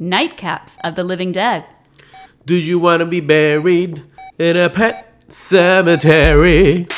[0.00, 1.64] Nightcaps of the Living Dead.
[2.44, 4.02] Do you want to be buried
[4.38, 6.88] in a pet cemetery?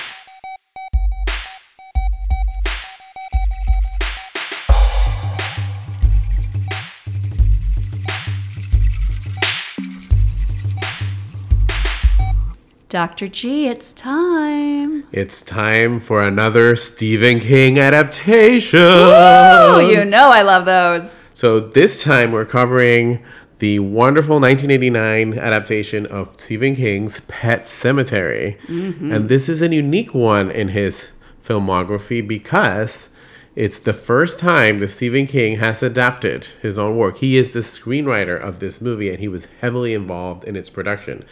[12.94, 13.26] Dr.
[13.26, 15.04] G, it's time.
[15.10, 18.78] It's time for another Stephen King adaptation.
[18.80, 21.18] Oh, you know I love those.
[21.34, 23.20] So this time we're covering
[23.58, 28.56] the wonderful 1989 adaptation of Stephen King's Pet Sematary.
[28.66, 29.12] Mm-hmm.
[29.12, 31.10] And this is a unique one in his
[31.42, 33.10] filmography because
[33.56, 37.18] it's the first time that Stephen King has adapted his own work.
[37.18, 41.24] He is the screenwriter of this movie and he was heavily involved in its production.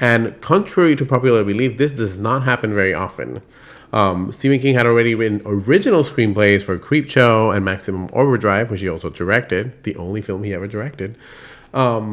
[0.00, 3.42] And contrary to popular belief, this does not happen very often.
[3.92, 8.88] Um, Stephen King had already written original screenplays for Creepshow and Maximum Overdrive, which he
[8.88, 11.16] also directed, the only film he ever directed.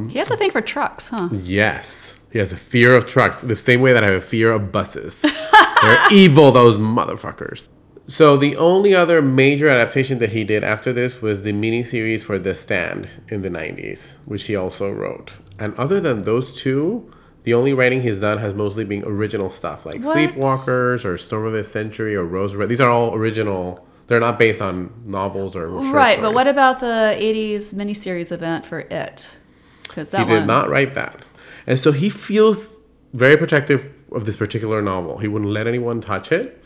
[0.10, 1.30] He has a thing for trucks, huh?
[1.32, 2.20] Yes.
[2.32, 4.72] He has a fear of trucks, the same way that I have a fear of
[4.72, 5.22] buses.
[5.82, 7.70] They're evil, those motherfuckers.
[8.08, 12.40] So the only other major adaptation that he did after this was the miniseries for
[12.40, 15.38] The Stand in the 90s, which he also wrote.
[15.60, 17.12] And other than those two,
[17.48, 20.18] the only writing he's done has mostly been original stuff like What?
[20.18, 22.68] Sleepwalkers or Storm of the Century or Rose Red.
[22.68, 23.88] These are all original.
[24.08, 28.82] They're not based on novels or right, but what about the 80s miniseries event for
[28.82, 29.38] It?
[29.84, 30.48] Because that He did one.
[30.48, 31.24] not write that.
[31.66, 32.76] And so he feels
[33.14, 35.20] very protective of this particular novel.
[35.20, 36.62] He wouldn't let anyone touch it.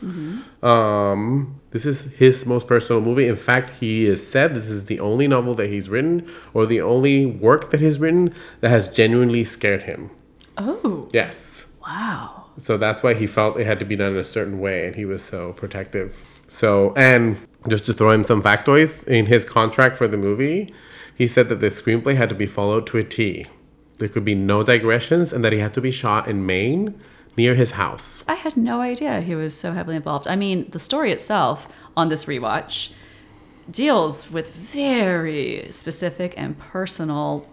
[0.63, 3.27] Um, this is his most personal movie.
[3.27, 6.81] In fact, he has said this is the only novel that he's written or the
[6.81, 10.09] only work that he's written that has genuinely scared him.
[10.57, 11.65] Oh, Yes.
[11.81, 12.45] wow.
[12.57, 14.95] So that's why he felt it had to be done in a certain way and
[14.95, 16.25] he was so protective.
[16.47, 17.37] So, and
[17.69, 20.73] just to throw in some factoids, in his contract for the movie,
[21.15, 23.45] he said that the screenplay had to be followed to a T.
[23.99, 26.99] There could be no digressions and that he had to be shot in Maine
[27.37, 28.23] near his house.
[28.27, 30.27] I had no idea he was so heavily involved.
[30.27, 32.91] I mean, the story itself on this rewatch
[33.69, 37.47] deals with very specific and personal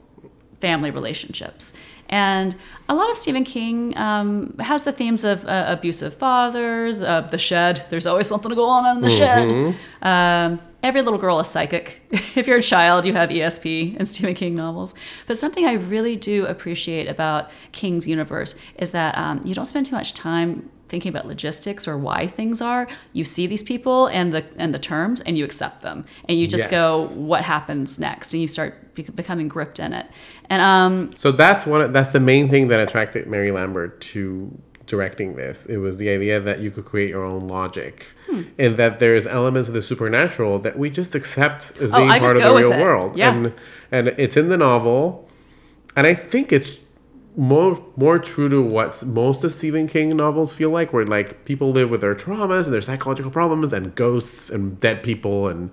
[0.60, 1.72] family relationships.
[2.08, 2.56] And
[2.88, 7.38] a lot of Stephen King um, has the themes of uh, abusive fathers, uh, the
[7.38, 7.84] shed.
[7.90, 9.76] There's always something to go on in the shed.
[10.00, 12.00] Um, every little girl is psychic.
[12.10, 14.94] if you're a child, you have ESP and Stephen King novels.
[15.26, 19.86] But something I really do appreciate about King's universe is that um, you don't spend
[19.86, 22.88] too much time thinking about logistics or why things are.
[23.12, 26.46] You see these people and the and the terms, and you accept them, and you
[26.46, 26.70] just Yes.
[26.70, 30.06] go, "What happens next?" And you start be- becoming gripped in it.
[30.50, 34.50] And um, So that's one that's the main thing that attracted Mary Lambert to
[34.86, 35.66] directing this.
[35.66, 38.06] It was the idea that you could create your own logic.
[38.30, 38.42] Hmm.
[38.58, 42.24] And that there's elements of the supernatural that we just accept as Oh, being just
[42.24, 42.80] part of the real it.
[42.82, 43.16] world.
[43.16, 43.34] Yeah.
[43.34, 43.52] And
[43.92, 45.28] and it's in the novel.
[45.96, 46.78] And I think it's
[47.38, 51.70] more more true to what most of Stephen King novels feel like, where like people
[51.70, 55.70] live with their traumas and their psychological problems and ghosts and dead people and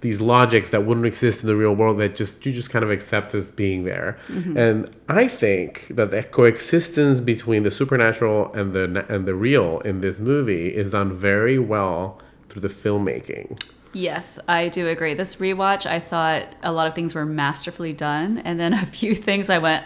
[0.00, 2.90] these logics that wouldn't exist in the real world that just you just kind of
[2.90, 4.18] accept as being there.
[4.26, 4.58] Mm-hmm.
[4.58, 10.00] And I think that the coexistence between the supernatural and the and the real in
[10.00, 13.56] this movie is done very well through the filmmaking.
[13.94, 15.14] Yes, I do agree.
[15.14, 19.14] This rewatch, I thought a lot of things were masterfully done, and then a few
[19.14, 19.84] things I went,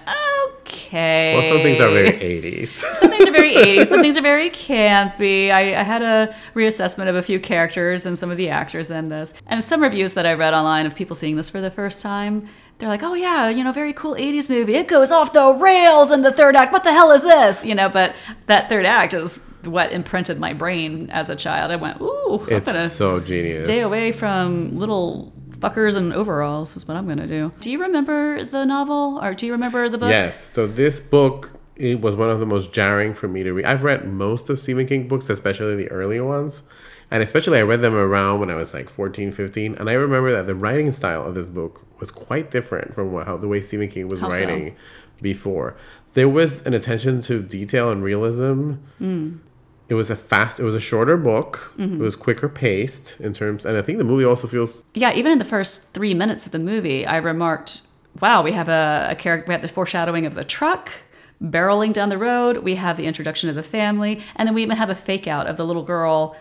[0.61, 1.35] okay.
[1.35, 2.69] Well, some things are very 80s.
[2.97, 5.51] some things are very 80s, some things are very campy.
[5.51, 9.09] I, I had a reassessment of a few characters and some of the actors in
[9.09, 9.35] this.
[9.47, 12.49] And some reviews that I read online of people seeing this for the first time,
[12.79, 14.75] they're like, oh, yeah, you know, very cool 80s movie.
[14.77, 16.73] It goes off the rails in the third act.
[16.73, 17.65] What the hell is this?
[17.65, 18.15] You know, but
[18.47, 21.71] that third act is what imprinted my brain as a child.
[21.73, 23.65] I went, ooh, I'm It's gonna so genius.
[23.65, 27.53] stay away from little fuckers in overalls is what I'm gonna do.
[27.61, 30.11] Do you remember the novel or do you remember the book?
[30.11, 30.53] Yes.
[30.53, 33.65] So this book it was one of the most jarring for me to read.
[33.65, 36.65] I've read most of Stephen King books, especially the earlier ones.
[37.11, 39.75] And especially I read them around when I was like 14, 15.
[39.77, 43.27] And I remember that the writing style of this book was quite different from what,
[43.27, 44.39] how the way Stephen King was How so?
[44.39, 44.77] writing
[45.23, 45.77] before.
[46.15, 48.73] There was an attention to detail and realism.
[48.99, 49.37] Hmm.
[49.89, 51.73] It was a fast, it was a shorter book.
[51.79, 51.95] Mm-hmm.
[51.95, 55.33] It was quicker paced in terms, and I think the movie also feels Yeah, even
[55.33, 57.83] in the first three minutes of the movie, I remarked,
[58.21, 60.91] wow, we have a, a character, we have the foreshadowing of the truck
[61.43, 64.77] barreling down the road, we have the introduction of the family, and then we even
[64.77, 66.37] have a fake out of the little girl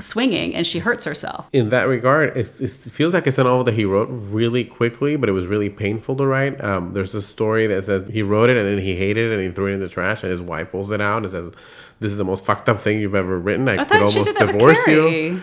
[0.00, 1.48] swinging and she hurts herself.
[1.52, 5.28] in that regard, it feels like it's a novel that he wrote really quickly, but
[5.28, 6.62] it was really painful to write.
[6.62, 9.42] Um, there's a story that says he wrote it and then he hated it and
[9.44, 11.50] he threw it in the trash, and his wife pulls it out and says,
[12.00, 13.68] "This is the most fucked up thing you've ever written.
[13.68, 15.42] I, I could almost did that with divorce you."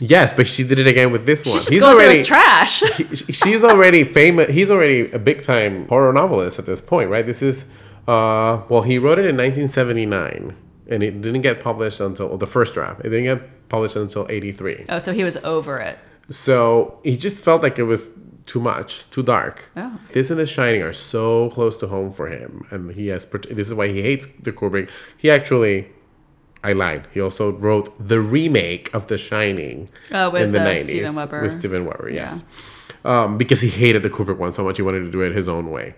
[0.00, 1.54] Yes, but she did it again with this one.
[1.58, 2.80] She's just going through his trash.
[2.96, 4.48] he- she's already famous.
[4.50, 7.24] He's already a big time horror novelist at this point, right?
[7.24, 7.66] This is,
[8.08, 10.56] uh, well, he wrote it in 1979,
[10.92, 13.00] and it didn't get published until the first draft.
[13.00, 14.84] It didn't get published until 83.
[14.90, 15.98] oh, so he was over it.
[16.30, 18.10] So he just felt like it was
[18.46, 19.70] too much, too dark.
[19.76, 19.98] Oh.
[20.10, 23.24] This and The Shining are so close to home for him, and he has.
[23.26, 24.90] This is why he hates the Kubrick.
[25.16, 25.88] He actually,
[26.62, 27.06] I lied.
[27.14, 31.42] He also wrote the remake of The Shining Oh, with, uh, Steven Weber.
[31.42, 32.10] with Steven Weber.
[32.10, 32.42] Yes,
[33.04, 35.48] um, because he hated the Kubrick one so much, he wanted to do it his
[35.48, 35.94] own way.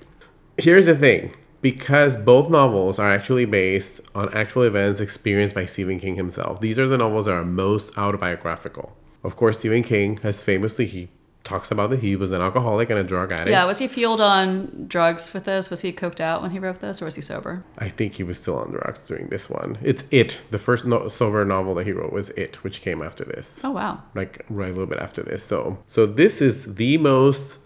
[0.58, 1.32] Here's the thing.
[1.64, 6.78] Because both novels are actually based on actual events experienced by Stephen King himself, these
[6.78, 8.94] are the novels that are most autobiographical.
[9.22, 11.08] Of course, Stephen King has famously he
[11.42, 13.48] talks about that he was an alcoholic and a drug addict.
[13.48, 15.70] Yeah, was he fueled on drugs with this?
[15.70, 17.64] Was he coked out when he wrote this, or was he sober?
[17.78, 19.78] I think he was still on drugs during this one.
[19.80, 20.42] It's It.
[20.50, 23.64] The first no- sober novel that he wrote was It, which came after this.
[23.64, 24.02] Oh wow.
[24.14, 25.42] Like right a little bit after this.
[25.42, 27.58] So, so this is the most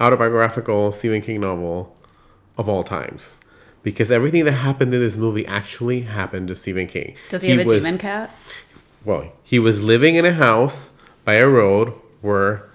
[0.00, 1.93] autobiographical Stephen King novel
[2.56, 3.38] of all times.
[3.82, 7.16] Because everything that happened in this movie actually happened to Stephen King.
[7.28, 8.34] Does he, have a was- demon cat?
[9.04, 10.90] well, he was living in a house
[11.24, 11.92] by a road
[12.22, 12.66] where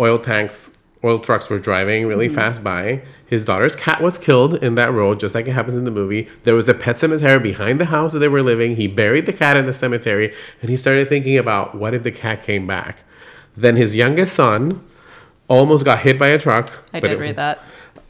[0.00, 0.70] oil tanks,
[1.04, 2.34] oil trucks were driving really Mm-hmm.
[2.34, 3.02] fast by.
[3.26, 6.28] His daughter's cat was killed in that road, just like it happens in the movie.
[6.44, 8.76] There was a pet cemetery behind the house that they were living.
[8.76, 12.10] He buried the cat in the cemetery, and he started thinking about what if the
[12.10, 13.04] cat came back.
[13.56, 14.82] Then his youngest son
[15.46, 16.70] almost got hit by a truck.
[16.92, 17.62] I did it- read that.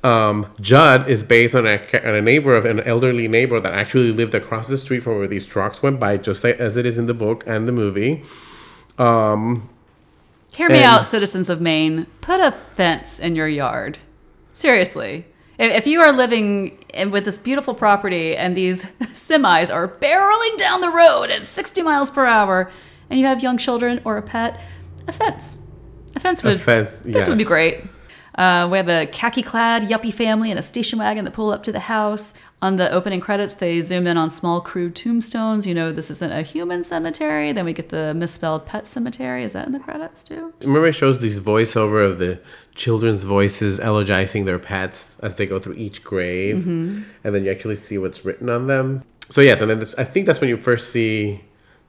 [0.04, 4.12] Um, Judd is based on a, on a neighbor of an elderly neighbor that actually
[4.12, 6.98] lived across the street from where these trucks went by, just like, as it is
[6.98, 8.22] in the book and the movie.
[10.54, 12.06] Hear me And- out, citizens of Maine.
[12.20, 13.98] Put a fence in your yard.
[14.52, 15.24] Seriously.
[15.58, 18.84] If, if you are living in, with this beautiful property and these
[19.14, 22.70] semis are barreling down the road at 60 miles per hour
[23.10, 24.60] and you have young children or a pet,
[25.06, 25.60] a fence.
[26.16, 27.84] A fence would, fence, this would be great.
[28.38, 31.64] Uh, we have a khaki clad yuppie family in a station wagon that pull up
[31.64, 32.34] to the house.
[32.62, 35.66] On the opening credits, they zoom in on small crude tombstones.
[35.66, 37.50] You know, this isn't a human cemetery.
[37.52, 39.42] Then we get the misspelled pet cemetery.
[39.42, 40.54] Is that in the credits too?
[40.62, 42.40] Remember, it shows these voiceover of the
[42.76, 47.76] children's voices eulogizing their pets as they go through each grave, and then you actually
[47.76, 49.02] see what's written on them.
[49.30, 51.42] So yes, and then this, I think that's when you first see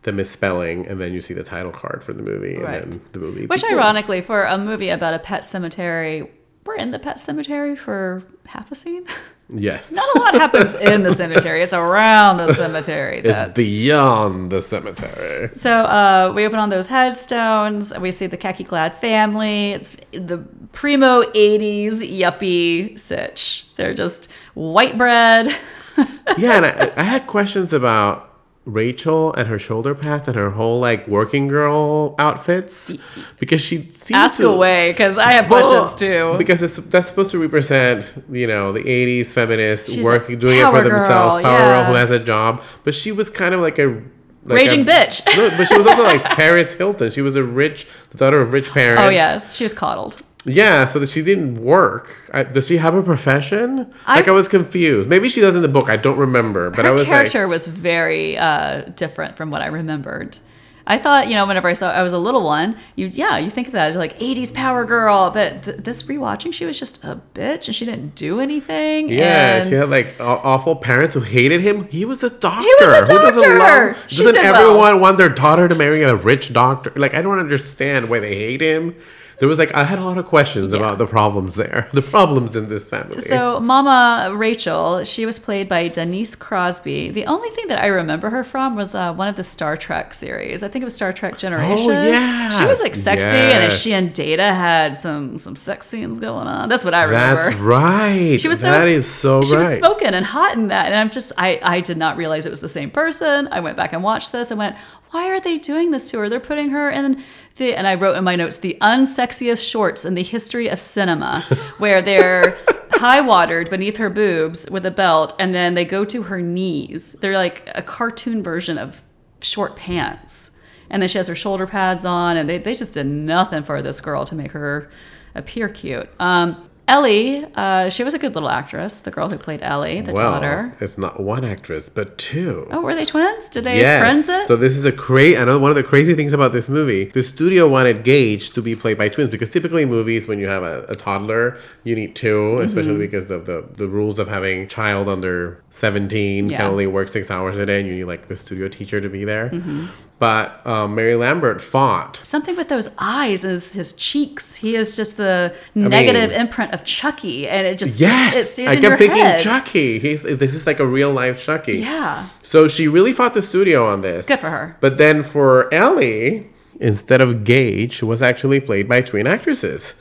[0.03, 2.81] the misspelling, and then you see the title card for the movie, Right.
[2.83, 3.45] and then the movie.
[3.47, 3.79] Which, begins.
[3.79, 6.29] ironically, for a movie about a pet cemetery,
[6.69, 9.03] we're in the pet cemetery for half a scene.
[9.49, 11.63] yes, Not a lot happens in the cemetery.
[11.63, 13.21] It's around the cemetery.
[13.23, 15.49] it's beyond the cemetery.
[15.55, 17.97] So uh, we open on those headstones.
[17.97, 19.71] We see the khaki clad family.
[19.71, 20.37] It's the
[20.71, 23.65] primo 80s yuppie sitch.
[23.75, 25.47] They're just white bread.
[26.37, 28.28] yeah, and I, I had questions about
[28.65, 32.95] Rachel and her shoulder pads and her whole like working girl outfits
[33.39, 36.35] because she seems Ask to, away, because I have Well, questions too.
[36.37, 40.65] Because it's, that's supposed to represent, you know, the '80s feminist She's working, doing it
[40.65, 42.61] for power themselves, girl, power girl who has a job.
[42.83, 44.03] But she was kind of like a
[44.45, 45.25] like Raging a- bitch.
[45.25, 47.11] But she was also like Paris Hilton.
[47.11, 49.01] She was a rich, the daughter of rich oh, parents.
[49.03, 49.55] oh, yes.
[49.55, 50.21] She was coddled.
[50.45, 52.29] Yeah, so that she didn't work.
[52.33, 53.91] I, does she have a profession?
[54.07, 55.09] I- like I was confused.
[55.09, 55.89] Maybe she does in the book.
[55.89, 56.69] I don't remember.
[56.69, 60.39] But Her I was character like, was very uh, different from what I remembered.
[60.87, 63.51] I thought, you know, whenever I saw I was a little one, you yeah, you
[63.51, 67.21] think of that like '80s power girl, but th- this rewatching, she was just a
[67.35, 69.07] bitch and she didn't do anything.
[69.09, 71.83] yeah, and she had like aw- awful parents who hated him.
[71.89, 72.61] He was a doctor.
[72.63, 73.59] He was a Who doesn't doctor!
[73.59, 74.05] love?
[74.07, 74.63] She Doesn't did well.
[74.65, 76.91] everyone want their daughter to marry a rich doctor?
[76.95, 78.95] Like I don't understand why they hate him.
[79.39, 82.57] There was like I had a lot of questions about the problems there, the problems
[82.57, 83.21] in this family.
[83.21, 87.09] So, Mama Rachel, she was played by Denise Crosby.
[87.09, 90.13] The only thing that I remember her from was uh, one of the Star Trek
[90.13, 90.61] series.
[90.61, 91.87] I think it was Star Trek Generation.
[91.87, 93.81] yes, she was like sexy, and yes.
[93.81, 96.67] she and Data had some some sex scenes going on.
[96.67, 97.41] That's what I remember.
[97.41, 98.37] That's right.
[98.41, 99.59] She was so, that is so she right.
[99.59, 102.51] was smoking and hot in that, and I'm just I I did not realize it
[102.51, 103.47] was the same person.
[103.51, 104.75] I went back and watched this and went,
[105.11, 106.29] why are they doing this to her?
[106.29, 107.23] They're putting her in
[107.57, 111.41] the and I wrote in my notes the unsexiest shorts in the history of cinema,
[111.77, 112.57] where they're
[112.91, 117.13] high watered beneath her boobs with a belt, and then they go to her knees.
[117.13, 119.01] They're like a cartoon version of
[119.41, 120.51] short pants.
[120.91, 123.81] And then she has her shoulder pads on, and they, they just did nothing for
[123.81, 124.89] this girl to make her
[125.35, 126.09] appear cute.
[126.19, 130.11] Um, Ellie, uh, she was a good little actress, the girl who played Ellie, the
[130.13, 130.75] well, daughter.
[130.81, 132.67] it's not one actress, but two.
[132.71, 133.47] Oh, were they twins?
[133.47, 133.99] Did they Yes.
[134.01, 134.47] friends it?
[134.47, 135.37] So this is a crazy.
[135.37, 137.05] I know one of the crazy things about this movie.
[137.05, 140.47] The studio wanted Gage to be played by twins because typically in movies, when you
[140.47, 142.65] have a, a toddler, you need 2 Mm-hmm.
[142.65, 146.57] especially because of the the rules of having child under seventeen Yeah.
[146.57, 149.09] can only work six hours a day, and you need like the studio teacher to
[149.09, 149.49] be there.
[149.51, 149.85] Mm-hmm.
[150.19, 152.19] But um, Mary Lambert fought.
[152.23, 154.55] Something with those eyes is his cheeks.
[154.55, 158.67] He is just the negative mean- imprint of Chucky, and it just Yes, it stays
[158.67, 159.39] I in kept your thinking head.
[159.39, 159.97] Chucky.
[159.99, 161.77] He's this is like a real life Chucky.
[161.77, 164.25] Yeah, So she really fought the studio on this.
[164.25, 164.75] good for her.
[164.81, 166.49] But then for Ellie,
[166.81, 169.93] instead of Gage, was actually played by twin actresses.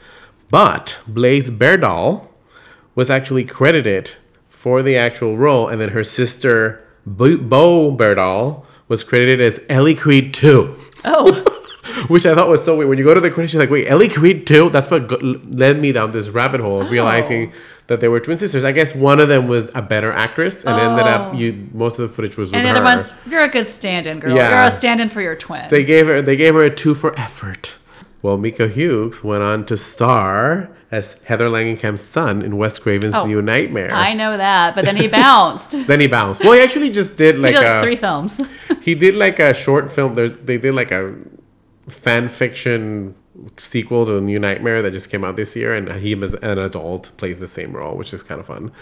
[0.50, 2.26] But Blaze Berdahl
[2.96, 4.16] was actually credited
[4.48, 9.94] for the actual role, and then her sister Beau, Beau Berdahl was credited as Ellie
[9.94, 10.74] Creed 2.
[11.04, 11.54] Oh,
[12.08, 12.88] Which I thought was so weird.
[12.88, 14.70] When you go to the credits, you're like, wait, Ellie Creed 2?
[14.70, 16.90] That's what go- led me down this rabbit hole of oh.
[16.90, 17.52] realizing
[17.88, 18.64] that they were twin sisters.
[18.64, 21.36] I guess one of them was a better actress, and ended up, oh.
[21.36, 22.76] you most of the footage was with and the her.
[22.76, 24.36] other one's you're a good stand-in girl.
[24.36, 24.50] Yeah.
[24.50, 25.64] You're a stand-in for your twin.
[25.70, 27.78] They gave her they gave her a two for effort.
[28.20, 33.26] Well, Miko Hughes went on to star as Heather Langenkamp's son in Wes Craven's Oh,
[33.26, 33.92] New Nightmare.
[33.92, 35.72] I know that, but then he bounced.
[35.86, 36.42] then he bounced.
[36.42, 38.40] Well, he actually just did like did a three films.
[38.82, 40.14] he did like a short film.
[40.14, 41.14] There, they did like a
[41.88, 43.14] fan fiction
[43.56, 47.12] sequel to New Nightmare that just came out this year, and he as an adult
[47.18, 48.72] plays the same role, which is kind of fun.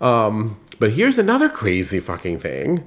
[0.00, 2.84] Um, but here's another crazy fucking thing.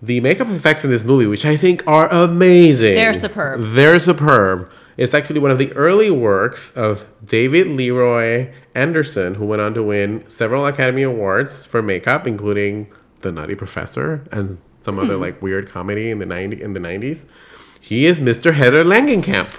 [0.00, 2.94] The makeup effects in this movie, which I think are amazing.
[2.94, 3.60] They're superb.
[3.62, 4.70] They're superb.
[4.98, 9.82] It's actually one of the early works of David Leroy Anderson, who went on to
[9.82, 12.88] win several Academy Awards for makeup, including
[13.20, 15.22] The Nutty Professor and some other hmm.
[15.22, 17.26] like weird comedy in the 90 in the 90s.
[17.80, 18.54] He is Mr.
[18.54, 19.56] Heather Langenkamp.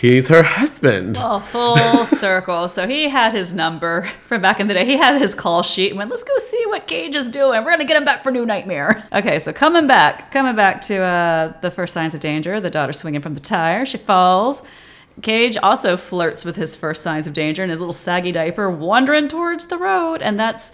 [0.00, 1.18] He's her husband.
[1.20, 1.76] Oh, full
[2.06, 2.68] circle.
[2.68, 4.86] So he had his number from back in the day.
[4.86, 7.62] He had his call sheet and went, let's go see what Gage is doing.
[7.62, 9.06] We're going to get him back for New Nightmare.
[9.12, 12.94] Okay, so coming back, coming back to uh, the first signs of danger, the daughter
[12.94, 13.84] swinging from the tire.
[13.84, 14.62] She falls.
[15.20, 19.28] Gage also flirts with his first signs of danger in his little saggy diaper, wandering
[19.28, 20.22] towards the road.
[20.22, 20.72] And that's,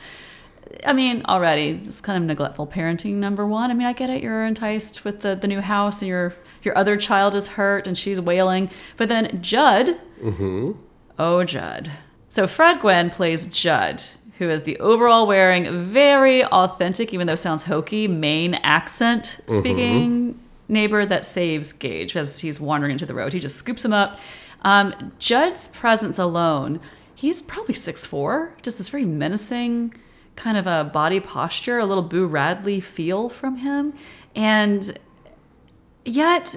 [0.87, 3.15] I mean, already it's kind of neglectful parenting.
[3.15, 4.23] Number one, I mean, I get it.
[4.23, 6.33] You're enticed with the, the new house, and your
[6.67, 8.69] your other child is hurt, and she's wailing.
[8.99, 9.97] But then Judd,
[11.19, 11.91] oh Judd.
[12.29, 14.03] So Fred Gwynne plays Judd,
[14.39, 20.39] who is the overall wearing, very authentic, even though it sounds hokey, Maine accent speaking
[20.69, 23.33] neighbor that saves Gage as he's wandering into the road.
[23.33, 24.19] He just scoops him up.
[24.63, 26.81] Um, Judd's presence alone,
[27.15, 29.95] he's probably 6'4", just this very menacing
[30.35, 33.95] kind of a body posture, a little Boo Radley feel from him.
[34.35, 34.99] And
[36.07, 36.57] yet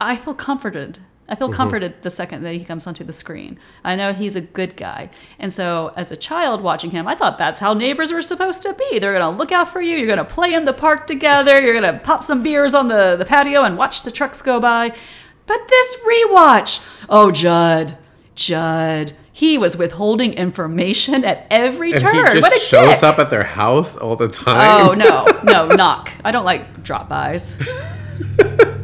[0.00, 0.98] I feel comforted.
[1.26, 1.56] I feel mm-hmm.
[1.56, 3.58] comforted the second that he comes onto the screen.
[3.82, 5.08] I know he's a good guy.
[5.38, 8.74] And so, as a child watching him, I thought that's how neighbors were supposed to
[8.74, 8.98] be.
[8.98, 9.96] They're going to look out for you.
[9.96, 11.60] You're going to play in the park together.
[11.62, 14.60] You're going to pop some beers on the, the patio and watch the trucks go
[14.60, 14.94] by.
[15.46, 17.96] But this rewatch, oh, Judd,
[18.34, 22.14] Judd, he was withholding information at every and turn.
[22.14, 23.02] he just what a shows dick.
[23.02, 24.88] up at their house all the oh, time.
[24.88, 26.12] Oh, no, no, knock.
[26.22, 27.66] I don't like drop bys.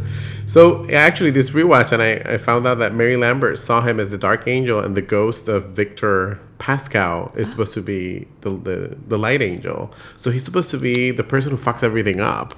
[0.46, 4.10] So actually, this rewatch, and I, I found out that Mary Lambert saw him as
[4.10, 8.96] the Dark Angel, and the ghost of Victor Pascow is supposed to be the, the
[9.06, 9.94] the Light Angel.
[10.16, 12.56] So he's supposed to be the person who fucks everything up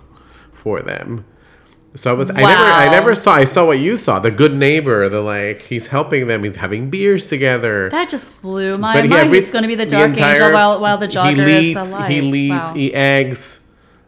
[0.54, 1.26] for them.
[1.94, 4.54] So I was I never I never saw I saw what you saw the good
[4.54, 7.90] neighbor the like he's helping them he's having beers together.
[7.90, 9.26] That just blew my But he- mind.
[9.26, 11.44] every- He's going to be the the dark entire- angel while, while the he jogger
[11.44, 12.10] leads, is the light.
[12.10, 12.50] He leads.
[12.54, 12.72] Wow.
[12.74, 13.60] He eggs.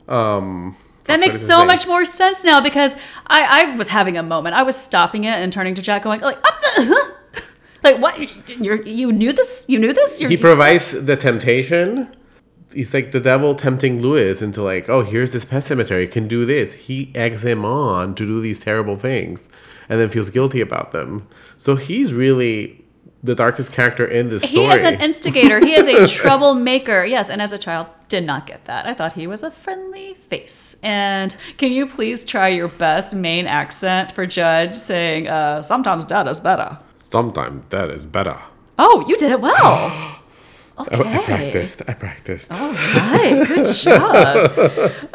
[0.08, 2.96] Um, that makes what is his so much more sense now because
[3.26, 4.56] I, I was having a moment.
[4.56, 7.14] I was stopping it and turning to Jack, going like, "Up the."
[7.84, 8.18] Like what?
[8.48, 9.66] You you knew this?
[9.68, 10.18] You knew this?
[10.18, 12.08] You're, he provides the temptation.
[12.72, 16.44] He's like the devil tempting Louis into like, oh, here's this pet cemetery, can do
[16.44, 16.72] this.
[16.74, 19.48] He eggs him on to do these terrible things,
[19.88, 21.28] and then feels guilty about them.
[21.56, 22.83] So he's really
[23.24, 24.66] the darkest character in this story.
[24.66, 25.58] he is an instigator.
[25.58, 27.04] He is a troublemaker.
[27.04, 28.86] Yes, and as a child, did not get that.
[28.86, 30.76] I thought he was a friendly face.
[30.82, 36.28] And can you please try your best Maine accent for Judd, saying, uh, "Sometimes dad
[36.28, 38.38] is better." Sometimes that is better.
[38.78, 40.10] Oh, you did it well.
[40.76, 41.04] Okay.
[41.04, 41.82] I, I practiced.
[41.86, 42.52] I practiced.
[42.60, 44.50] All right, good job.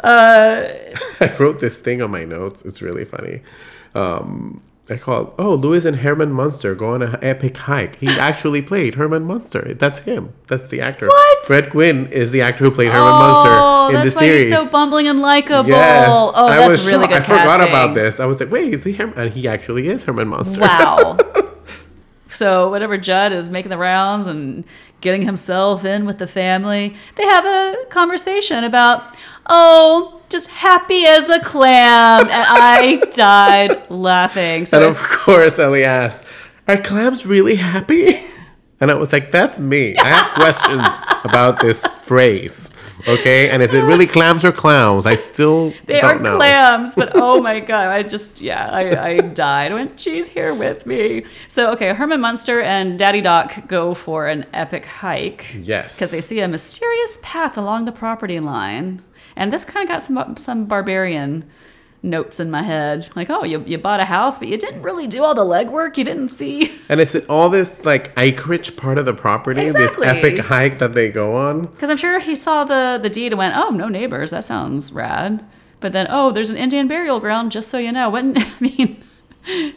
[0.02, 2.62] I wrote this thing on my notes.
[2.62, 3.42] It's really funny.
[3.94, 7.96] Um, I call it, oh, Louis and Herman Munster go on an epic hike.
[7.96, 9.74] He actually played Herman Munster.
[9.74, 10.32] That's him.
[10.48, 11.06] That's the actor.
[11.06, 11.44] What?
[11.46, 14.42] Fred Gwynne is the actor who played Herman Oh, Munster in the series.
[14.44, 15.68] that's why he's so bumbling and likable.
[15.70, 16.08] Yes.
[16.10, 17.26] Oh, I that's was really shocked.
[17.26, 18.20] good I forgot about this.
[18.20, 19.18] I was like, wait, is he Herman?
[19.18, 20.60] And he actually is Herman Munster.
[20.60, 21.16] Wow.
[22.32, 24.64] so whatever Judd is making the rounds and
[25.00, 31.28] getting himself in with the family, they have a conversation about, oh, just happy as
[31.28, 34.66] a clam, and I died laughing.
[34.72, 36.24] and of course, Ellie asked,
[36.68, 38.14] are clams really happy?
[38.80, 39.94] And I was like, that's me.
[39.96, 42.70] I have questions about this phrase.
[43.08, 45.06] Okay, and is it really clams or clowns?
[45.06, 46.36] I still They are know.
[46.36, 50.86] clams, but oh my god, I just yeah, I, I died when she's here with
[50.86, 51.24] me.
[51.48, 55.54] So okay, Herman Munster and Daddy Doc go for an epic hike.
[55.54, 55.96] Yes.
[55.96, 59.02] Because they see a mysterious path along the property line.
[59.36, 61.48] And this kind of got some some barbarian
[62.02, 63.10] notes in my head.
[63.14, 65.96] Like, oh, you, you bought a house, but you didn't really do all the legwork.
[65.96, 66.72] You didn't see.
[66.88, 69.62] And is it all this like acreage part of the property?
[69.62, 70.06] Exactly.
[70.06, 71.66] This epic hike that they go on?
[71.66, 74.30] Because I'm sure he saw the, the deed and went, oh, no neighbors.
[74.30, 75.44] That sounds rad.
[75.80, 78.10] But then, oh, there's an Indian burial ground, just so you know.
[78.10, 79.02] When, I mean,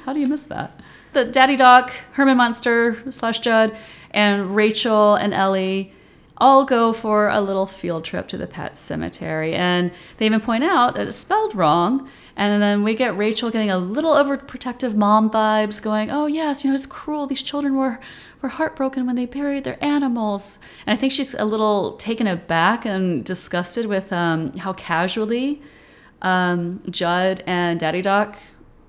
[0.06, 0.80] how do you miss that?
[1.14, 3.78] The Daddy Doc, Herman Munster slash Judd,
[4.12, 5.94] and Rachel and Ellie
[6.38, 9.54] all go for a little field trip to the pet cemetery.
[9.54, 12.10] And they even point out that it's spelled wrong.
[12.36, 16.70] And then we get Rachel getting a little overprotective mom vibes, going, oh, yes, you
[16.70, 17.28] know, it's cruel.
[17.28, 18.00] These children were,
[18.42, 20.60] were heartbroken when they buried their animals.
[20.88, 25.62] And I think she's a little taken aback and disgusted with um, how casually
[26.24, 28.38] um, Judd and Daddy Doc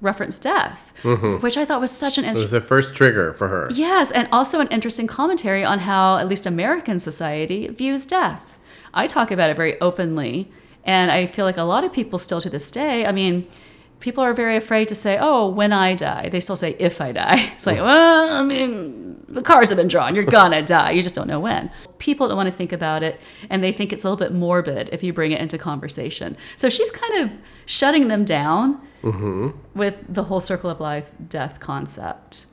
[0.05, 1.43] reference death, mm-hmm.
[1.43, 2.43] which I thought was such an interesting.
[2.43, 3.69] It was the first trigger for her.
[3.73, 8.59] Yes, and also an interesting commentary on how at least American society views death.
[8.93, 10.51] I talk about it very openly,
[10.85, 13.49] and I feel like a lot of people still to this day, I mean,
[14.05, 17.11] people are very afraid to say, "Oh, when I die." They still say if I
[17.13, 17.41] die.
[17.55, 20.15] It's like, "Well, I mean, the cards have been drawn.
[20.15, 20.91] You're gonna die.
[20.91, 23.19] You just don't know when." People don't want to think about it,
[23.49, 26.37] and they think it's a little bit morbid if you bring it into conversation.
[26.57, 27.31] So she's kind of
[27.65, 28.65] shutting them down
[29.03, 29.49] mm-hmm.
[29.75, 32.47] with the whole circle of life death concept.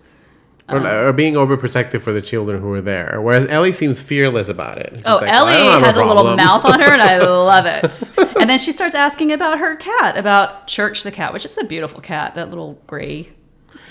[0.72, 3.20] Or, um, or being overprotective for the children who were there.
[3.22, 4.94] Whereas Ellie seems fearless about it.
[4.96, 8.12] She's Oh, like, Ellie "I has a, little mouth on her, and I love it.
[8.40, 11.64] and then she starts asking about her cat, about Church the cat, which is a
[11.64, 13.30] beautiful cat, that little gray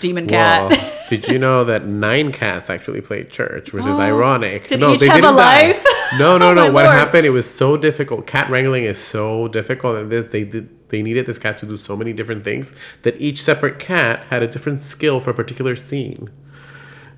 [0.00, 0.70] demon cat.
[0.70, 4.66] Well, did you know that nine cats actually played church, which is oh, ironic?
[4.68, 5.66] Did each have a didn't die.
[5.68, 5.84] life?
[6.18, 6.64] No, no, Oh, no.
[6.72, 6.96] what Lord.
[6.96, 7.26] happened?
[7.26, 8.26] It was so difficult.
[8.26, 10.76] Cat wrangling is so difficult, and this they did.
[10.88, 14.42] They needed this cat to do so many different things that each separate cat had
[14.42, 16.30] a different skill for a particular scene.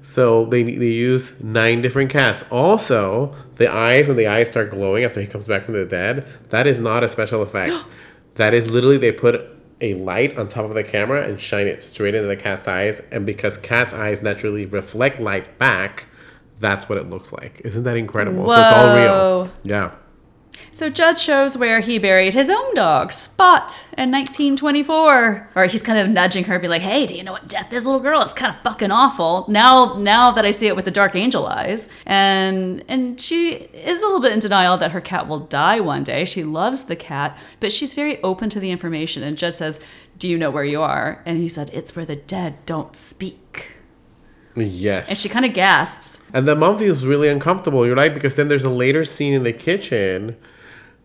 [0.02, 2.44] So they they use nine different cats.
[2.50, 6.26] Also, the eyes when the eyes start glowing after he comes back from the dead,
[6.50, 7.72] that is not a special effect.
[8.34, 9.48] that is literally they put
[9.80, 13.00] a light on top of the camera and shine it straight into the cat's eyes,
[13.10, 16.06] and because cat's eyes naturally reflect light back,
[16.60, 17.60] that's what it looks like.
[17.64, 18.48] Isn't that incredible?
[18.48, 19.52] So it's all real.
[19.64, 19.92] Yeah.
[20.70, 25.50] So Judd shows where he buried his own dog, Spot, in 1924.
[25.54, 27.86] Or he's kind of nudging her, be like, "Hey, do you know what death is,
[27.86, 28.22] little girl?
[28.22, 31.46] It's kind of fucking awful." Now, now that I see it with the dark angel
[31.46, 35.80] eyes, and and she is a little bit in denial that her cat will die
[35.80, 36.24] one day.
[36.24, 39.22] She loves the cat, but she's very open to the information.
[39.22, 39.80] And Judd says,
[40.18, 43.76] "Do you know where you are?" And he said, "It's where the dead don't speak."
[44.54, 45.08] Yes.
[45.08, 46.22] And she kind of gasps.
[46.34, 47.86] And the mom feels really uncomfortable.
[47.86, 50.36] You're right because then there's a later scene in the kitchen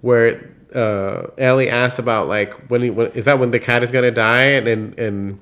[0.02, 3.92] where uh, Ellie asks about like when, he, when is that when the cat is
[3.92, 5.40] gonna die and and, and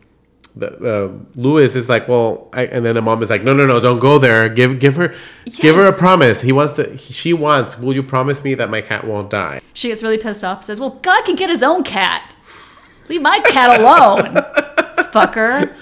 [0.55, 3.65] the uh, Louis is like well I, and then the mom is like no no
[3.65, 5.13] no don't go there give give her
[5.51, 8.69] give her a promise he wants to he- she wants will you promise me that
[8.69, 10.63] my cat won't die She gets really pissed off.
[10.63, 12.31] Says, "Well, God can get his own cat.
[13.09, 14.35] Leave my cat alone,
[15.11, 15.73] fucker."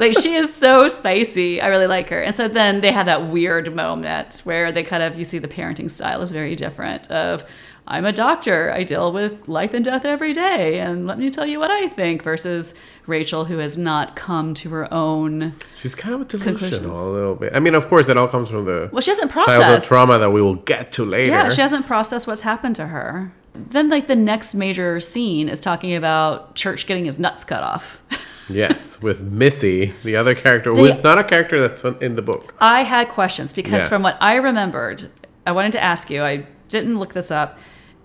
[0.00, 1.60] Like she is so spicy.
[1.60, 2.22] I really like her.
[2.22, 5.48] And so then they have that weird moment where they kind of you see the
[5.48, 7.10] parenting style is very different.
[7.10, 7.44] Of
[7.92, 8.72] I'm a doctor.
[8.72, 11.88] I deal with life and death every day, and let me tell you what I
[11.88, 12.22] think.
[12.22, 12.74] Versus
[13.06, 15.52] Rachel, who has not come to her own.
[15.74, 18.64] she's kind of delusional a little bit I mean of course it all comes from
[18.64, 21.60] the Well, she hasn't processed childhood trauma that we will get to later Yeah, she
[21.60, 23.32] hasn't processed what's happened to her.
[23.54, 28.00] Then, like, the next major scene is talking about Church getting his nuts cut off.
[28.48, 32.54] Yes, with Missy, the other character, who is not a character that's in the book.
[32.60, 33.88] I had questions because, Yes.
[33.88, 35.04] from what I remembered,
[35.46, 37.56] I wanted to ask you, I didn't look this up.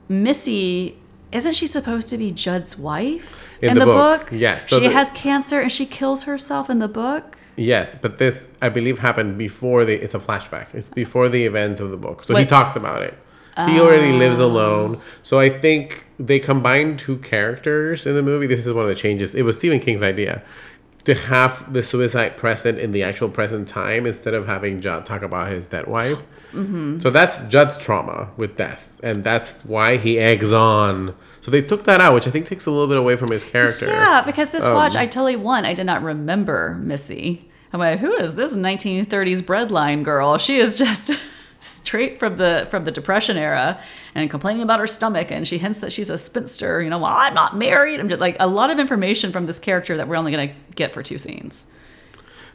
[0.10, 0.98] Missy,
[1.32, 4.70] isn't she supposed to be Judd's wife In the book, yes.
[4.70, 7.38] So she the- has cancer and she kills herself in the book.
[7.56, 10.02] Yes, but this, I believe, happened before the.
[10.02, 10.68] It's a flashback.
[10.76, 13.18] It's before the events of the book, so he talks about it.
[13.66, 14.46] He already lives oh.
[14.46, 18.46] alone, so I think they combined two characters in the movie.
[18.46, 19.34] This is one of the changes.
[19.34, 20.44] It was Stephen King's idea
[21.08, 25.22] to have the suicide present in the actual present time instead of having Judd talk
[25.22, 26.28] about his dead wife.
[26.52, 27.00] Mm-hmm.
[27.00, 31.16] So that's Judd's trauma with death, and that's why he eggs on.
[31.40, 33.46] So they took that out, which I think takes a little bit away from his
[33.46, 33.88] character.
[33.88, 37.50] Yeah, because this watch, Um, I totally one, I did not remember Missy.
[37.72, 40.38] I'm like, who is this 1930s breadline girl?
[40.38, 41.12] She is just
[41.60, 43.80] straight from the from the Depression era
[44.14, 46.82] and complaining about her stomach, and she hints that she's a spinster.
[46.82, 48.00] You know, well, I'm not married.
[48.00, 50.94] I'm just like a lot of information from this character that we're only gonna get
[50.94, 51.74] for two scenes.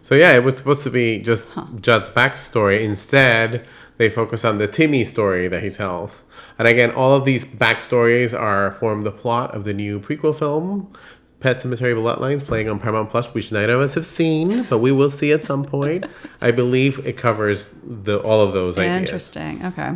[0.02, 2.80] So yeah, it was supposed to be just Judd's backstory.
[2.80, 6.24] Instead, they they focus on the Timmy story that he tells.
[6.58, 10.92] And again, all of these backstories are form the plot of the new prequel film,
[11.42, 14.92] Pet Sematary Bloodlines, playing on Paramount Plus, which neither of us have seen, but we
[14.92, 16.06] will see at some point.
[16.40, 19.00] I believe it covers the all of those ideas.
[19.00, 19.66] Interesting.
[19.66, 19.92] Okay.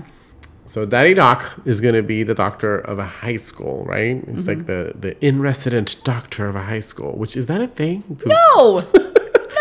[0.66, 4.22] So Daddy Doc is going to be the doctor of a high school, right?
[4.26, 4.98] It's like mm-hmm.
[4.98, 7.12] the the in resident doctor of a high school.
[7.16, 8.02] Which is that a thing?
[8.16, 8.82] To- No.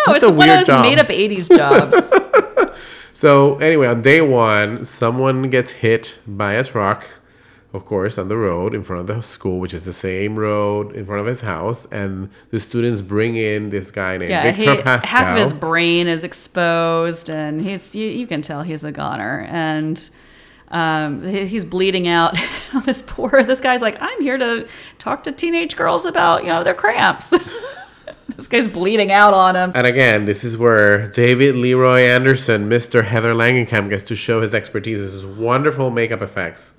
[0.08, 2.14] No, it's one of those made up 80s jobs.
[3.16, 7.08] So anyway, on day one, someone gets hit by a truck,
[7.76, 10.94] of course, on the road in front of the school, which is the same road
[10.96, 14.76] in front of his house, and the students bring in this guy named Yeah, Victor
[14.76, 15.04] he, Pascow.
[15.04, 19.46] half of his brain is exposed, and he's you, you can tell he's a goner,
[19.50, 20.10] and
[20.70, 22.36] um, he- he's bleeding out.
[22.86, 26.64] this poor this guy's like, I'm here to talk to teenage girls about you know
[26.64, 27.34] their cramps.
[28.36, 29.72] this guy's bleeding out on him.
[29.76, 33.04] and again, this is where David Leroy Anderson, Mr.
[33.06, 35.00] Heather Langenkamp, gets to show his expertise.
[35.00, 36.75] This is wonderful makeup effects.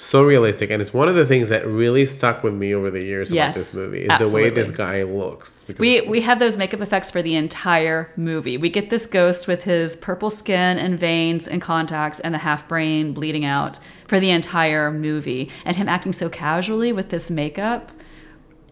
[0.00, 3.04] So realistic, and it's one of the things that really stuck with me over the
[3.04, 5.64] years Yes, about this movie is the way this guy looks.
[5.64, 8.56] Because We we have those makeup effects for the entire movie.
[8.56, 12.66] We get this ghost with his purple skin and veins and contacts and the half
[12.66, 15.50] brain bleeding out for the entire movie.
[15.66, 17.92] And him acting so casually with this makeup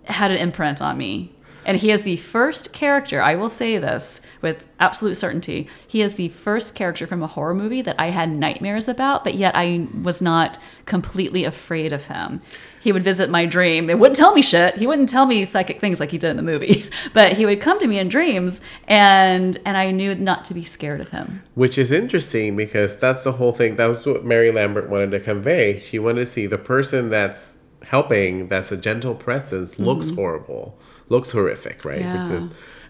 [0.05, 1.35] had an imprint on me.
[1.69, 5.69] And he is the first character, I will say this with absolute certainty.
[5.87, 9.35] He is the first character from a horror movie that I had nightmares about, but
[9.35, 12.41] yet I was not completely afraid of him.
[12.81, 13.91] He would visit my dream.
[13.91, 14.77] It wouldn't tell me shit.
[14.77, 16.89] He wouldn't tell me psychic things like he did in the movie.
[17.13, 20.65] But he would come to me in dreams and and I knew not to be
[20.65, 21.43] scared of him.
[21.55, 23.77] Which is interesting because that's the whole thing.
[23.77, 25.81] That was what Mary Lambert wanted to convey.
[25.81, 30.17] She wanted to see the person that's helping, that's a gentle presence, looks mm-hmm.
[30.17, 30.79] horrible,
[31.09, 32.01] looks horrific, right?
[32.01, 32.23] Yeah.
[32.25, 32.43] Because,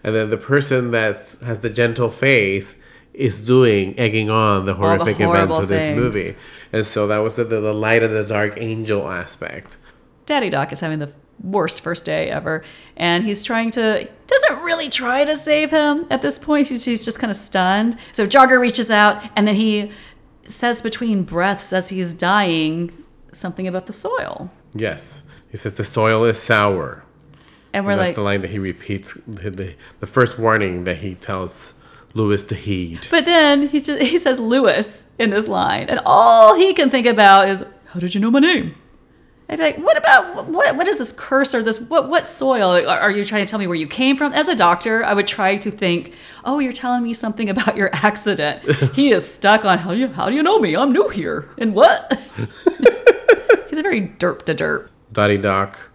[0.03, 2.77] and then the person that has the gentle face
[3.13, 5.97] is doing, egging on the horrific events horrible of this things.
[5.99, 6.35] movie.
[6.71, 9.77] And so that was the, the light of the dark angel aspect.
[10.25, 12.63] Daddy Doc is having the worst first day ever,
[12.95, 16.67] and he's trying to doesn't really try to save him at this point.
[16.67, 17.97] He's, he's just kind of stunned.
[18.11, 19.91] So Jogger reaches out, and then he
[20.47, 22.91] says between breaths as he's dying
[23.31, 25.23] something about the soil, Yes.
[25.49, 27.03] He says the soil is sour.
[27.73, 31.15] And we're And like, the line that he repeats, the, the, first warning that he
[31.15, 31.75] tells
[32.13, 33.07] Louis to heed.
[33.11, 37.05] but then he just he says Louis in this line, and all he can think
[37.05, 38.75] about is how did you know my name?
[39.49, 40.75] I'd be like, what about what?
[40.75, 41.89] What is this curse or this?
[41.89, 44.31] What what soil are, are you trying to tell me where you came from?
[44.31, 46.13] As a doctor, I would try to think,
[46.45, 48.63] oh, you're telling me something about your accident.
[48.93, 50.75] he is stuck on how do you how do you know me?
[50.75, 52.19] I'm new here, and what?
[53.69, 54.89] He's a very derp to derp.
[55.11, 55.88] Daddy Doc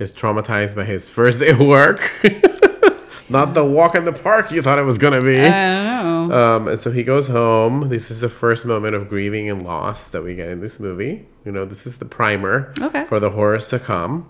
[0.00, 2.00] is traumatized by his first day of work.
[3.28, 5.38] Not the walk in the park you thought it was gonna be.
[5.40, 6.34] I don't know.
[6.56, 7.88] Um, and so he goes home.
[7.88, 11.26] This is the first moment of grieving and loss that we get in this movie.
[11.44, 13.04] You know, this is the primer Okay.
[13.04, 14.28] for the horrors to come.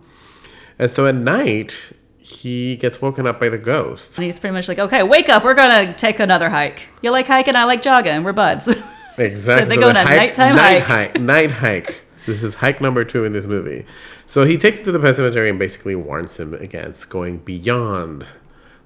[0.79, 4.19] And so at night, he gets woken up by the ghost.
[4.19, 5.45] And he's pretty much like, okay, wake up.
[5.45, 6.89] We're gonna take another hike.
[7.01, 7.57] You like hiking?
[7.57, 8.23] I like jogging.
[8.25, 8.69] We're buds.
[9.19, 9.69] Exactly.
[9.69, 11.13] they go the on a nighttime night hike.
[11.13, 11.21] hike.
[11.21, 12.05] Night hike.
[12.31, 13.85] This is hike number two in this movie.
[14.27, 18.27] So he takes him to the pet cemetery and basically warns him against going beyond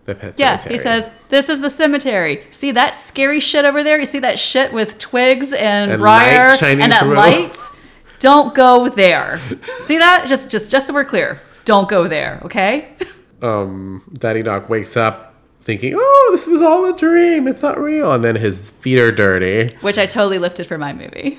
[0.06, 0.74] the pet Yeah, cemetery.
[0.74, 2.44] he says, This is the cemetery.
[2.50, 3.98] See that scary shit over there?
[3.98, 7.14] You see that shit with twigs and, And briar light and that through.
[7.14, 7.56] light?
[8.18, 9.40] Don't go there.
[9.80, 10.26] see that?
[10.26, 11.40] Just just just so we're clear.
[11.64, 12.88] Don't go there, okay?
[13.42, 17.46] um, Daddy Doc wakes up thinking, "Oh, this was all a dream.
[17.48, 19.74] It's not real." And then his feet are dirty.
[19.80, 21.38] Which I totally lifted for my movie.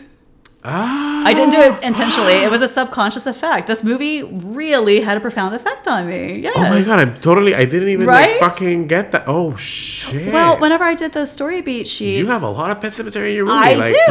[0.68, 2.34] Ah, I didn't do it intentionally.
[2.34, 3.68] It was a subconscious effect.
[3.68, 6.40] This movie really had a profound effect on me.
[6.40, 6.54] Yes.
[6.58, 7.00] Oh my god!
[7.00, 7.54] I'm totally.
[7.54, 8.32] I didn't even Right?
[8.32, 9.26] like fucking get that.
[9.28, 10.34] Oh shit!
[10.34, 13.30] Well, whenever I did the story beat sheet, you have a lot of pet cemetery
[13.32, 13.56] in your room.
[13.58, 13.96] I like, do.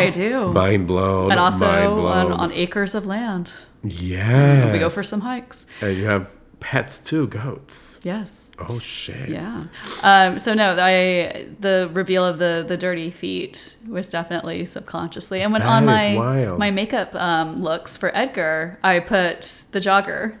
[0.00, 0.52] I do.
[0.52, 1.30] Mind blown.
[1.30, 3.52] and also mind on, on acres of land.
[3.82, 4.72] yeah.
[4.72, 5.66] We go for some hikes.
[5.82, 8.00] And you have pets too, goats.
[8.02, 8.43] Yes.
[8.58, 9.30] Oh shit.
[9.30, 9.64] Yeah.
[10.02, 15.42] Um, so no, I the reveal of the the dirty feet was definitely subconsciously.
[15.42, 16.58] And when That on my wild.
[16.58, 20.38] my makeup um, looks for Edgar, I put the jogger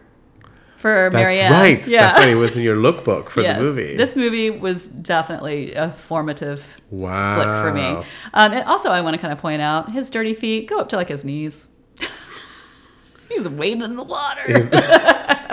[0.76, 1.52] for That's Marianne.
[1.52, 1.86] right.
[1.88, 2.02] Yeah.
[2.02, 2.28] That's right.
[2.28, 3.56] It was in your lookbook for Yes.
[3.56, 3.96] the movie.
[3.96, 7.34] This movie was definitely a formative wow.
[7.34, 8.06] flick for me.
[8.34, 10.88] Um, and also, I want to kind of point out his dirty feet go up
[10.90, 11.66] to like his knees.
[13.28, 14.44] He's wading in the water.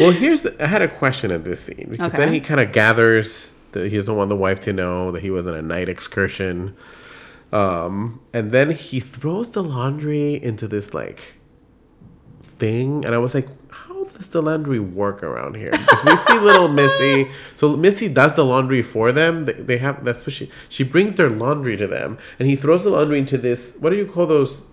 [0.00, 2.72] Well, here's the, I had a question at this scene because then he kind of
[2.72, 5.88] gathers that he doesn't want the wife to know that he was on a night
[5.88, 6.76] excursion,
[7.52, 11.34] um, and then he throws the laundry into this like
[12.42, 15.70] thing, and I was like, how does the laundry work around here?
[15.70, 17.30] Because we see little Missy.
[17.54, 19.44] So Missy does the laundry for them.
[19.44, 22.84] They, they have that's what she she brings their laundry to them, and he throws
[22.84, 23.76] the laundry into this.
[23.80, 24.64] What do you call those?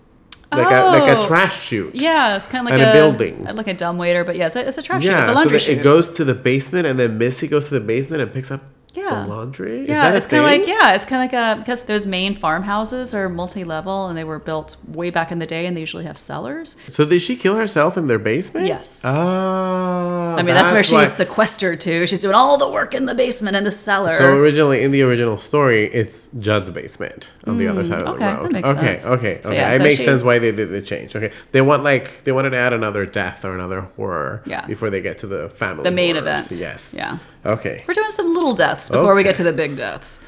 [0.56, 1.26] Like a like a Oh.
[1.26, 1.94] trash chute.
[1.94, 3.44] Yeah, it's kind of like a a, building.
[3.44, 5.10] like a dumbwaiter, but yes, it's a trash chute.
[5.12, 5.78] Yeah, It's a so laundry that chute.
[5.78, 8.60] it goes to the basement, and then Missy goes to the basement and picks up
[8.94, 9.08] Yeah.
[9.22, 9.82] the laundry.
[9.82, 12.06] Is yeah, that it's kind of like yeah, it's kind of like a because those
[12.06, 15.80] Maine farmhouses are multi-level and they were built way back in the day, and they
[15.80, 16.76] usually have cellars.
[16.88, 18.66] So did she kill herself in their basement?
[18.66, 19.04] Yes.
[19.04, 22.06] Oh, I mean, that's, where she was sequestered to.
[22.06, 24.16] She's doing all the work in the basement and the cellar.
[24.16, 28.10] So originally, in the original story, it's Judd's basement on the other side of Mm,
[28.14, 28.52] okay, the that road.
[28.52, 29.06] makes okay, sense.
[29.06, 29.58] okay, So okay.
[29.58, 31.16] yeah, it so makes she- sense why they did the change.
[31.16, 34.42] Okay, they want like they wanted to add another death or another horror.
[34.46, 34.66] Yeah.
[34.66, 35.84] Before they get to the family.
[35.84, 36.46] the main horrors.
[36.46, 36.60] event.
[36.60, 36.94] Yes.
[36.96, 37.18] Yeah.
[37.44, 37.84] Okay.
[37.86, 40.26] We're doing some little deaths before we get to the big deaths.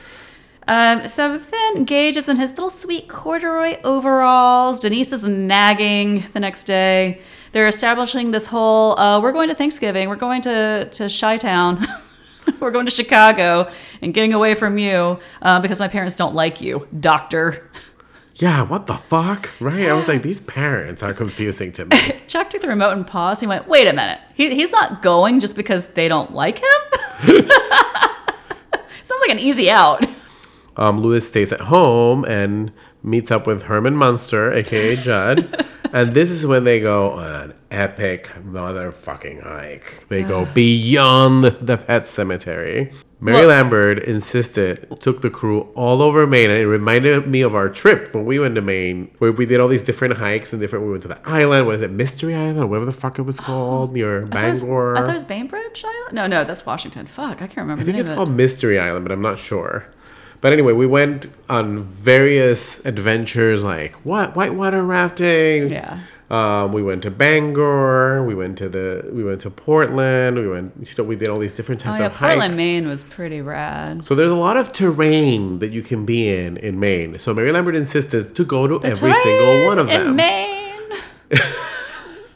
[0.68, 4.80] Um, so then Gage is in his little sweet corduroy overalls.
[4.80, 7.20] Denise is nagging the next day.
[7.52, 11.86] They're establishing this whole uh, we're going to Thanksgiving, we're going to, to Chi Town,
[12.60, 13.70] we're going to Chicago
[14.02, 17.65] and getting away from you uh, because my parents don't like you, doctor.
[18.38, 18.62] Yeah.
[18.62, 19.52] What the fuck?
[19.60, 19.88] Right.
[19.88, 21.96] I was like, these parents are confusing to me.
[22.26, 23.40] Chuck took the remote and paused.
[23.40, 24.18] He went, wait a minute.
[24.34, 26.80] He, he's not going just because they don't like him?
[29.04, 30.04] Sounds like an easy out.
[30.76, 32.72] um, Louis stays at home and
[33.02, 35.66] meets up with Herman Munster, aka Judd.
[35.92, 40.06] and this is when they go on an epic motherfucking hike.
[40.08, 42.92] They go beyond the pet cemetery.
[43.18, 47.70] Mary Lambert insisted, took the crew all over Maine, and it reminded me of our
[47.70, 50.84] trip when we went to Maine, where we did all these different hikes and different.
[50.84, 51.64] We went to the island.
[51.64, 54.44] What is it, Mystery Island, or whatever the fuck it was called, near I thought
[54.44, 54.96] it was- Bangor.
[54.96, 56.12] I thought it was Bainbridge Island?
[56.12, 57.06] No, no, that's Washington.
[57.06, 58.32] Fuck, I can't remember I the think name it's of called it.
[58.32, 59.86] Mystery Island, but I'm not sure.
[60.46, 65.70] But anyway, we went on various adventures like what whitewater rafting.
[65.72, 65.98] Yeah.
[66.30, 68.22] Um, we went to Bangor.
[68.24, 69.10] We went to the.
[69.12, 70.38] We went to Portland.
[70.38, 70.74] We went.
[70.78, 72.56] You know, we did all these different types Oh yeah, of Portland, hikes.
[72.56, 74.04] Maine was pretty rad.
[74.04, 77.18] So there's a lot of terrain that you can be in in Maine.
[77.18, 80.14] So Mary Lambert insisted to go to every single one of in them.
[80.14, 80.92] Maine.
[81.32, 81.42] I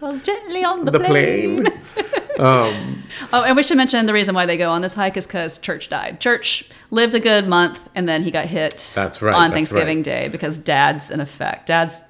[0.01, 1.63] was gently on the, the plane.
[1.63, 1.81] plane.
[3.33, 5.59] Oh, and we should mention the reason why they go on this hike is because
[5.59, 6.21] Church died.
[6.21, 9.99] Church lived a good month, and then he got hit That's right, on that's Thanksgiving
[9.99, 10.05] right.
[10.05, 11.67] Day because Dad's in effect.
[11.67, 12.03] Dad's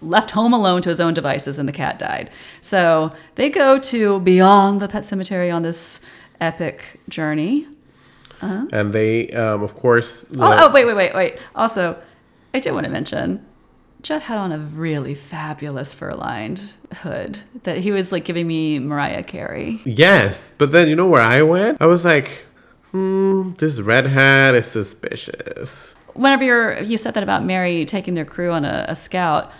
[0.00, 2.30] left home alone to his own devices, and the cat died.
[2.60, 6.00] So they go to beyond the pet cemetery on this
[6.40, 7.66] epic journey.
[8.40, 10.24] and they, um, of course.
[10.38, 11.38] Oh, the- oh, wait, wait, wait, wait.
[11.54, 12.00] Also,
[12.54, 13.44] I do want to mention,
[14.02, 19.22] Judd had on a really fabulous fur-lined hood that he was like giving me Mariah
[19.22, 19.80] Carey.
[19.84, 21.80] Yes, but then you know where I went?
[21.80, 22.46] I was like,
[22.90, 25.94] hmm, this red hat is suspicious.
[26.14, 29.52] Whenever you're, you said that about Mary taking their crew on a, a scout,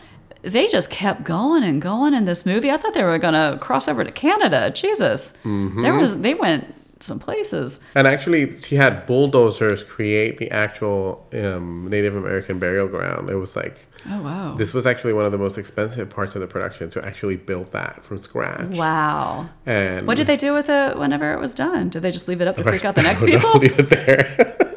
[0.42, 2.70] they just kept going and going in this movie.
[2.70, 4.70] I thought they were going to cross over to Canada.
[4.70, 7.84] Jesus, there was they went some places.
[7.94, 13.30] And actually, she had bulldozers create the actual um, Native American burial ground.
[13.30, 14.54] It was like, Oh wow!
[14.56, 17.70] this was actually one of the most expensive parts of the production to actually build
[17.72, 18.76] that from scratch.
[18.76, 19.48] Wow.
[19.64, 21.88] And What did they do with it whenever it was done?
[21.88, 23.60] Did they just leave it up to freak out the next don't know, people?
[23.60, 24.56] Leave it there.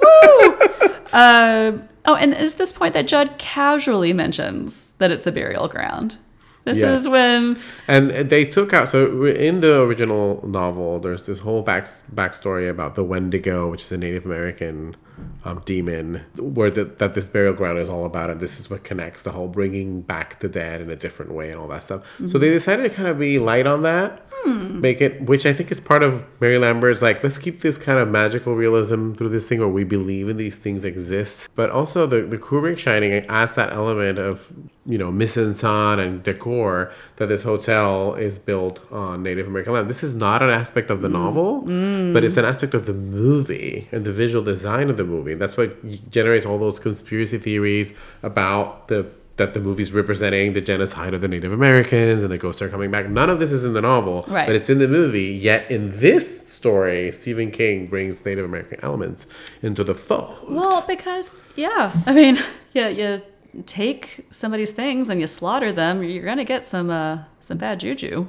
[1.13, 6.17] Uh, oh, and it's this point that Judd casually mentions that it's the burial ground.
[6.65, 7.01] This Yes.
[7.01, 7.57] is when
[7.87, 12.95] And they took out so in the original novel, there's this whole back backstory about
[12.95, 14.97] the Wendigo, which is a Native American
[15.43, 18.83] um, demon, where the, that this burial ground is all about, and this is what
[18.83, 22.03] connects the whole bringing back the dead in a different way and all that stuff.
[22.27, 24.79] So they decided to kind of be light on that, Hmm.
[24.79, 27.97] make it, which I think is part of Mary Lambert's like, let's keep this kind
[27.97, 32.05] of magical realism through this thing, where we believe in these things exist, but also
[32.05, 34.53] the the Kubrick Shining adds that element of
[34.85, 39.73] you know mise en scène and decor that this hotel is built on Native American
[39.73, 39.89] land.
[39.89, 41.13] This is not an aspect of the hmm.
[41.13, 42.13] novel, hmm.
[42.13, 45.33] but it's an aspect of the movie and the visual design of the movie.
[45.33, 51.13] That's what generates all those conspiracy theories about the that the movie's representing the genocide
[51.13, 53.09] of the Native Americans and the ghosts are coming back.
[53.09, 54.47] None of this is in the novel, Right.
[54.47, 55.33] but it's in the movie.
[55.33, 59.27] Yet in this story, Stephen King brings Native American elements
[59.61, 60.37] into the fold.
[60.49, 62.39] well, because yeah, I mean,
[62.73, 63.21] yeah, you
[63.65, 68.27] take somebody's things and you slaughter them, you're gonna get some uh, some bad juju.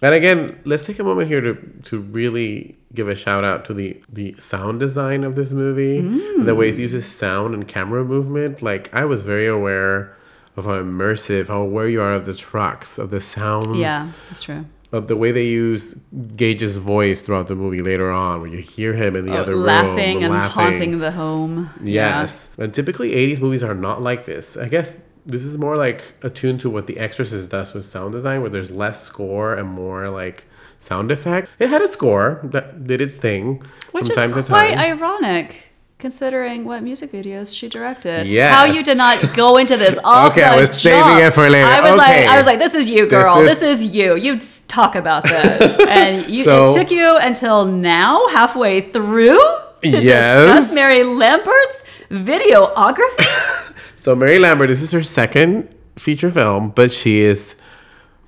[0.00, 3.74] And again, let's take a moment here to to really give a shout out to
[3.74, 8.04] the the sound design of this movie, and the ways it uses sound and camera
[8.04, 8.62] movement.
[8.62, 10.16] Like I was very aware
[10.58, 14.42] of how immersive, how aware you are of the tracks, of the sounds, Yeah, that's
[14.42, 14.64] true.
[14.92, 15.94] of the way they use
[16.36, 19.52] Gage's voice throughout the movie later on, where you hear him in the Oh, other
[19.52, 20.62] room laughing and laughing.
[20.64, 21.70] haunting the home.
[21.82, 22.20] Yeah.
[22.22, 22.50] Yes.
[22.58, 24.56] And typically 80s movies are not like this.
[24.56, 28.40] I guess this is more like attuned to what The Exorcist does with sound design,
[28.40, 30.46] where there's less score and more like
[30.78, 31.50] sound effect.
[31.58, 34.78] It had a score that did its thing Which from is time to quite time.
[34.78, 35.67] ironic.
[35.98, 38.54] Considering what music videos she directed, Yes.
[38.54, 41.66] how you did not go into this off Okay, I was saving it for later.
[41.66, 42.20] I was Okay.
[42.24, 43.40] like, I was like, this is you, This girl.
[43.40, 44.14] is- This is, you.
[44.14, 49.40] You talk about this, and you, So- it took you until now, halfway through,
[49.82, 50.38] to Yes.
[50.46, 53.26] discuss Mary Lambert's videography.
[53.96, 57.56] So Mary Lambert, this is her second feature film, but she is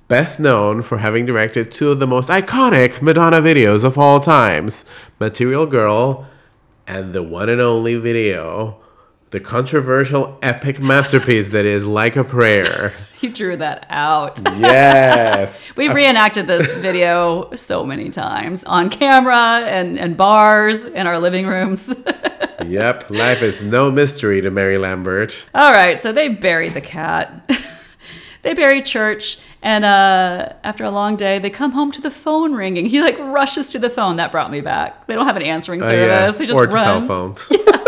[0.09, 4.83] best known for having directed two of the most iconic Madonna videos of all times,
[5.17, 6.27] Material Girl
[6.87, 8.79] and the one and only video,
[9.31, 12.93] the controversial epic masterpiece that is Like a Prayer.
[13.21, 14.41] you drew that out.
[14.43, 15.71] Yes.
[15.77, 21.47] We've reenacted this video so many times on camera and, and bars in our living
[21.47, 22.03] rooms.
[22.65, 25.45] yep, life is no mystery to Mary Lambert.
[25.53, 27.49] All right, so they buried the cat.
[28.41, 32.53] they buried Church, and uh, after a long day, they come home to the phone
[32.53, 32.85] ringing.
[32.87, 34.15] He like rushes to the phone.
[34.17, 35.07] That brought me back.
[35.07, 36.39] They don't have an answering Oh, service.
[36.39, 37.07] He just or to runs.
[37.07, 37.47] telephones.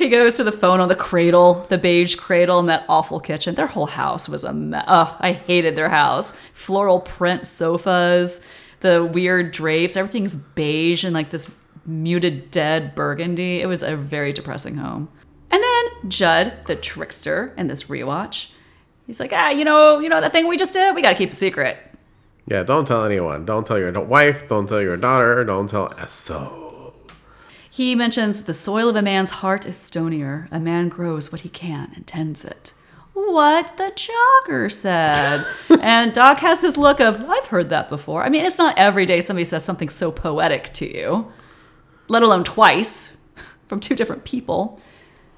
[0.00, 3.54] He goes to the phone on the cradle, the beige cradle in that awful kitchen.
[3.54, 4.82] Their whole house was a mess.
[4.88, 6.32] Oh, I hated their house.
[6.54, 8.40] Floral print sofas,
[8.80, 9.98] the weird drapes.
[9.98, 11.50] Everything's beige and like this
[11.84, 13.60] muted dead burgundy.
[13.60, 15.10] It was a very depressing home.
[15.50, 18.52] And then Judd, the trickster in this rewatch,
[19.10, 20.94] he's like, ah, you know, you know that thing we just did.
[20.94, 21.76] We got to keep it secret.
[22.46, 23.44] Yeah, don't tell anyone.
[23.44, 24.48] Don't tell your wife.
[24.48, 25.44] Don't tell your daughter.
[25.44, 26.92] Don't tell Esso.
[27.70, 30.48] He mentions the soil of a man's heart is stonier.
[30.50, 32.74] A man grows what he can and tends it.
[33.12, 35.46] What the jogger said.
[35.80, 38.22] and Doc has this look of, I've heard that before.
[38.22, 41.32] I mean, it's not every day somebody says something so poetic to you,
[42.08, 43.16] let alone twice
[43.68, 44.80] from two different people.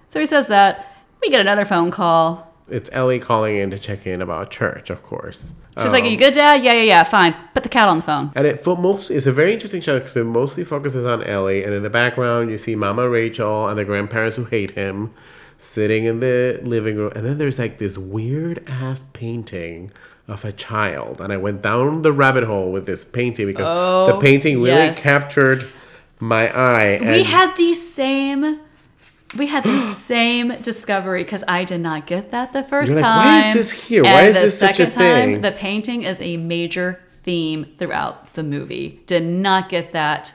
[0.08, 0.88] So he says that.
[1.20, 2.51] We get another phone call.
[2.72, 5.54] It's Ellie calling in to check in about church, of course.
[5.80, 6.62] She's like, Are you good, Dad?
[6.62, 7.34] Yeah, yeah, yeah, fine.
[7.54, 8.30] Put the cat on the phone.
[8.34, 11.64] And it fo- most it's a very interesting show because it mostly focuses on Ellie,
[11.64, 15.14] and in the background you see Mama Rachel and the grandparents who hate him
[15.56, 19.90] sitting in the living room, and then there's like this weird ass painting
[20.28, 24.14] of a child, and I went down the rabbit hole with this painting because the
[24.14, 25.02] Oh, painting really yes.
[25.02, 25.68] captured
[26.20, 26.98] my eye.
[27.00, 28.60] we had the same
[29.36, 33.02] we had the same discovery because I did not get that the 1st You're like,
[33.04, 33.26] time.
[33.26, 34.02] why is this here?
[34.04, 35.40] Why And is the this such a second time, thing?
[35.42, 39.00] the painting is a major theme throughout the movie.
[39.06, 40.32] Did not get that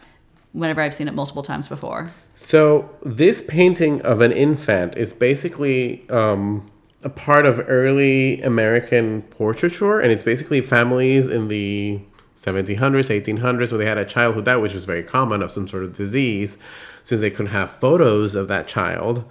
[0.53, 2.11] whenever I've seen it multiple times before.
[2.35, 6.65] So this painting of an infant is basically um,
[7.03, 11.99] a part of early American portraiture, and it's basically families in the
[12.37, 15.67] 1700s, 1800s, where they had a child who died, which was very common of some
[15.67, 16.57] sort of disease.
[17.03, 19.25] Since they couldn't have photos of that child,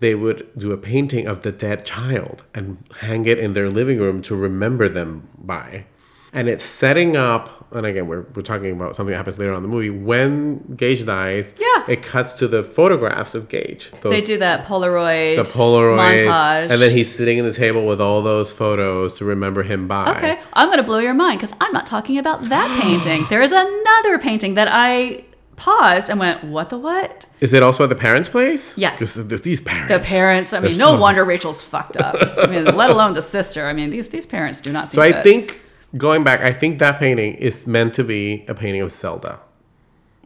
[0.00, 3.98] they would do a painting of the dead child and hang it in their living
[3.98, 5.86] room to remember them by.
[6.32, 9.58] And it's setting up, and again, we're, we're talking about something that happens later on
[9.58, 9.90] in the movie.
[9.90, 11.84] When Gage dies, Yeah.
[11.88, 13.90] it cuts to the photographs of Gage.
[14.00, 16.70] Those, They do that Polaroid, the polaroid montage.
[16.70, 20.16] and then he's sitting in the table with all those photos to remember him by.
[20.16, 23.26] Okay, I'm going to blow your mind because I'm not talking about that painting.
[23.30, 25.24] There is another painting that I
[25.56, 28.76] paused and went, "What the what?" Is it also at the parents' place?
[28.78, 28.98] Yes.
[28.98, 29.92] This this- these parents.
[29.92, 30.52] The parents.
[30.54, 32.16] I mean, They're no so- wonder Rachel's fucked up.
[32.38, 33.66] I mean, let alone the sister.
[33.66, 35.22] I mean, these these parents do not seem So I good.
[35.22, 35.64] think
[35.96, 39.40] going back, I think that painting is meant to be a painting of Zelda.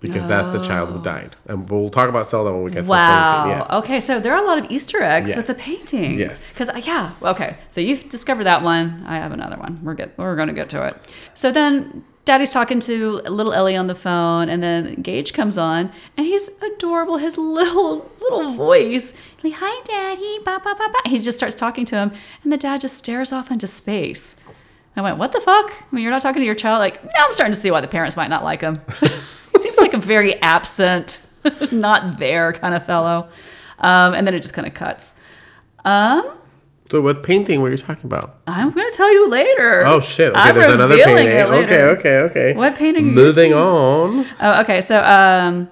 [0.00, 1.02] Because that's the child who oh.
[1.02, 1.34] died.
[1.46, 3.44] And we'll talk about Zelda when we get to the Wow.
[3.44, 3.56] scene.
[3.56, 3.70] Yes.
[3.70, 5.36] Okay, so there are a lot of Easter eggs Yes.
[5.38, 6.18] with the paintings.
[6.18, 6.46] Yes.
[6.52, 7.12] Because uh, yeah.
[7.22, 7.56] Okay.
[7.68, 9.02] So you've discovered that one.
[9.06, 9.80] I have another one.
[9.82, 10.10] We're good.
[10.18, 11.14] We're going to get to it.
[11.34, 12.04] So then.
[12.26, 16.48] Daddy's talking to little Ellie on the phone, and then Gage comes on, and he's
[16.62, 17.18] adorable.
[17.18, 21.10] His little little voice, like "Hi, Daddy,".
[21.10, 24.42] He just starts talking to him, and the dad just stares off into space.
[24.96, 25.70] I went, "What the fuck?
[25.72, 27.80] I mean, you're not talking to your child." Like, now I'm starting to see why
[27.80, 28.76] the parents might not like him.
[29.52, 31.26] he seems like a very absent,
[31.72, 33.28] not there kind of fellow.
[33.80, 35.16] Um, and then it just kind of cuts.
[35.84, 36.30] Um,
[36.90, 38.38] So what painting were you talking about?
[38.46, 39.84] I'm going to tell you later.
[39.86, 40.30] Oh shit!
[40.30, 41.26] Okay, I'm there's another painting.
[41.28, 42.54] Okay, okay, okay.
[42.54, 44.26] What painting Moving on.
[44.40, 44.80] Oh, okay.
[44.80, 45.68] So, um,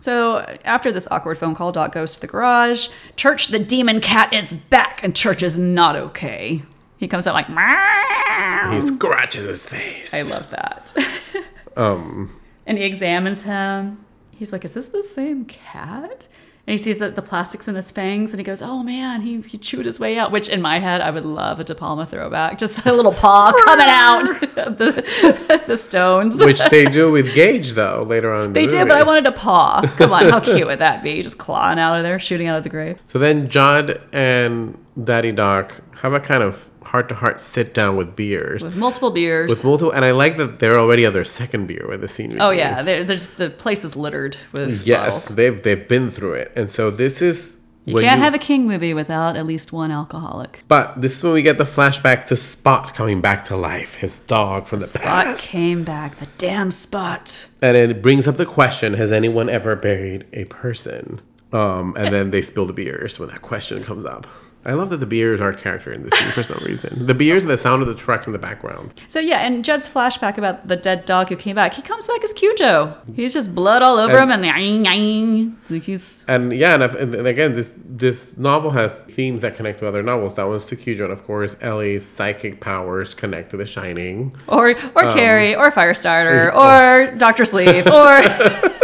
[0.00, 2.88] so after this awkward phone call, Doc goes to the garage.
[3.16, 6.62] Church, the demon cat is back, and Church is not okay.
[7.02, 10.14] He comes out like, "Meow." He scratches his face.
[10.14, 10.94] I love that.
[11.76, 12.38] Um.
[12.66, 14.04] and he examines him.
[14.30, 16.28] He's like, "Is this the same cat?"
[16.64, 19.40] And he sees that the plastic's in his fangs, and he goes, "Oh man, he,
[19.40, 22.04] he chewed his way out." Which in my head, I would love a De Palma
[22.06, 24.28] throwback, just a little paw coming out
[24.58, 26.38] of the the stones.
[26.44, 28.44] Which they do with Gage though later on.
[28.44, 28.88] In the They did, movie.
[28.90, 29.80] but I wanted a paw.
[29.96, 31.22] Come on, how cute would that be?
[31.22, 33.00] Just clawing out of there, shooting out of the grave.
[33.08, 37.96] So then Judd and Daddy Doc have a kind of heart to heart sit down
[37.96, 38.62] with beers.
[38.62, 39.48] with multiple beers.
[39.48, 42.40] With multiple, and I like that they're already on their second beer with the scene.
[42.40, 42.86] oh yeah, begins.
[42.86, 45.28] there- there's the place is littered with yes, bottles.
[45.36, 48.94] they've they've been through it, and so this is You can't have a King movie
[48.94, 50.62] without at least one alcoholic.
[50.68, 54.20] But this is when we get the flashback to Spot coming back to life, his
[54.20, 55.50] dog from the Spot past.
[55.50, 57.46] came back, the damn Spot.
[57.62, 61.20] And it brings up the question: Has anyone ever buried a person?
[61.52, 64.26] Um, and then they spill the beers when that question comes up.
[64.64, 67.06] I love that the beers are a character in this scene for some reason.
[67.06, 68.92] The beers and the sound of the trucks in the background.
[69.08, 72.22] So yeah, and Judd's flashback about the dead dog who came back, he comes back
[72.22, 72.96] as Cujo.
[73.14, 77.26] He's just blood all over him, and the like he's And yeah, and, and and
[77.26, 80.36] again, this this novel has themes that connect to other novels.
[80.36, 84.34] That one's to Cujo, and of course, Ellie's psychic powers connect to The Shining.
[84.46, 88.22] or or Um, Carrie or Firestarter or Doctor Sleep or.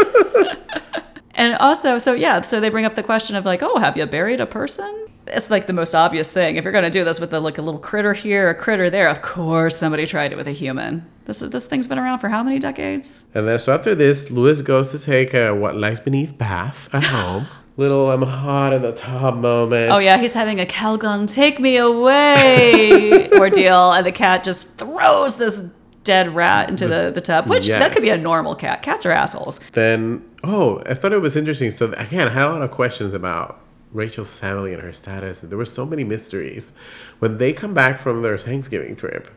[1.38, 4.04] And also, so yeah, so they bring up the question of like, oh, have you
[4.06, 5.06] buried a person?
[5.32, 6.56] It's like the most obvious thing.
[6.56, 9.08] If you're gonna do this with the, like a little critter here, a critter there,
[9.08, 11.06] of course somebody tried it with a human.
[11.24, 13.26] This this thing's been around for how many decades?
[13.34, 17.04] And then so after this, Louis goes to take a what lies beneath bath at
[17.14, 17.46] home.
[17.76, 19.92] Little I'm hot in the tub moment.
[19.92, 25.36] Oh yeah, he's having a Calgon take me away ordeal, and the cat just throws
[25.36, 28.82] this dead rat into the, the tub, which that could be a normal cat.
[28.82, 29.60] Cats are assholes.
[29.72, 31.70] Then oh, I thought it was interesting.
[31.70, 33.60] So again, I had a lot of questions about
[33.92, 35.40] Rachel's family and her status.
[35.40, 36.72] There were so many mysteries.
[37.18, 39.28] When they come back from their Thanksgiving trip,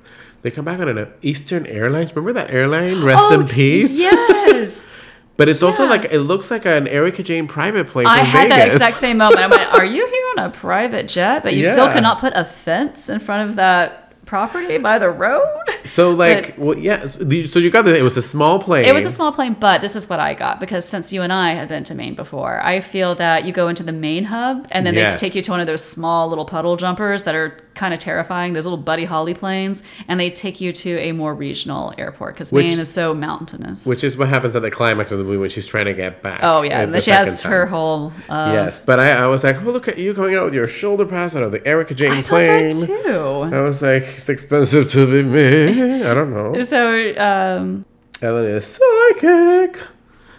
[0.41, 2.15] they come back on an Eastern Airlines.
[2.15, 3.03] Remember that airline?
[3.03, 3.97] Rest in oh, peace.
[4.01, 4.87] Oh, Yes.
[5.37, 8.57] But it's also like it looks like an Erika Jayne private plane I had Vegas.
[8.57, 9.39] that exact same moment.
[9.39, 11.93] I went, "Are you here on a private jet, but you still Yeah.
[11.93, 14.00] could not put a fence in front of that
[14.35, 17.05] property by the road?" So like, well, yeah.
[17.53, 18.85] So you got that it was a small plane.
[18.85, 21.33] It was a small plane, but this is what I got because since you and
[21.33, 24.55] I have been to Maine before, I feel that you go into the main hub
[24.71, 25.13] and then Yes.
[25.13, 27.99] they take you to one of those small little puddle jumpers that are kind of
[27.99, 32.35] terrifying, those little Buddy Holly planes, and they take you to a more regional airport
[32.35, 33.85] because Maine is so mountainous.
[33.87, 36.21] Which is what happens at the climax of the movie when she's trying to get
[36.21, 36.41] back.
[36.43, 38.13] oh yeah, and then she has second her whole.
[38.29, 40.67] Uh, yes, but I, I was like, oh look at you coming out with your
[40.67, 42.69] shoulder pass out of the Erika Jayne I thought plane.
[42.69, 43.55] that too.
[43.55, 46.03] I was like, it's expensive to be me.
[46.03, 46.53] I don't know.
[46.61, 47.85] So um,
[48.21, 49.81] Ellen is psychic.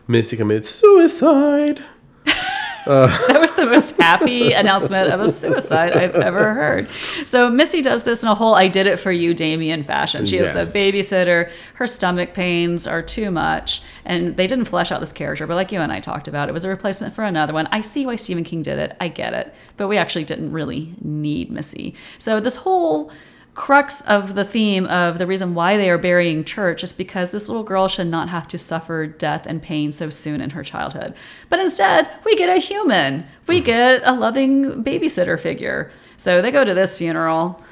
[0.06, 1.82] Missy commits suicide.
[2.86, 6.88] Uh, that was the most happy announcement of a suicide I've ever heard.
[7.26, 10.26] So Missy does this in a whole "I did it for you, Damien" fashion.
[10.26, 11.50] She is the babysitter.
[11.74, 15.46] Her stomach pains are too much, and they didn't flesh out this character.
[15.46, 17.68] But like you and I talked about, it was a replacement for another one.
[17.70, 18.96] I see why Stephen King did it.
[19.00, 21.94] I get it, but we actually didn't really need Missy.
[22.18, 23.12] So this whole
[23.54, 27.48] crux of the theme of the reason why they are burying church is because this
[27.48, 31.14] little girl should not have to suffer death and pain so soon in her childhood.
[31.48, 33.26] But instead, we get a human.
[33.46, 33.66] We mm-hmm.
[33.66, 35.90] get a loving babysitter figure.
[36.16, 37.62] So they go to this funeral.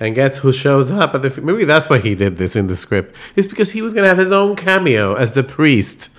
[0.00, 1.28] And guess who shows up at the?
[1.28, 3.14] f- Maybe that's why he did this in the script.
[3.34, 6.10] It's because he was gonna have his own cameo as the priest,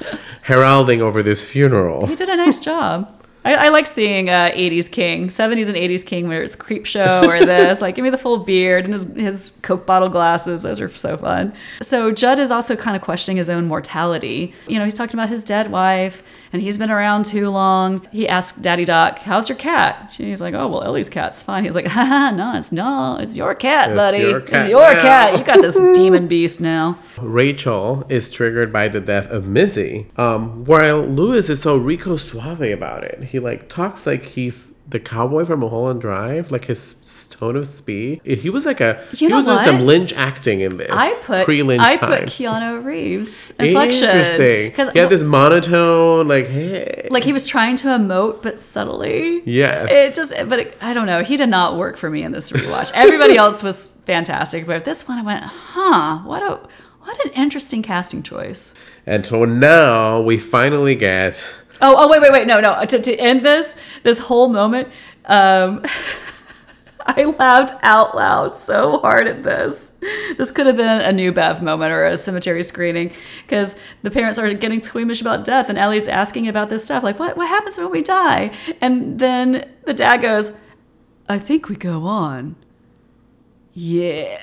[0.43, 2.05] heralding over this funeral.
[2.07, 3.18] He did a nice job.
[3.45, 7.39] I, I like seeing uh, 80s King, 70s and 80s King, where it's Creepshow or
[7.45, 7.81] this.
[7.81, 10.63] like, give me the full beard and his, his Coke bottle glasses.
[10.63, 11.53] Those are so fun.
[11.81, 14.53] So, Judd is also kind of questioning his own mortality.
[14.67, 16.21] You know, he's talking about his dead wife
[16.51, 18.07] and he's been around too long.
[18.11, 20.11] He asked Daddy Doc, How's your cat?
[20.13, 21.63] She's like, Oh, well, Ellie's cat's fine.
[21.65, 24.17] He's like, Ha no, it's no, it's your cat, It's buddy.
[24.19, 25.37] your it's cat your now." cat.
[25.39, 26.97] You got this demon beast now.
[27.21, 32.61] Rachel is triggered by the death of Missy, um, while Louis is so Rico Suave
[32.73, 33.23] about it.
[33.25, 38.19] He like talks like he's the cowboy from Mulholland Drive, like his tone of speech.
[38.23, 40.89] He was like a You he was doing some Lynch acting in this.
[40.91, 42.31] I put pre-Lynch I put times.
[42.31, 44.69] Keanu Reeves inflection Interesting.
[44.69, 49.41] because He had this monotone, like hey, like he was trying to emote but subtly
[49.45, 49.89] yes.
[49.91, 52.51] it just but it, i don't know he did not work for me in this
[52.51, 56.59] rewatch everybody else was fantastic but this one i went huh what a
[57.01, 58.73] what an interesting casting choice
[59.05, 61.49] and so now we finally get
[61.81, 64.87] oh oh wait wait wait no no to, to end this this whole moment
[65.25, 65.83] um
[67.05, 69.93] I laughed out loud so hard at this.
[70.37, 74.37] This could have been a new Bev moment or a cemetery screening because the parents
[74.37, 77.79] are getting squeamish about death and Ellie's asking about this stuff like what what happens
[77.79, 78.51] when we die?
[78.79, 80.51] And then the dad goes,
[81.27, 82.55] "I think we go on."
[83.73, 84.39] Yeah.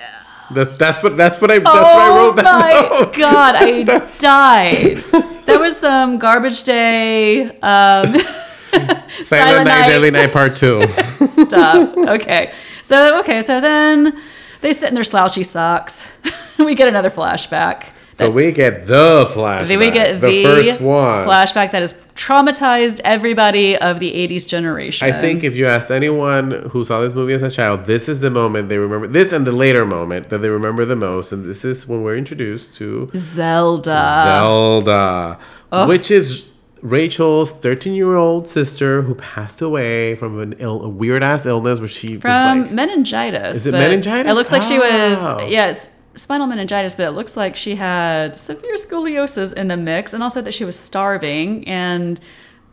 [0.52, 3.14] That, that's what that's what I that's what I Oh wrote that Oh my note.
[3.16, 5.04] god, I died.
[5.46, 8.16] That was some garbage day um
[9.22, 10.24] Silent Night, Deadly Night.
[10.26, 10.86] Night Part Two.
[11.26, 11.96] stuff.
[11.96, 12.52] Okay.
[12.82, 14.20] So okay, so then
[14.60, 16.12] they sit in their slouchy socks.
[16.58, 19.78] we get another flashback So we get the flashback.
[19.78, 21.26] We get the, the, first one.
[21.26, 25.06] flashback that has traumatized everybody of the 80s generation.
[25.06, 28.20] I think if you ask anyone who saw this movie as a child, this is
[28.20, 29.06] the moment they remember.
[29.06, 32.16] This and the later moment that they remember the most, and this is when we're
[32.16, 34.22] introduced to Zelda.
[34.24, 35.38] Zelda,
[35.86, 36.50] which is
[36.82, 41.80] Rachel's 13 year old sister who passed away from an Ill, a weird ass illness
[41.80, 43.58] where she From was like, meningitis.
[43.58, 44.30] Is it meningitis?
[44.30, 44.80] It looks like she Oh.
[44.80, 50.12] was, yes, spinal meningitis, but it looks like she had severe scoliosis in the mix
[50.14, 52.18] and also that she was starving and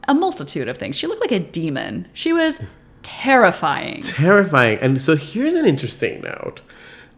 [0.08, 0.98] a multitude of things.
[0.98, 2.08] She looked like a demon.
[2.14, 2.64] She was
[3.04, 4.02] terrifying.
[4.02, 4.78] terrifying.
[4.82, 6.62] And so here's an interesting note.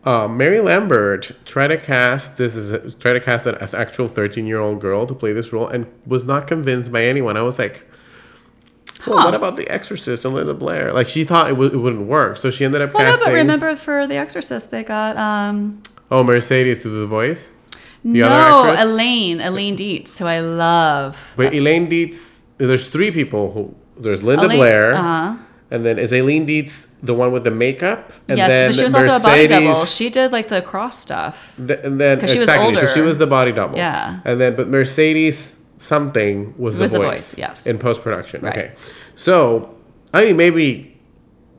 [0.04, 4.60] Uh, Mary Lambert tried to cast this is tried to cast an, actual 13 year
[4.60, 7.38] old girl to play this role and was not convinced by anyone.
[7.38, 7.88] I was like,
[9.08, 9.26] well, Huh.
[9.26, 10.94] what about The Exorcist and Linda Blair?
[10.94, 13.32] Like she thought it, w- it wouldn't work, so she ended up Well, no, casting.
[13.32, 15.82] but remember for The Exorcist, they got um,
[16.12, 17.52] oh, Mercedes to the voice.
[18.04, 18.76] The no?
[18.78, 21.34] Eileen, Eileen Dietz, who I love.
[21.36, 25.38] But Eileen Dietz, there's three people who there's Linda Eileen- Blair, uh-huh.
[25.72, 28.12] and then is Eileen Dietz the one with the makeup?
[28.28, 29.86] And yes, then but she was also a body double.
[29.86, 31.54] She did like the cross stuff.
[31.58, 33.78] Th- and then 'Cause she was exactly, so she was the body double.
[33.78, 34.20] Yeah.
[34.26, 37.32] And then, but Mercedes something was, Was the, the voice.
[37.34, 37.68] voice, yes.
[37.68, 38.42] In post production.
[38.42, 38.58] Right.
[38.58, 38.72] Okay.
[39.16, 39.76] So,
[40.14, 40.95] I mean, maybe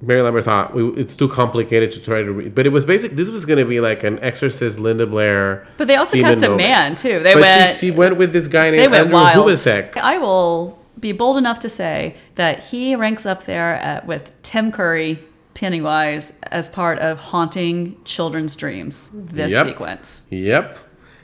[0.01, 3.13] Mary Lambert thought it's too complicated to try to read, but it was basic.
[3.13, 5.67] This was going to be like an Exorcist, Linda Blair.
[5.79, 6.59] But they also cast a moment.
[6.69, 7.23] man too.
[7.23, 7.75] They but went.
[7.75, 9.47] she, she went with this guy named Andrew wild.
[9.47, 9.97] Hubatsek.
[9.97, 14.71] I will be bold enough to say that he ranks up there at, with Tim
[14.71, 15.19] Curry,
[15.55, 19.11] Pennywise, as part of haunting children's dreams.
[19.15, 19.67] This Yep.
[19.67, 20.27] sequence.
[20.31, 20.79] Yep.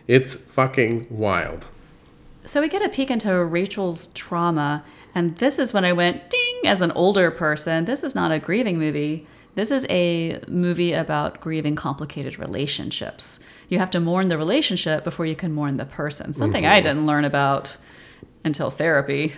[0.08, 1.66] It's fucking wild.
[2.44, 4.82] So we get a peek into Rachel's trauma,
[5.14, 7.84] and this is when I went ding as an older person.
[7.84, 9.26] This is not a grieving movie.
[9.54, 13.40] This is a movie about grieving complicated relationships.
[13.68, 16.32] You have to mourn the relationship before you can mourn the person.
[16.32, 16.82] Something I mm-hmm.
[16.82, 17.76] didn't learn about
[18.44, 19.32] until therapy.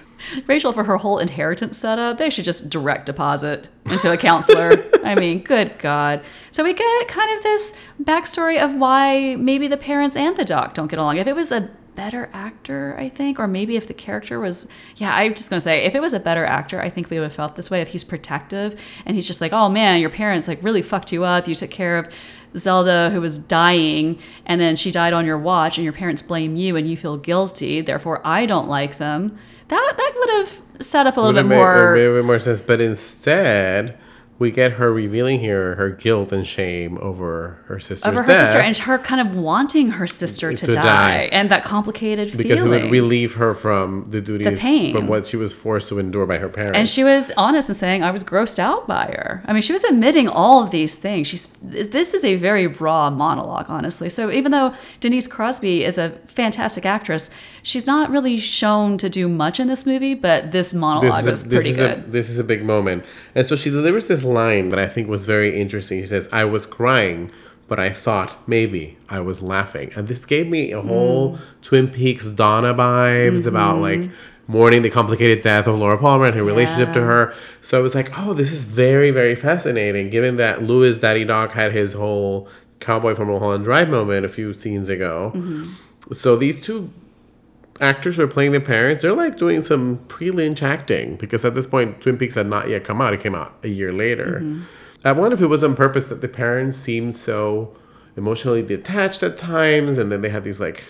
[0.46, 4.72] Rachel, for her whole inheritance setup, they should just direct deposit into a counselor.
[5.04, 6.22] I mean, good God.
[6.50, 10.74] So we get kind of this backstory of why maybe the parents and the doc
[10.74, 11.16] don't get along.
[11.18, 15.14] If it was a better actor, I think, or maybe if the character was, yeah,
[15.14, 17.34] I'm just gonna say, if it was a better actor, I think we would have
[17.34, 17.80] felt this way.
[17.80, 21.24] If he's protective and he's just like, oh man, your parents like really fucked you
[21.24, 21.48] up.
[21.48, 22.12] You took care of
[22.56, 26.56] Zelda who was dying and then she died on your watch and your parents blame
[26.56, 29.36] you and you feel guilty therefore I don't like them
[29.66, 32.60] that that would have set up a little bit more made more sense.
[32.60, 33.98] But instead,
[34.38, 38.46] we get her revealing here her guilt and shame over her sister's over her death.
[38.46, 41.28] sister and her kind of wanting her sister to, To die, die.
[41.30, 42.42] and that complicated feeling.
[42.42, 44.92] because feeling it would relieve her from the duties the pain.
[44.92, 46.76] from what she was forced to endure by her parents.
[46.78, 49.42] And she was honest in saying I was grossed out by her.
[49.46, 51.28] I mean, she was admitting all of these things.
[51.28, 54.08] She's this is a very raw monologue, honestly.
[54.08, 57.30] So even though Denise Crosby is a fantastic actress,
[57.62, 60.14] she's not really shown to do much in this movie.
[60.14, 61.98] But this monologue is a, pretty is good.
[61.98, 63.04] A, this is a big moment.
[63.36, 66.00] And so she delivers this line that I think was very interesting.
[66.02, 67.30] She says, I was crying,
[67.68, 69.90] but I thought maybe I was laughing.
[69.96, 71.38] And this gave me a whole Mm.
[71.62, 73.48] Twin Peaks Donna vibes Mm-hmm.
[73.48, 74.10] about like
[74.46, 77.32] mourning the complicated death of Laura Palmer and her relationship to her.
[77.62, 81.52] So I was like, oh, this is very, very fascinating, given that Louis Daddy Doc
[81.52, 82.46] had his whole
[82.80, 85.32] Cowboy from Mulholland Drive moment a few scenes ago.
[85.34, 86.12] Mm-hmm.
[86.12, 86.90] So these two
[87.80, 91.66] actors who are playing the parents, they're like doing some pre-lynch acting because at this
[91.66, 93.12] point, Twin Peaks had not yet come out.
[93.12, 94.40] It came out a year later.
[94.42, 94.62] Mm-hmm.
[95.04, 97.76] I wonder if it was on purpose that the parents seemed so
[98.16, 100.84] emotionally detached at times, and then they had these like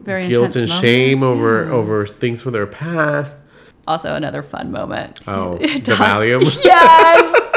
[0.00, 1.72] Very guilt and intense shame over yeah.
[1.72, 3.36] over things from their past.
[3.86, 5.20] Also, another fun moment.
[5.26, 6.42] Oh, the Valium!
[6.64, 7.52] Yes,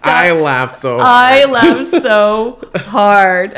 [0.04, 0.98] I laughed so.
[0.98, 1.06] hard.
[1.06, 3.54] I laughed so hard.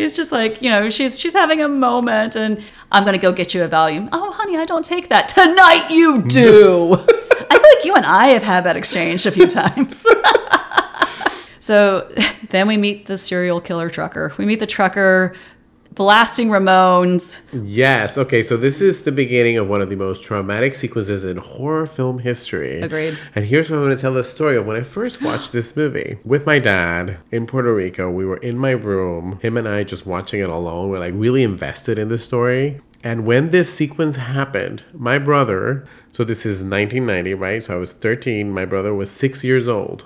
[0.00, 3.52] He's just like, you know, she's she's having a moment, and I'm gonna go get
[3.54, 4.08] you a Valium.
[4.12, 5.88] Oh, honey, I don't take that tonight.
[5.90, 6.94] You do.
[7.50, 10.06] I feel like you and I have had that exchange a few times.
[11.60, 12.10] so
[12.48, 14.32] then we meet the serial killer trucker.
[14.38, 15.34] We meet the trucker
[15.94, 17.42] blasting Ramones.
[17.52, 18.16] Yes.
[18.16, 18.42] Okay.
[18.42, 22.20] So this is the beginning of one of the most traumatic sequences in horror film
[22.20, 22.80] history.
[22.80, 23.18] Agreed.
[23.34, 25.76] And here's where I'm going to tell the story of when I first watched this
[25.76, 28.10] movie with my dad in Puerto Rico.
[28.10, 30.90] We were in my room, him and I just watching it alone.
[30.90, 32.80] We're like really invested in the story.
[33.02, 37.62] And when this sequence happened, my brother, so this is 1990, right?
[37.62, 38.50] So I was 13.
[38.50, 40.04] My brother was six years old.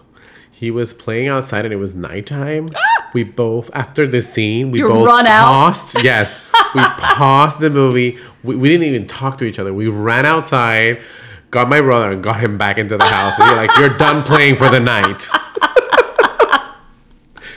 [0.56, 2.68] He was playing outside and it was nighttime.
[2.76, 3.10] Ah!
[3.12, 5.46] We both, after the scene, we You both run out?
[5.46, 5.98] paused.
[6.02, 6.42] Yes.
[6.74, 8.18] We paused the movie.
[8.42, 9.72] We, we didn't even talk to each other.
[9.72, 11.00] We ran outside,
[11.52, 13.38] got my brother, and got him back into the house.
[13.38, 15.28] And you're like, you're done playing for the night.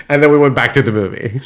[0.09, 1.41] and then we went back to the movie.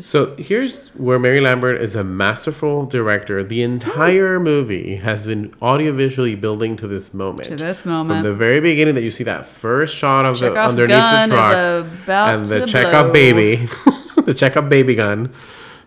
[0.00, 3.42] So here's where Mary Lambert is a masterful director.
[3.42, 7.48] The entire movie has been audiovisually building to this moment.
[7.48, 8.18] To this moment.
[8.18, 12.08] From the very beginning that you see that first shot of the underneath the truck
[12.30, 13.12] and the Chekhov blow.
[13.12, 13.68] baby,
[14.24, 15.32] the Chekhov baby gun.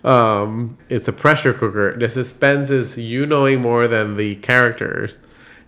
[0.04, 1.96] Um, it's a pressure cooker.
[1.98, 5.22] The suspense is you knowing more than the characters,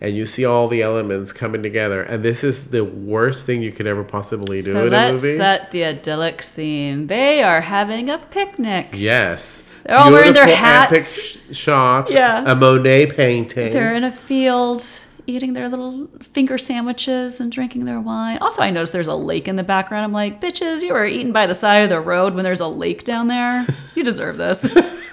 [0.03, 2.03] and you see all the elements coming together.
[2.03, 5.17] And this is the worst thing you could ever possibly do So in a movie.
[5.19, 7.07] So let's set the idyllic scene.
[7.07, 8.89] They are having a picnic.
[8.93, 10.91] yes, They're all wearing their Beautiful, hats.
[10.93, 11.05] Epic
[11.53, 12.11] sh- shot.
[12.11, 12.43] Yeah.
[12.51, 13.71] a Monet painting.
[13.73, 14.83] They're in a field
[15.25, 18.37] eating their little finger sandwiches and drinking their wine.
[18.39, 20.03] Also, I noticed there's a lake in the background.
[20.03, 22.67] I'm like, bitches, you were eating by the side of the road when there's a
[22.67, 23.65] lake down there.
[23.95, 24.69] You deserve this.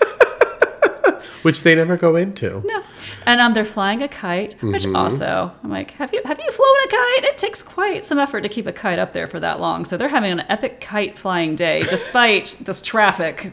[1.43, 2.63] which they never go into.
[2.67, 2.83] no.
[3.27, 4.97] And um, they're flying a kite, which Mm-hmm.
[4.97, 7.25] also I'm like, have you have you flown a kite?
[7.25, 9.85] It takes quite some effort to keep a kite up there for that long.
[9.85, 13.53] So they're having an epic kite flying day, despite this traffic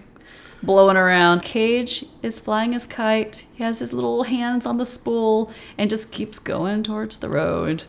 [0.63, 1.43] blowing around.
[1.43, 3.45] Gage is flying his kite.
[3.53, 7.83] He has his little hands on the spool and just keeps going towards the road.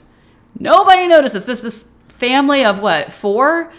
[0.58, 1.60] Nobody notices this.
[1.60, 3.72] This family of what four?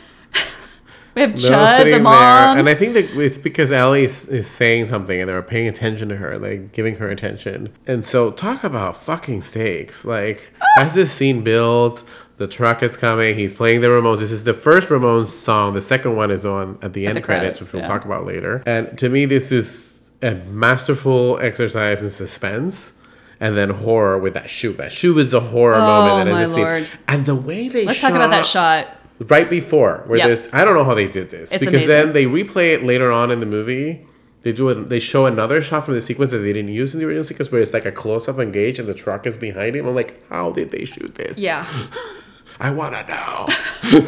[1.20, 4.86] We have Chud, the there, and I think that it's because Ellie is, is saying
[4.86, 7.74] something, and they're paying attention to her, like giving her attention.
[7.88, 10.06] And so, talk about fucking stakes.
[10.06, 10.82] Like ah!
[10.82, 12.06] as this scene builds,
[12.38, 13.36] the truck is coming.
[13.36, 14.20] He's playing the Ramones.
[14.20, 15.74] This is the first Ramones song.
[15.74, 17.88] The second one is on at the end the credits, credits, which we'll yeah.
[17.88, 18.64] talk about later.
[18.66, 22.94] And to me, this is a masterful exercise in suspense.
[23.42, 24.74] And then horror with that shoe.
[24.74, 26.28] That shoe is a horror Oh, moment.
[26.28, 28.99] And my this scene- And the way they Let's talk about that shot.
[29.20, 30.28] Right before where Yep.
[30.28, 31.88] there's I don't know how they did this It's because amazing.
[31.88, 34.06] then they replay it later on in the movie.
[34.42, 34.88] They do it.
[34.88, 37.52] They show another shot from the sequence that they didn't use in the original sequence,
[37.52, 39.86] where it's like a close up engage and the truck is behind him.
[39.86, 41.38] I'm like, how did they shoot this?
[41.38, 41.66] Yeah.
[42.62, 43.48] I want to know.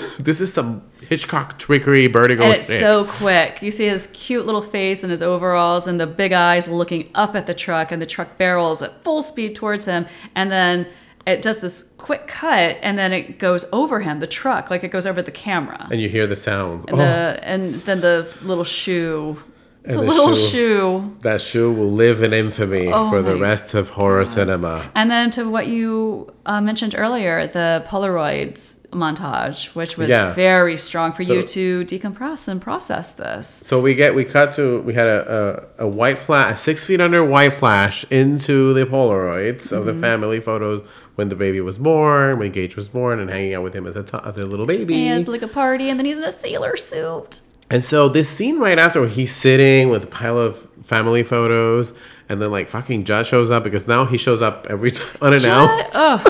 [0.20, 2.82] this is some Hitchcock trickery, vertigo And it's shit.
[2.82, 3.62] so quick.
[3.62, 7.36] You see his cute little face and his overalls and the big eyes looking up
[7.36, 10.06] at the truck, and the truck barrels at full speed towards him.
[10.36, 10.88] And then
[11.26, 14.90] it does this quick cut, and then it goes over him, the truck, like it
[14.90, 15.88] goes over the camera.
[15.92, 16.86] and you hear the sounds.
[16.86, 19.38] And, oh, the, and then the little shoe.
[19.84, 20.50] And the the little shoe.
[20.50, 21.18] shoe.
[21.22, 24.92] that shoe will live in infamy Oh for the rest of horror cinema.
[24.94, 30.34] And then to what you uh, mentioned earlier, the Polaroids montage, which was Yeah.
[30.34, 33.48] very strong for you to decompress and process this.
[33.48, 36.86] So we get we cut to we had a, a, a white flash, a six
[36.86, 40.02] feet under white flash into the Polaroids of the Mm-hmm.
[40.02, 40.86] family photos
[41.16, 43.96] when the baby was born, when Gage was born, and hanging out with him as
[43.96, 44.94] a, t- as a little baby.
[44.94, 47.42] He has like a party, and then he's in a sailor suit.
[47.70, 51.94] And so this scene right after where he's sitting with a pile of family photos,
[52.30, 55.92] and then like fucking Judd shows up because now he shows up every time unannounced.
[55.96, 56.22] Oh,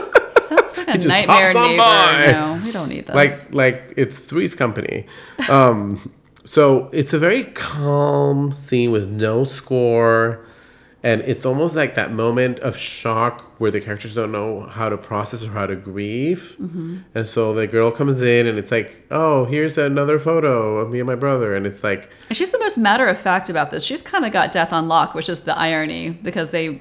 [0.41, 1.77] sounds like a nightmare neighbor.
[1.77, 2.31] by.
[2.31, 3.15] No, we don't need those.
[3.15, 5.05] like like it's Three's Company.
[5.49, 6.11] Um,
[6.45, 10.43] so it's a very calm scene with no score,
[11.03, 14.97] and it's almost like that moment of shock where the characters don't know how to
[14.97, 16.97] process or how to grieve, Mm-hmm.
[17.13, 20.99] and so the girl comes in and it's like, oh, here's another photo of me
[20.99, 22.09] and my brother, and it's like.
[22.29, 23.83] and she's the most matter of fact about this.
[23.83, 26.79] She's kind of got death on lock, which is the irony because they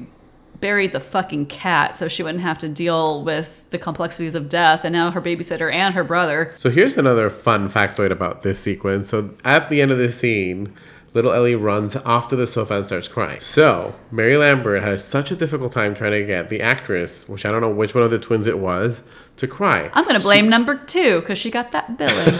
[0.60, 4.84] buried the fucking cat so she wouldn't have to deal with the complexities of death.
[4.84, 6.52] And now her babysitter and her brother.
[6.56, 9.08] So here's another fun factoid about this sequence.
[9.08, 10.74] So at the end of this scene,
[11.14, 13.40] little Ellie runs off to the sofa and starts crying.
[13.40, 17.50] So Mary Lambert has such a difficult time trying to get the actress, which I
[17.50, 19.02] don't know which one of the twins it was,
[19.36, 19.90] to cry.
[19.94, 22.38] I'm to blame number two because she got that billing.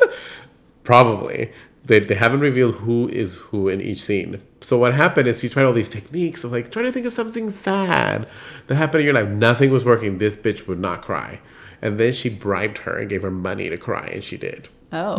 [0.84, 1.52] Probably.
[1.84, 4.42] They, they haven't revealed who is who in each scene.
[4.66, 7.12] So what happened is he tried all these techniques of like trying to think of
[7.12, 8.26] something sad
[8.66, 9.28] that happened in your life.
[9.28, 10.18] Nothing was working.
[10.18, 11.38] This bitch would not cry.
[11.80, 14.68] And then she bribed her and gave her money to cry, and she did.
[14.92, 15.18] oh.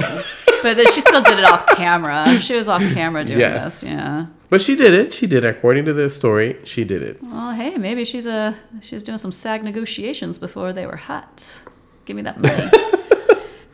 [0.64, 2.42] But then she still did it off camera.
[2.42, 3.64] She was off camera doing Yes.
[3.64, 3.84] this.
[3.90, 4.26] Yeah.
[4.50, 5.14] But she did it.
[5.14, 5.50] She did it.
[5.56, 7.24] According to the story, she did it.
[7.24, 11.62] Well, hey, maybe she's a she's doing some SAG negotiations before they were hot.
[12.04, 12.68] Give me that money.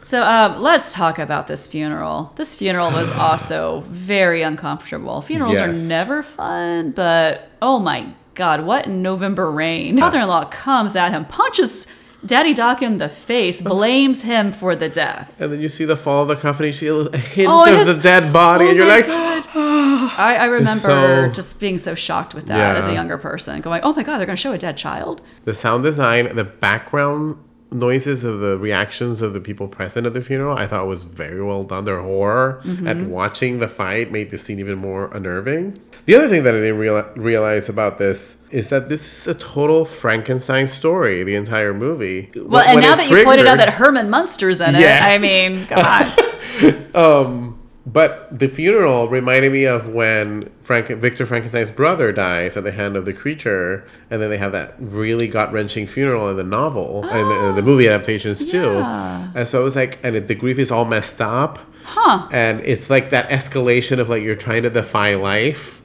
[0.04, 2.32] so um, let's talk about this funeral.
[2.36, 5.22] This funeral was also very uncomfortable.
[5.22, 9.98] Funerals are never fun, but oh my god, what November rain!
[9.98, 11.88] Father-in-law comes at him, punches
[12.26, 15.40] Daddy Doc in the face, blames him for the death.
[15.42, 16.66] And then you see the fall of the coffin.
[16.68, 19.06] You see a hint Oh, of is- the dead body, Oh and you're like.
[19.56, 22.74] I, I remember so- just being so shocked with that Yeah.
[22.78, 25.22] as a younger person, going, "Oh my god, they're going to show a dead child."
[25.44, 27.38] the sound design, the background
[27.74, 31.42] noises of the reactions of the people present at the funeral, I thought was very
[31.44, 31.86] well done.
[31.86, 32.88] Their horror Mm-hmm.
[32.88, 35.80] at watching the fight made the scene even more unnerving.
[36.06, 39.38] The other thing that I didn't real- realize about this is that this is a
[39.40, 42.30] total Frankenstein story, the entire movie.
[42.36, 45.12] Well, and now that you pointed out that Herman Munster's in it, Yes.
[45.12, 46.94] I mean, God.
[46.96, 47.53] on.
[47.86, 52.96] But the funeral reminded me of when Frank Victor Frankenstein's brother dies at the hand
[52.96, 57.04] of the creature, and then they have that really gut wrenching funeral in the novel
[57.04, 58.76] and the, the movie adaptations too.
[58.76, 59.32] Yeah.
[59.36, 62.30] And so it was like, and it, the grief is all messed up, Huh.
[62.32, 65.82] and it's like that escalation of like you're trying to defy life,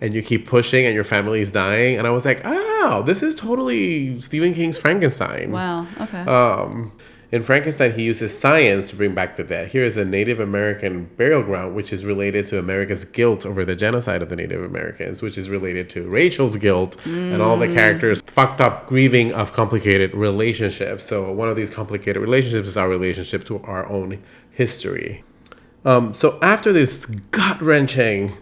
[0.00, 1.98] and you keep pushing, and your family's dying.
[1.98, 5.52] And I was like, oh, this is totally Stephen King's Frankenstein.
[5.52, 5.86] Wow.
[6.00, 6.22] Okay.
[6.22, 6.92] Um,
[7.32, 9.68] in Frankenstein, he uses science to bring back the dead.
[9.68, 13.74] Here is a Native American burial ground, which is related to America's guilt over the
[13.74, 18.20] genocide of the Native Americans, which is related to Rachel's guilt and all the characters'
[18.26, 21.04] fucked up grieving of complicated relationships.
[21.04, 25.24] So, one of these complicated relationships is our relationship to our own history.
[25.86, 28.34] Um, so, after this gut wrenching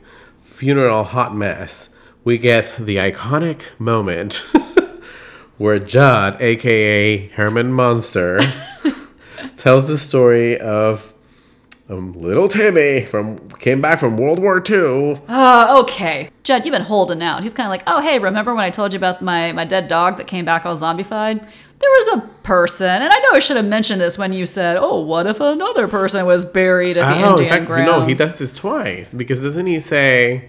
[0.42, 1.90] funeral hot mess,
[2.24, 4.44] we get the iconic moment
[5.60, 8.40] where Judd, aka Herman Munster,
[9.56, 11.12] tells the story of
[11.90, 15.20] um, little Timmy from came back from World War II.
[15.28, 16.30] Uh, okay.
[16.44, 17.42] Judd, you've been holding out.
[17.42, 19.86] He's kind of like, oh, hey, remember when I told you about my, my dead
[19.86, 21.40] dog that came back all zombified?
[21.40, 24.78] There was a person, and I know I should have mentioned this when you said,
[24.78, 27.86] oh, what if another person was buried at the Oh, Indian in fact, grounds?
[27.86, 30.48] no, he does this twice because doesn't he say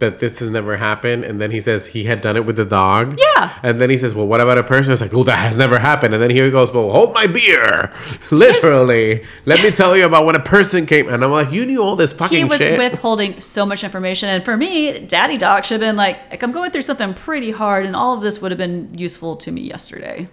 [0.00, 2.64] that this has never happened, and then he says he had done it with the
[2.64, 3.18] dog?
[3.18, 3.58] Yeah.
[3.62, 4.92] and then he says, well, what about a person?
[4.92, 7.26] It's like, oh, that has never happened, and then here he goes, well, hold my
[7.26, 7.92] beer,
[8.30, 9.24] literally.
[9.46, 11.96] Let me tell you about when a person came, and I'm like, you knew all
[11.96, 12.38] this fucking shit.
[12.38, 12.78] He was shit.
[12.78, 14.28] withholding so much information.
[14.28, 17.50] And for me, Daddy Doc should have been like, like, I'm going through something pretty
[17.50, 20.28] hard, and all of this would have been useful to me yesterday.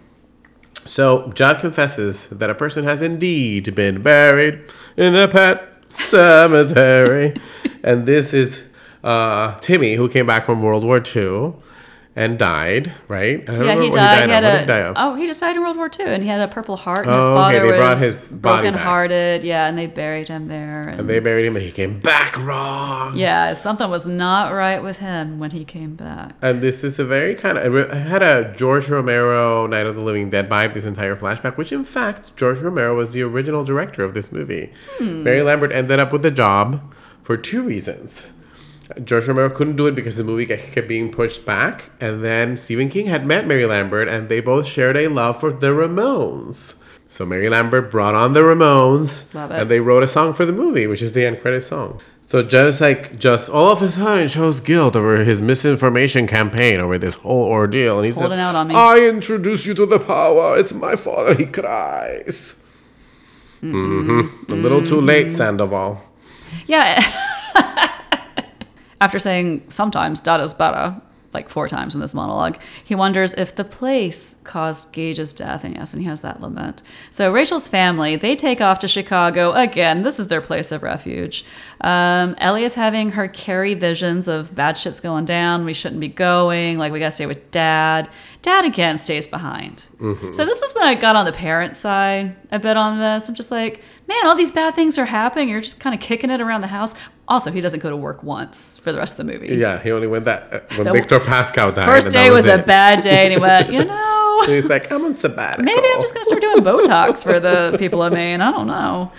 [0.86, 4.62] So Judd confesses that a person has indeed been buried
[4.96, 7.36] in a pet cemetery,
[7.84, 8.64] and this is
[9.04, 11.54] uh, Timmy, who came back from World War II
[12.16, 12.92] and died.
[13.08, 13.48] Right?
[13.48, 14.26] I Yeah, remember he died.
[14.26, 16.30] He had a he die oh, he just died in World War II, and he
[16.30, 17.06] had a Purple Heart.
[17.06, 19.44] And his Oh, okay, father they brought was his broken-hearted.
[19.44, 20.82] Yeah, and they buried him there.
[20.82, 23.16] And, And they buried him, and he came back wrong.
[23.16, 26.34] yeah, something was not right with him when he came back.
[26.42, 30.02] And this is a very kind of it had a George Romero Night of the
[30.02, 30.74] Living Dead vibe.
[30.74, 34.72] This entire flashback, which in fact George Romero was the original director of this movie.
[35.00, 36.82] Mary Lambert ended up with the job
[37.22, 38.26] for two reasons.
[39.04, 42.90] George Romero couldn't do it because the movie kept being pushed back, and then Stephen
[42.90, 46.76] King had met Mary Lambert, and they both shared a love for the Ramones.
[47.10, 49.60] So Mary Lambert brought on the Ramones, Love it.
[49.62, 52.00] and they wrote a song for the movie, which is the end credit song.
[52.22, 56.98] So just like just all of a sudden shows guilt over his misinformation campaign over
[56.98, 58.76] this whole ordeal, and he Holding says, out on me.
[58.76, 60.58] "I introduce you to the power.
[60.58, 62.58] It's my father." He cries.
[63.62, 66.02] hmm A little too late, Sandoval.
[66.68, 67.02] Yeah.
[69.00, 71.00] After saying sometimes Dada's better,
[71.34, 75.64] like four times in this monologue, he wonders if the place caused Gage's death.
[75.64, 76.82] And yes, and he has that lament.
[77.12, 79.52] So Rachel's family, they take off to Chicago.
[79.52, 81.46] Again, this is their place of refuge.
[81.82, 85.66] Um, Ellie is having her Carrie visions of bad shit's going down.
[85.66, 86.80] We shouldn't be going.
[86.80, 88.10] Like, we got to stay with dad.
[88.42, 89.86] Dad again stays behind.
[90.34, 93.28] So this is when I got on the parent side a bit on this.
[93.30, 95.50] I'm just like, man, all these bad things are happening.
[95.50, 96.96] You're just kind of kicking it around the house.
[97.28, 99.56] Also, he doesn't go to work once for the rest of the movie.
[99.56, 101.86] Yeah, he only went that uh, when The Victor Pascow died.
[101.86, 105.14] First day was, a bad day, and he went, you know, he's like, I'm on
[105.14, 105.66] sabbatical.
[105.66, 108.40] maybe I'm just gonna start doing Botox for the people of Maine.
[108.42, 109.12] I don't know.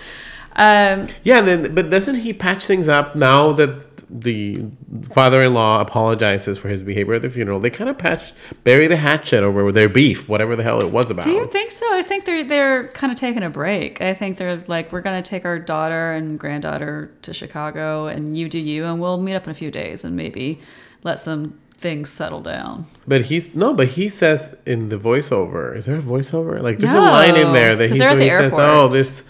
[0.55, 4.65] Um, Yeah, then but doesn't he patch things up now that the
[5.11, 7.59] father-in-law apologizes for his behavior at the funeral?
[7.59, 8.33] They kind of patched,
[8.63, 11.25] bury the hatchet over their beef, whatever the hell it was about.
[11.25, 11.85] do you think so?
[11.93, 14.01] I think they're they're kind of taking a break.
[14.01, 18.49] I think they're like, we're gonna take our daughter and granddaughter to Chicago, and you
[18.49, 20.59] do you, and we'll meet up in a few days, and maybe
[21.03, 22.85] let some things settle down.
[23.07, 25.75] But he's no, but he says in the voiceover.
[25.75, 26.61] Is there a voiceover?
[26.61, 29.23] Like there's a line in there that they're at where he says, "Oh, this,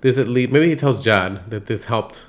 [0.00, 2.24] this at least." Maybe he tells Judd that this helped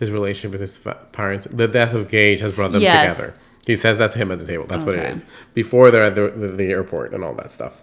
[0.00, 0.78] his relationship with his
[1.12, 1.46] parents.
[1.50, 3.16] The death of Gage has brought them Yes.
[3.16, 3.38] together.
[3.66, 4.64] He says that to him at the table.
[4.66, 5.24] That's what it is.
[5.54, 7.82] Before they're at the, the, the airport and all that stuff.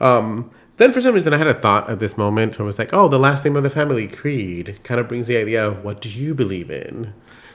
[0.00, 2.92] Um, then for some reason I had a thought at this moment I was like,
[2.92, 6.00] oh, the last name of the family, Creed, kind of brings the idea of what
[6.00, 7.12] do you believe in?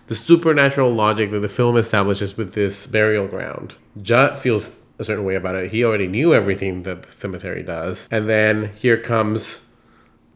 [0.07, 3.75] The supernatural logic that the film establishes with this burial ground.
[4.01, 5.71] Judd feels a certain way about it.
[5.71, 8.07] He already knew everything that the cemetery does.
[8.11, 9.65] And then here comes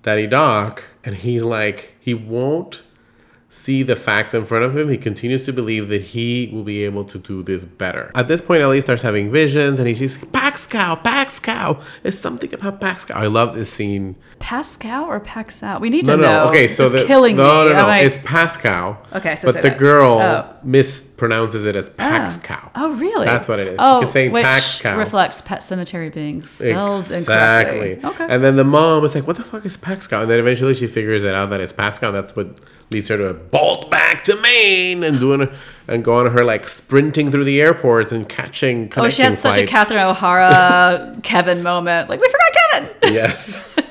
[0.01, 2.81] Daddy Doc, and he's like, he won't
[3.51, 4.89] see the facts in front of him.
[4.89, 8.11] He continues to believe that he will be able to do this better.
[8.13, 11.81] At this point, Ellie starts having visions, and he's just Pascow, Pascow.
[12.03, 13.15] It's something about Pascow.
[13.15, 14.15] I love this scene.
[14.39, 15.81] Pascow or Paxal?
[15.81, 16.27] We need No, to no.
[16.27, 16.49] know.
[16.49, 17.71] Okay, so it's the killing no, me.
[17.71, 17.87] no, no.
[17.87, 18.97] Like- It's Pascow.
[19.15, 19.77] Okay, so but the that.
[19.79, 20.55] girl Oh.
[20.63, 21.93] mispronounces it as oh.
[21.97, 22.69] Pax Cow.
[22.75, 23.25] Oh, really?
[23.25, 23.73] That's what it is.
[23.73, 24.95] She Oh, keeps saying which Pax Cow.
[24.97, 27.93] reflects Pet Sematary being spelled Exactly.
[27.93, 28.09] incorrectly.
[28.25, 28.27] Okay.
[28.33, 30.73] And then the mom is like, "What the fuck is Pax Cow?" And then eventually
[30.75, 31.73] she figures it out that it's.
[31.79, 32.59] And that's what
[32.91, 35.49] leads her to bolt back to Maine and doing
[35.87, 38.91] and go on her like sprinting through the airports and catching.
[38.97, 39.65] oh, she has such a.
[39.65, 42.09] Catherine O'Hara Kevin moment.
[42.09, 43.13] Like we forgot Kevin.
[43.13, 43.67] Yes.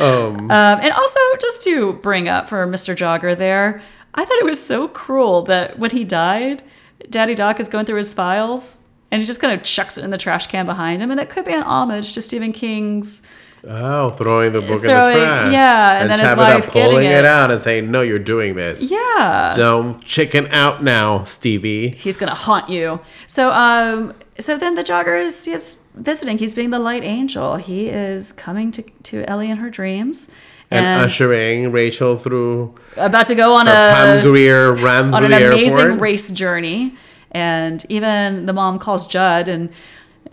[0.00, 2.96] Um, and also, just to bring up for Mr.
[2.96, 3.82] Jogger there,
[4.14, 6.62] I thought it was so cruel that when he died,
[7.10, 10.10] Daddy Doc is going through his files and he just kind of chucks it in
[10.10, 11.10] the trash can behind him.
[11.10, 13.26] And that could be an homage to Stephen King's.
[13.66, 15.52] Oh, throwing the book Throwing- in the trash.
[15.52, 17.12] yeah, and then his wife getting pulling it.
[17.12, 17.24] it.
[17.24, 19.52] out and saying, "No, you're doing this." Yeah.
[19.52, 21.88] So chicken out now, Stevie.
[21.88, 23.00] he's gonna haunt you.
[23.26, 26.38] So, um, so then the jogger is is visiting.
[26.38, 27.56] He's being the light angel.
[27.56, 30.30] He is coming to to Ellie in her dreams,
[30.70, 35.32] And, and, ushering Rachel through about to go on a Pam Grier run on an
[35.32, 36.00] amazing airport.
[36.00, 36.94] race journey.
[37.32, 39.70] And even the mom calls Judd and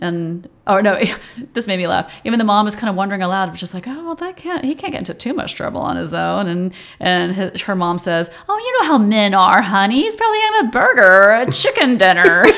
[0.00, 1.00] and oh no,
[1.52, 2.10] this made me laugh.
[2.24, 4.74] Even the mom is kind of wondering aloud, just like, oh well, that can't he
[4.74, 6.46] can't get into too much trouble on his own.
[6.46, 10.02] And and his, her mom says, oh, you know how men are, honey.
[10.02, 12.44] He's probably having a burger or a chicken dinner.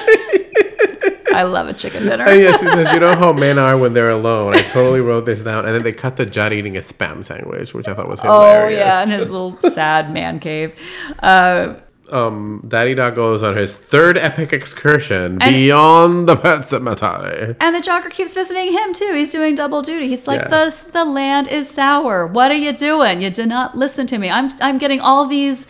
[1.34, 2.24] I love a chicken dinner.
[2.26, 4.54] Oh, yeah, she says, you know how men are when they're alone.
[4.54, 5.66] I totally wrote this down.
[5.66, 8.80] And then they cut to Judd eating a spam sandwich, which I thought was hilarious.
[8.80, 10.74] Oh yeah, in his little sad man cave.
[11.18, 11.74] Uh,
[12.10, 17.54] Um, Daddy Doc goes on his third epic excursion beyond the pet cemetery.
[17.60, 19.12] and the jogger keeps visiting him too.
[19.14, 20.08] He's doing double duty.
[20.08, 20.48] He's like, Yeah.
[20.48, 22.26] the the land is sour.
[22.26, 23.20] What are you doing?
[23.22, 24.30] You did not listen to me.
[24.30, 25.66] I'm I'm getting all these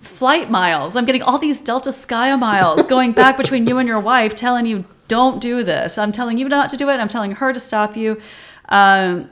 [0.00, 0.96] flight miles.
[0.96, 4.66] I'm getting all these Delta Sky miles going back between you and your wife, telling
[4.66, 5.98] you don't do this.
[5.98, 6.94] I'm telling you not to do it.
[7.00, 8.20] I'm telling her to stop you.
[8.68, 9.30] Um,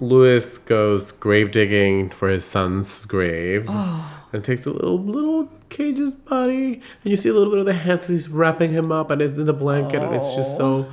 [0.00, 4.04] Louis goes grave digging for his son's grave Oh.
[4.32, 7.72] and takes a little little Gage's body, and you see a little bit of the
[7.74, 8.06] hands.
[8.06, 10.86] He's wrapping him up, and it's in the blanket, and it's just so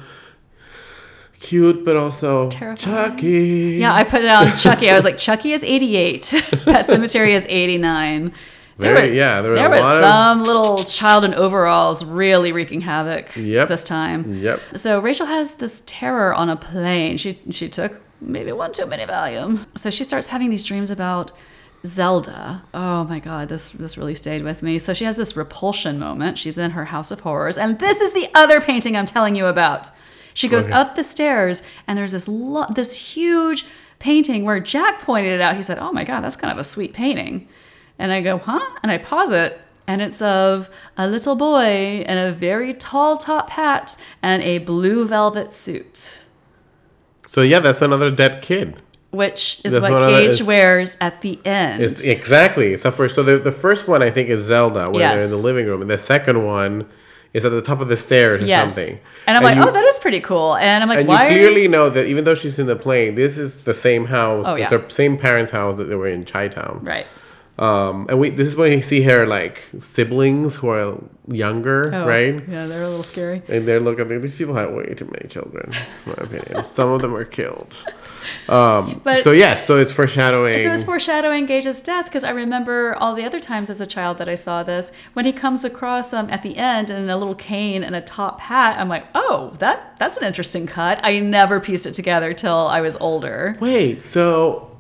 [1.40, 3.12] cute, but also Terrifying.
[3.12, 3.78] Chucky.
[3.80, 4.90] yeah, I put it on Chucky.
[4.90, 6.22] I was like, Chucky is 88.
[6.66, 8.32] Pet Sematary is 89.
[8.78, 11.34] There Very- was- yeah, there were there a was lot of- some little child in
[11.34, 13.68] overalls really wreaking havoc Yep.
[13.68, 14.36] this time.
[14.42, 14.62] Yep.
[14.76, 17.18] So Rachel has this terror on a plane.
[17.18, 19.66] She she took maybe one too many Valium.
[19.78, 21.34] So she starts having these dreams about
[21.86, 22.64] Zelda.
[22.74, 24.80] Oh my god, this this really stayed with me.
[24.80, 26.38] So she has this repulsion moment.
[26.38, 29.46] She's in her house of horrors, and this is the other painting I'm telling you
[29.48, 29.90] about.
[30.34, 30.74] She goes Okay.
[30.76, 33.66] up the stairs, and there's this lo- this huge
[34.00, 35.56] painting where Jack pointed it out.
[35.56, 37.48] He said, "Oh my god, that's kind of a sweet painting."
[37.98, 42.18] And I go, "Huh?" And I pause it, and it's of a little boy in
[42.18, 46.20] a very tall top hat and a blue velvet suit,
[47.26, 48.82] So yeah, that's another dead kid.
[49.12, 51.82] Which is what one Gage wears at the end.
[51.82, 52.78] It's exactly.
[52.78, 55.38] So for so the, the first one I think is Zelda when they're in the
[55.38, 56.88] living room, and the second one
[57.34, 58.76] is at the top of the stairs or yes.
[58.76, 59.00] something.
[59.26, 61.30] And I'm like, you- "Oh, that is pretty cool." And I'm like, And "Why?" you
[61.30, 64.46] clearly know that even though she's in the plane, this is the same house.
[64.48, 64.78] Oh, It's yeah.
[64.78, 66.80] her same parents' house that they were in Chi Town.
[66.84, 67.08] Right.
[67.58, 70.98] Um, and we this is when you see her like siblings who are
[71.28, 72.36] younger, Oh, right?
[72.48, 73.42] Yeah, they're a little scary.
[73.50, 74.10] And they're looking.
[74.12, 75.74] At these people have way too many children,
[76.06, 76.64] in my opinion.
[76.78, 77.76] Some of them are killed.
[78.48, 80.60] Um, But- so yes, so it's foreshadowing.
[80.60, 84.18] So it's foreshadowing Gage's death because I remember all the other times as a child
[84.18, 84.92] that I saw this.
[85.14, 88.42] When he comes across um, at the end in a little cane and a top
[88.42, 91.00] hat, I'm like, oh, that that's an interesting cut.
[91.04, 93.56] I never pieced it together till I was older.
[93.60, 94.78] Wait, so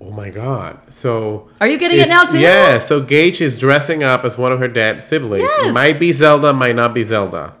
[0.00, 0.92] oh my god.
[0.92, 2.40] So Are you getting it now too?
[2.40, 5.44] Yeah, so Gage is dressing up as one of her dead siblings.
[5.44, 5.74] It Yes.
[5.74, 7.54] might be Zelda, might not be Zelda.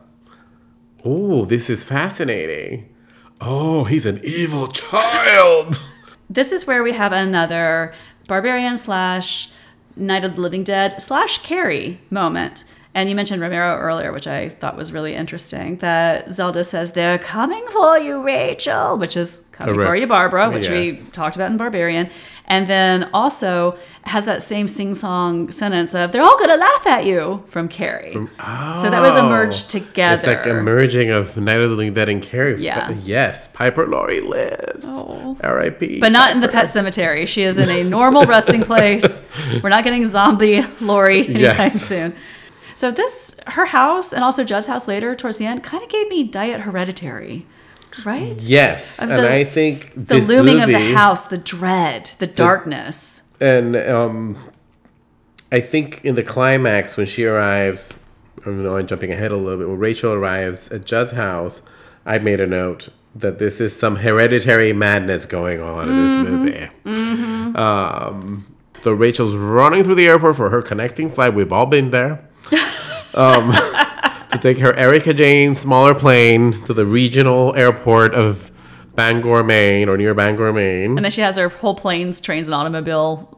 [1.04, 2.88] Oh, this is fascinating.
[3.44, 5.80] Oh, he's an evil child.
[6.30, 7.92] This is where we have another
[8.28, 9.50] barbarian slash
[9.96, 12.64] Night of the Living Dead slash Carrie moment.
[12.94, 15.78] And you mentioned Romero earlier, which I thought was really interesting.
[15.78, 20.68] That Zelda says, They're coming for you, Rachel, which is coming for you, Barbara, which
[20.68, 22.10] we talked about in Barbarian.
[22.46, 26.86] And then also has that same sing song sentence of, They're all going to laugh
[26.86, 28.14] at you from Carrie.
[28.16, 30.16] Oh, So that was a merge together.
[30.18, 32.60] It's like a merging of Night of the Living Dead and Carrie.
[32.62, 32.90] Yeah.
[33.04, 34.84] Yes, Piper Laurie lives.
[34.86, 35.36] Oh.
[35.42, 36.00] R.I.P.
[36.00, 37.26] But not in the pet cemetery.
[37.26, 39.22] She is in a normal resting place.
[39.62, 41.82] We're not getting zombie Laurie anytime Yes.
[41.82, 42.14] soon.
[42.74, 46.08] So this, her house, and also Judd's house later towards the end, kind of gave
[46.08, 47.46] me Diet Hereditary,
[48.04, 48.40] right?
[48.42, 52.26] Yes, Of and the- I think The this looming of the house, the dread, the
[52.26, 53.22] darkness.
[53.40, 54.36] and um,
[55.50, 57.98] I think in the climax when she arrives,
[58.46, 59.68] I know I'm jumping ahead a little bit.
[59.68, 61.62] When Rachel arrives at Judd's house,
[62.06, 67.54] I made a note that this is some hereditary madness going on in this movie.
[67.56, 68.46] Um,
[68.82, 71.34] So Rachel's running through the airport for her connecting flight.
[71.34, 72.24] We've all been there.
[73.14, 73.52] Um,
[74.32, 78.50] to take her Erika Jayne smaller plane to the regional airport of
[78.94, 80.96] Bangor, Maine, or near Bangor, Maine.
[80.96, 83.28] And then she has her whole planes, trains, and automobile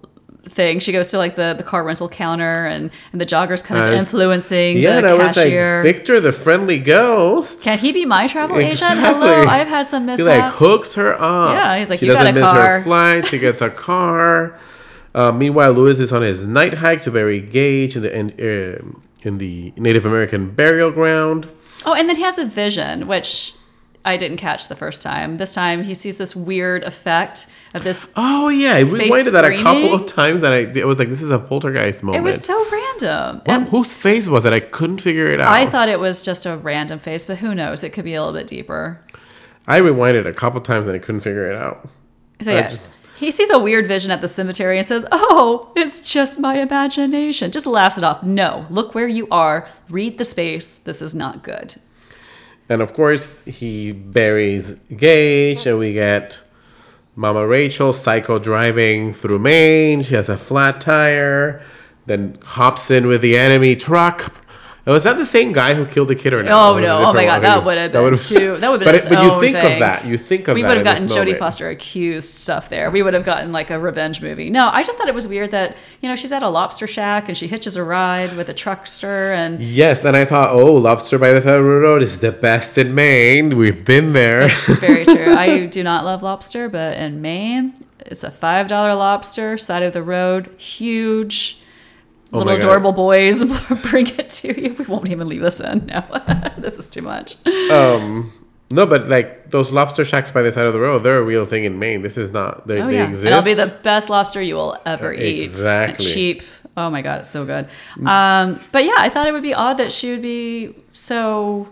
[0.48, 0.78] thing.
[0.78, 3.92] She goes to like the, the car rental counter, and, and the jogger's kind of
[3.94, 5.48] Uh, influencing yeah, the and I was like.
[5.82, 7.60] Victor, the friendly ghost.
[7.62, 8.72] Can he be my travel agent?
[8.72, 9.02] Exactly.
[9.04, 10.22] Hello, I've had some mishaps.
[10.22, 11.52] He like hooks her up.
[11.54, 13.26] Yeah, he's like, she "You got doesn't a miss car." her flight.
[13.26, 14.58] She gets a car.
[15.14, 18.98] Uh, meanwhile, Louis is on his night hike to bury Gage in the in, uh,
[19.26, 21.48] in the Native American burial ground.
[21.86, 23.54] Oh, and then he has a vision, which
[24.04, 25.36] I didn't catch the first time.
[25.36, 28.12] This time he sees this weird effect of this.
[28.16, 31.22] Oh yeah, we waited that a couple of times, and I, I was like, "This
[31.22, 33.36] is a poltergeist moment." It was so random.
[33.38, 34.52] What- And whose face was it?
[34.52, 35.48] I couldn't figure it out.
[35.52, 37.82] I thought it was just a random face, but who knows?
[37.84, 39.00] It could be a little bit deeper.
[39.66, 41.88] I rewinded it a couple times and I couldn't figure it out.
[42.42, 46.00] So yeah, just- he sees a weird vision at the cemetery and says, "Oh, it's
[46.00, 48.22] just my imagination." Just laughs it off.
[48.22, 49.66] No, look where you are.
[49.88, 50.78] Read the space.
[50.78, 51.76] This is not good.
[52.68, 56.40] And of course, he buries Gage, and we get
[57.14, 60.02] Mama Rachel psycho driving through Maine.
[60.02, 61.60] She has a flat tire,
[62.06, 64.32] then hops in with the enemy truck.
[64.86, 66.74] Oh, Was that the same guy who killed the kid or no?
[66.74, 66.98] Oh no!
[67.06, 67.42] Oh my god, one?
[67.42, 68.56] that would have been would've- too.
[68.58, 69.72] That would have been But, its it, but you think thing.
[69.72, 70.04] of that.
[70.04, 70.54] You think of that.
[70.56, 71.38] we would have gotten Jodie.
[71.38, 72.90] Foster accused stuff there.
[72.90, 74.50] We would have gotten like a revenge movie.
[74.50, 77.28] No, I just thought it was weird that you know she's at a lobster shack
[77.30, 81.18] and she hitches a ride with a truckster and Yes, and I thought, oh, lobster
[81.18, 83.56] by the side of the road is the best in Maine.
[83.56, 84.48] We've been there.
[84.80, 85.34] very true.
[85.34, 89.94] I do not love lobster, but in Maine, it's a five dollar lobster, side of
[89.94, 91.58] the road, huge.
[92.34, 93.44] Oh Little adorable boys
[93.90, 94.74] bring it to you.
[94.74, 95.86] We won't even leave this in.
[95.86, 96.02] No,
[96.58, 97.36] this is too much.
[97.70, 98.32] um,
[98.70, 101.46] no, but like those lobster shacks by the side of the road, they're a real
[101.46, 102.02] thing in Maine.
[102.02, 102.66] This is not.
[102.66, 103.26] They, Oh they yeah, exist.
[103.26, 105.44] it'll be the best lobster you will ever eat.
[105.44, 106.04] Exactly.
[106.06, 106.42] Cheap.
[106.76, 107.68] Oh my god, it's so good.
[108.04, 111.68] Um, but yeah, I thought it would be odd that she would be so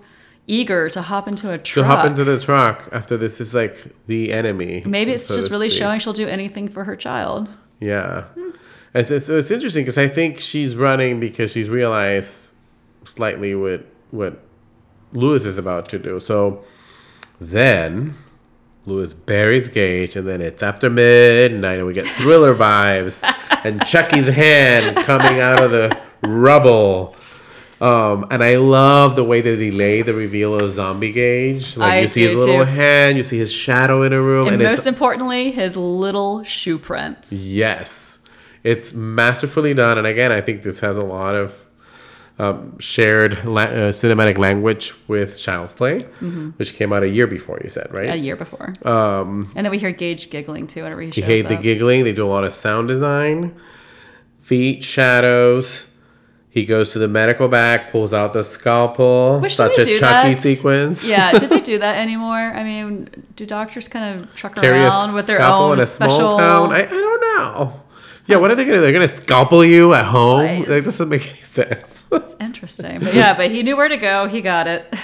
[0.46, 1.74] eager to hop into a truck.
[1.74, 4.84] to hop into the truck after this is like the enemy.
[4.86, 5.78] Maybe it's so just really speak.
[5.80, 7.48] showing she'll do anything for her child.
[7.80, 8.26] Yeah.
[8.94, 12.52] It's, it's, it's interesting because I think she's running because she's realized
[13.04, 14.40] slightly what what
[15.12, 16.20] Louis is about to do.
[16.20, 16.64] So
[17.40, 18.14] then
[18.84, 23.22] Louis buries Gage, and then it's after midnight, and we get thriller vibes,
[23.64, 27.14] and Chucky's hand coming out of the rubble.
[27.80, 31.76] Um, and I love the way they delay the reveal of Zombie Gage.
[31.76, 32.70] Like I you see his little too.
[32.70, 36.78] hand, you see his shadow in a room, And, and, most importantly, his little shoe
[36.78, 37.32] prints.
[37.32, 38.20] Yes,
[38.64, 41.66] it's masterfully done, and again, I think this has a lot of
[42.38, 46.00] um, shared la- uh, cinematic language with Child's Play,
[46.56, 47.60] which came out a year before.
[47.62, 48.08] You said right?
[48.10, 48.74] A year before.
[48.84, 52.04] Um, and then we hear Gage giggling too whenever he shows hate the giggling.
[52.04, 53.54] They do a lot of sound design,
[54.42, 55.88] feet, shadows.
[56.48, 59.40] He goes to the medical bag, pulls out the scalpel.
[59.40, 60.40] Wish such a Chucky that.
[60.40, 61.06] sequence.
[61.06, 62.36] yeah, do they do that anymore?
[62.36, 66.16] I mean, do doctors kind of truck Carry around with their own in a special?
[66.18, 66.72] small town.
[66.72, 67.72] I, I don't know.
[68.26, 68.76] Yeah, what are they gonna?
[68.76, 68.80] do?
[68.82, 70.40] They're gonna scalpel you at home.
[70.44, 70.58] Right.
[70.60, 72.04] Like this doesn't make any sense.
[72.12, 74.26] It's interesting, but yeah, but he knew where to go.
[74.28, 74.94] He got it.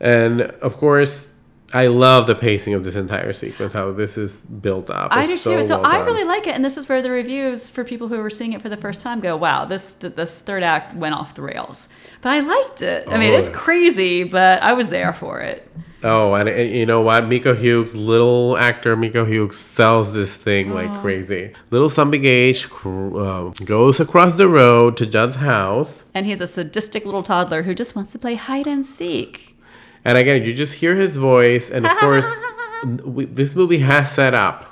[0.00, 1.32] And of course,
[1.74, 3.72] I love the pacing of this entire sequence.
[3.72, 5.10] How this is built up.
[5.10, 5.62] I It's do too.
[5.62, 6.06] So well I done.
[6.06, 8.62] really like it, and this is where the reviews for people who were seeing it
[8.62, 11.88] for the first time go, "Wow, this this third act went off the rails."
[12.20, 13.08] But I liked it.
[13.08, 13.56] I mean, Oh, it's yeah.
[13.56, 15.66] crazy, but I was there for it.
[16.04, 17.26] Oh, and, and you know what?
[17.26, 21.00] Miko Hughes, little actor Miko Hughes, sells this thing like Oh.
[21.00, 21.52] crazy.
[21.72, 26.06] Little Zombie Gage uh, goes across the road to Judd's house.
[26.14, 29.56] And he's a sadistic little toddler who just wants to play hide and seek.
[30.04, 31.68] And again, you just hear his voice.
[31.68, 32.26] And of course,
[33.04, 34.66] we, this movie has set up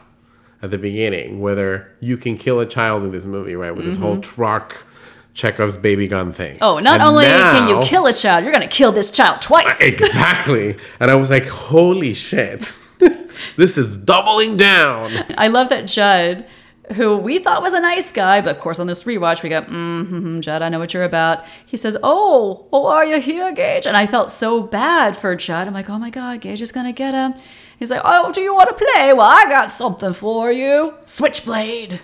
[0.62, 3.74] at the beginning whether you can kill a child in this movie, right?
[3.74, 4.85] With this whole truck,
[5.36, 6.56] Chekhov's baby gun thing.
[6.62, 9.42] Oh, not And only can you kill a child, you're going to kill this child
[9.42, 9.80] twice.
[9.86, 10.76] Exactly.
[10.98, 12.72] And I was like, holy shit.
[13.56, 15.10] this is doubling down.
[15.38, 16.46] I love that Judd,
[16.94, 19.60] who we thought was a nice guy, but of course on this rewatch we go,
[19.60, 21.44] mm-hmm, Judd, I know what you're about.
[21.66, 25.66] He says, "Oh, oh, are you here, Gage?" And I felt so bad for Judd.
[25.66, 27.34] I'm like, "Oh my God, Gage is gonna get him."
[27.78, 29.12] He's like, "Oh, do you want to play?
[29.12, 32.00] Well, I got something for you, Switchblade.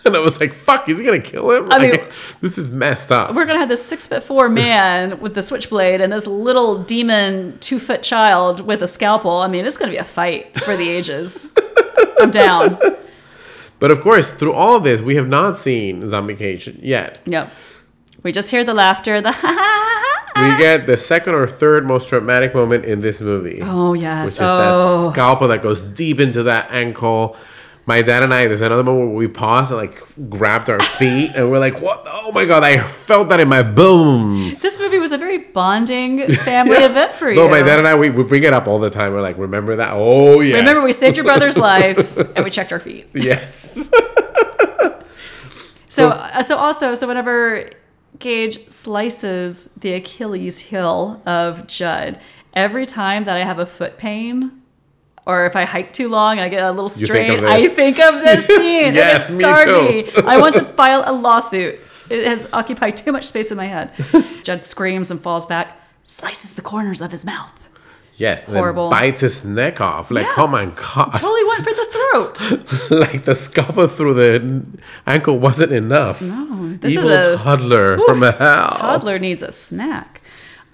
[0.04, 1.70] And I was like, fuck, is he to kill him?
[1.70, 3.34] I Like, mean- this is messed up.
[3.34, 7.58] We're gonna have this six foot four man with the Switchblade and this little demon
[7.60, 9.38] two foot child with a scalpel.
[9.38, 11.52] I mean, it's gonna be a fight for the ages.
[12.18, 12.78] I'm down.
[13.78, 17.20] But of course, through all of this, we have not seen Zombie Gage yet.
[17.26, 17.52] Yep.
[18.22, 20.30] We just hear the laughter, the ha ha ha.
[20.34, 20.56] ha.
[20.56, 23.60] We get the second or third most dramatic moment in this movie.
[23.62, 24.26] Oh yes.
[24.26, 25.04] Which is oh.
[25.06, 27.36] that scalpel that goes deep into that ankle.
[27.90, 31.32] My dad and I, there's another moment where we paused and like grabbed our feet
[31.34, 32.04] and we're like, what?
[32.06, 34.62] Oh my God, I felt that in my bones.
[34.62, 37.34] This movie was a very bonding family event for you.
[37.34, 39.12] No, my dad and I, we, we bring it up all the time.
[39.12, 39.90] We're like, remember that?
[39.92, 40.54] Oh, yes.
[40.54, 43.08] Remember, we saved your brother's life and we checked our feet.
[43.12, 43.90] Yes.
[45.88, 47.68] So, uh, so also, so whenever
[48.20, 52.20] Gage slices the Achilles heel of Judd,
[52.54, 54.59] every time that I have a foot pain,
[55.26, 58.20] or if I hike too long and I get a little strain, I think of
[58.20, 58.94] this scene.
[58.94, 59.68] Yes, and it scarred
[60.14, 60.22] too.
[60.22, 60.28] me.
[60.28, 61.78] I want to file a lawsuit.
[62.08, 63.92] It has occupied too much space in my head.
[64.44, 67.56] Judd screams and falls back, slices the corners of his mouth.
[68.16, 68.44] Yes.
[68.44, 68.90] Horrible.
[68.90, 70.10] bites his neck off.
[70.10, 70.34] Like, Yeah.
[70.44, 71.12] oh my God.
[71.14, 72.90] Totally went for the throat.
[72.90, 74.66] like the scalpel through the
[75.06, 76.20] ankle wasn't enough.
[76.20, 78.68] No, this is Evil a- toddler from a hell.
[78.70, 80.20] toddler needs a snack.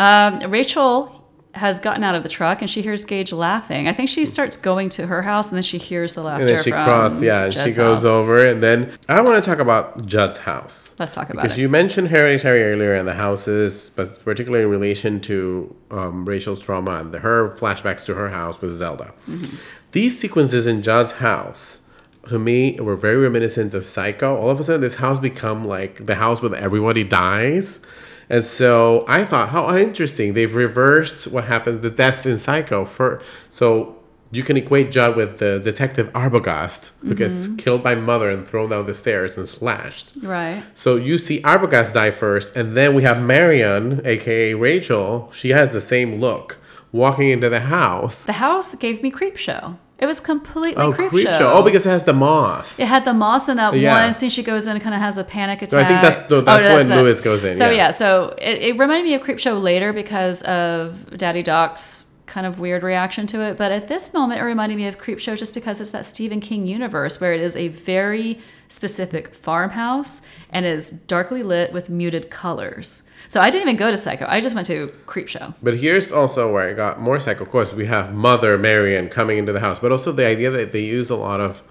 [0.01, 1.26] Um, Rachel
[1.57, 3.89] has gotten out of the truck and she hears Gage laughing.
[3.89, 6.43] I think she starts going to her house and then she hears the laughter.
[6.43, 8.05] And then she from crossed, yeah, and she goes house.
[8.05, 10.95] over, and then I want to talk about Judd's house.
[10.99, 11.55] Let's talk about Because it.
[11.55, 16.63] Because you mentioned Hereditary earlier and the houses, but particularly in relation to um, Rachel's
[16.63, 19.13] trauma and the, her flashbacks to her house with Zelda.
[19.29, 19.57] Mm-hmm.
[19.93, 21.81] These sequences in Judd's house,
[22.29, 24.37] to me, were very reminiscent of Psycho.
[24.37, 27.81] All of a sudden, this house become like the house where everybody dies.
[28.29, 30.35] And so I thought, how interesting.
[30.35, 32.85] They've reversed what happens, the deaths in Psycho.
[32.85, 33.97] For So
[34.33, 37.57] you can equate Judd with the detective Arbogast, who gets Mm-hmm.
[37.57, 40.13] killed by mother and thrown down the stairs and slashed.
[40.23, 40.65] right.
[40.75, 45.31] So you see Arbogast die first, and then we have Marion, aka Rachel.
[45.33, 46.59] She has the same look,
[46.91, 48.25] walking into the house.
[48.27, 49.77] The house gave me Creepshow.
[49.99, 51.39] It was completely Oh, creep, Creepshow.
[51.39, 51.53] show!
[51.55, 52.79] Oh, because it has the moss.
[52.79, 54.05] it had the moss in that Yeah.
[54.05, 54.29] one scene.
[54.29, 55.71] She goes in and kind of has a panic attack.
[55.71, 57.77] So I think that's- no, that's oh, when Louis goes in, So yeah.
[57.77, 62.59] yeah, so it, it reminded me of Creepshow later because of Daddy Doc's kind of
[62.59, 63.57] weird reaction to it.
[63.57, 66.67] But at this moment, it reminded me of Creepshow just because it's that Stephen King
[66.67, 68.39] universe where it is a very
[68.69, 70.21] specific farmhouse
[70.51, 73.05] and is darkly lit with muted colors.
[73.29, 74.27] So I didn't even go to Psycho.
[74.29, 75.55] I just went to Creepshow.
[75.63, 77.43] But here's also where I got more psycho.
[77.43, 80.73] Of course, we have Mother Marion coming into the house, but also the idea that
[80.73, 81.63] they use a lot of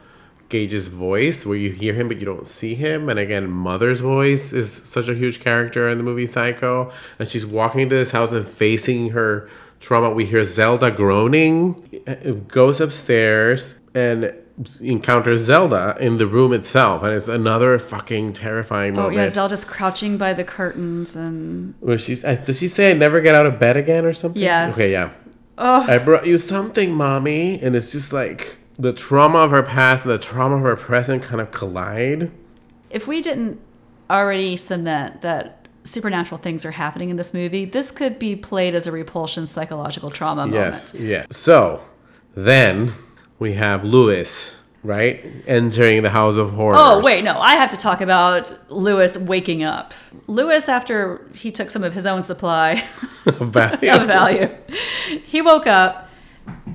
[0.50, 3.10] Gage's voice, where you hear him but you don't see him.
[3.10, 6.92] And again, Mother's voice is such a huge character in the movie Psycho.
[7.18, 9.50] And she's walking into this house and facing her
[9.80, 10.12] trauma.
[10.12, 14.34] We hear Zelda groaning, goes upstairs and
[14.82, 17.04] encounters Zelda in the room itself.
[17.04, 19.18] And it's another fucking terrifying Oh moment.
[19.18, 22.94] Oh yeah, Zelda's crouching by the curtains and Where she's, uh, does she say I
[22.94, 24.42] never get out of bed again or something?
[24.42, 24.74] Yes.
[24.76, 25.12] Okay, yeah.
[25.58, 27.60] oh I brought you something, mommy.
[27.62, 31.24] And it's just like the trauma of her past and the trauma of her present
[31.24, 32.32] kind of collide.
[32.90, 33.60] if we didn't
[34.10, 38.88] already cement that supernatural things are happening in this movie, this could be played as
[38.88, 41.10] a repulsion psychological trauma Yes, moment.
[41.10, 41.26] yeah.
[41.30, 41.82] So
[42.36, 42.92] then
[43.40, 45.26] we have Louis, right?
[45.48, 46.78] Entering the House of Horrors.
[46.80, 49.94] Oh, wait, no, I have to talk about Louis waking up.
[50.28, 52.76] Louis, after he took some of his own supply
[53.26, 53.74] Valium.
[54.02, 54.74] of Valium,
[55.26, 56.10] he woke up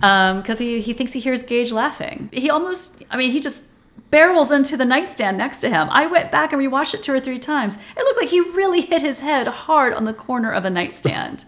[0.02, 2.28] um, because he, he thinks he hears Gage laughing.
[2.32, 3.70] He almost, I mean, he just
[4.10, 5.88] barrels into the nightstand next to him.
[5.90, 7.76] I went back and rewatched it two or three times.
[7.96, 11.44] It looked like he really hit his head hard on the corner of a nightstand.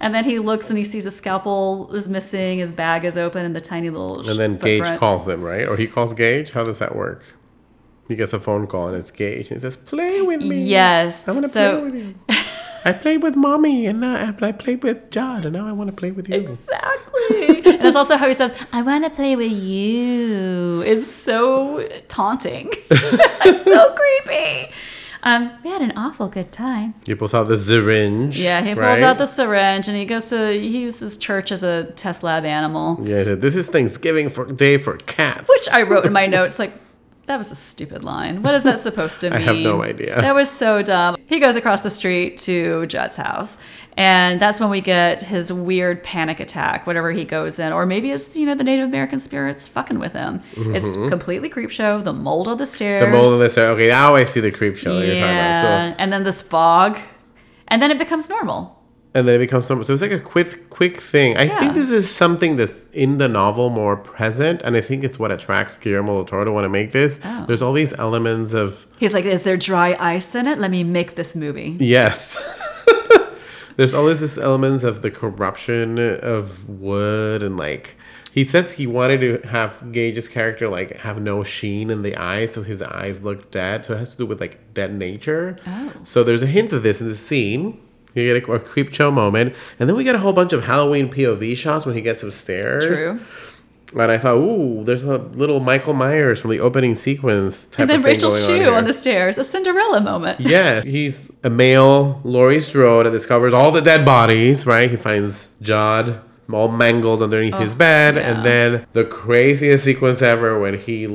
[0.00, 3.44] And then he looks and he sees a scalpel is missing, his bag is open,
[3.44, 4.26] and the tiny little.
[4.28, 4.98] And then Gage footprints.
[4.98, 5.68] calls him, right?
[5.68, 6.52] Or he calls Gage?
[6.52, 7.22] How does that work?
[8.08, 9.50] He gets a phone call and it's Gage.
[9.50, 10.64] And he says, Play with me.
[10.64, 11.28] Yes.
[11.28, 12.14] I want to So- play with you.
[12.82, 15.94] I played with mommy and now I played with Judd and now I want to
[15.94, 16.36] play with you.
[16.36, 17.58] Exactly.
[17.74, 20.80] and it's also how he says, I want to play with you.
[20.86, 22.70] It's so taunting.
[22.90, 24.72] it's so creepy.
[25.22, 26.94] Um, we had an awful good time.
[27.06, 28.40] He pulls out the syringe.
[28.40, 29.02] Yeah, he pulls right?
[29.02, 32.98] out the syringe and he goes to, he uses church as a test lab animal,
[33.02, 35.48] Yeah, this is Thanksgiving for day for cats.
[35.48, 36.72] which I wrote in my notes like,
[37.26, 38.42] that was a stupid line.
[38.42, 39.38] What is that supposed to mean?
[39.38, 40.20] I have no idea.
[40.20, 41.16] That was so dumb.
[41.26, 43.58] He goes across the street to Judd's house,
[43.96, 48.10] and that's when we get his weird panic attack, whatever he goes in, or maybe
[48.10, 50.42] it's you know the Native American spirits fucking with him.
[50.56, 52.02] It's completely Creepshow.
[52.04, 53.02] The mold of the stairs.
[53.02, 53.12] Mm-hmm.
[53.12, 55.60] the mold of the stairs Okay, now I see the Creepshow that you're talking Yeah,
[55.60, 55.92] about.
[55.92, 56.98] So and then this fog,
[57.68, 58.76] and then it becomes normal.
[59.12, 61.36] and then it becomes some so it's like a quick quick thing.
[61.36, 61.58] I Yeah.
[61.58, 65.32] think this is something that's in the novel more present, and I think it's what
[65.32, 67.18] attracts Guillermo del Toro to want to make this.
[67.24, 67.44] Oh.
[67.46, 70.58] There's all these elements of He's like, "Is there dry ice in it?
[70.60, 72.38] Let me make this movie." Yes.
[73.80, 77.96] There's always this elements of the corruption of wood and like
[78.30, 82.52] he says he wanted to have Gage's character like have no sheen in the eyes,
[82.52, 83.86] so his eyes look dead.
[83.86, 85.56] So it has to do with like dead nature.
[85.66, 85.92] Oh.
[86.04, 87.80] So there's a hint of this in the scene.
[88.12, 91.08] You get a, a Creepshow moment, and then we get a whole bunch of Halloween
[91.08, 92.84] POV shots when he gets upstairs.
[92.84, 93.20] True.
[93.92, 97.90] And I thought, ooh, there's a little Michael Myers from the opening sequence type And
[97.90, 100.40] then of thing Rachel's going shoe on, on, the stairs, a Cinderella moment.
[100.50, 104.90] Yeah, he's a male Laurie Strode and discovers all the dead bodies, right?
[104.90, 106.20] He finds Judd
[106.54, 108.16] all mangled underneath his oh, bed.
[108.16, 108.30] Oh, yeah.
[108.30, 111.06] And then the craziest sequence ever when he.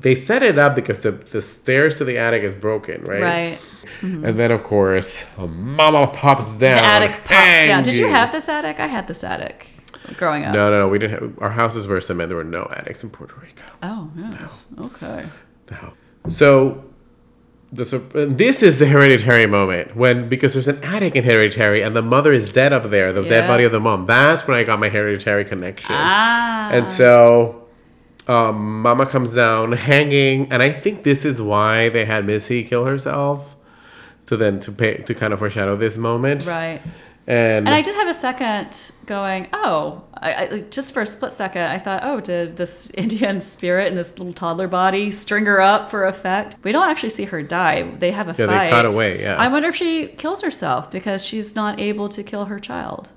[0.00, 3.22] They set it up because the, the stairs to the attic is broken, right?
[3.22, 3.58] Right.
[4.00, 4.24] Mm-hmm.
[4.24, 6.76] And then, of course, a mama pops down.
[6.76, 7.82] The attic pops down.
[7.82, 8.78] Did you have this attic?
[8.78, 9.66] I had this attic
[10.16, 10.54] growing up.
[10.54, 10.88] No, no, no.
[10.88, 11.38] We didn't have.
[11.42, 12.28] Our houses were cement.
[12.28, 13.64] There were no attics in Puerto Rico.
[13.82, 14.66] Oh, yes.
[14.78, 15.26] Okay.
[15.70, 15.92] No.
[16.28, 16.84] So,
[17.72, 17.84] the
[18.28, 22.32] this is the hereditary moment when because there's an attic in hereditary and the mother
[22.32, 23.28] is dead up there, the Yeah.
[23.28, 24.06] dead body of the mom.
[24.06, 25.94] That's when I got my hereditary connection.
[25.96, 26.70] Ah.
[26.72, 27.68] And so,
[28.26, 32.84] um, Mama comes down hanging, and I think this is why they had Missy kill
[32.86, 33.56] herself
[34.26, 36.46] to then to pay to kind of foreshadow this moment.
[36.46, 36.80] Right.
[37.30, 41.30] And, And I did have a second going, oh, I, I, just for a split
[41.30, 45.60] second, I thought, oh, did this Indian spirit in this little toddler body string her
[45.60, 46.56] up for effect?
[46.64, 47.82] We don't actually see her die.
[47.82, 48.70] They have a Yeah, they fight.
[48.70, 49.36] cut away, yeah.
[49.36, 53.12] I wonder if she kills herself because she's not able to kill her child.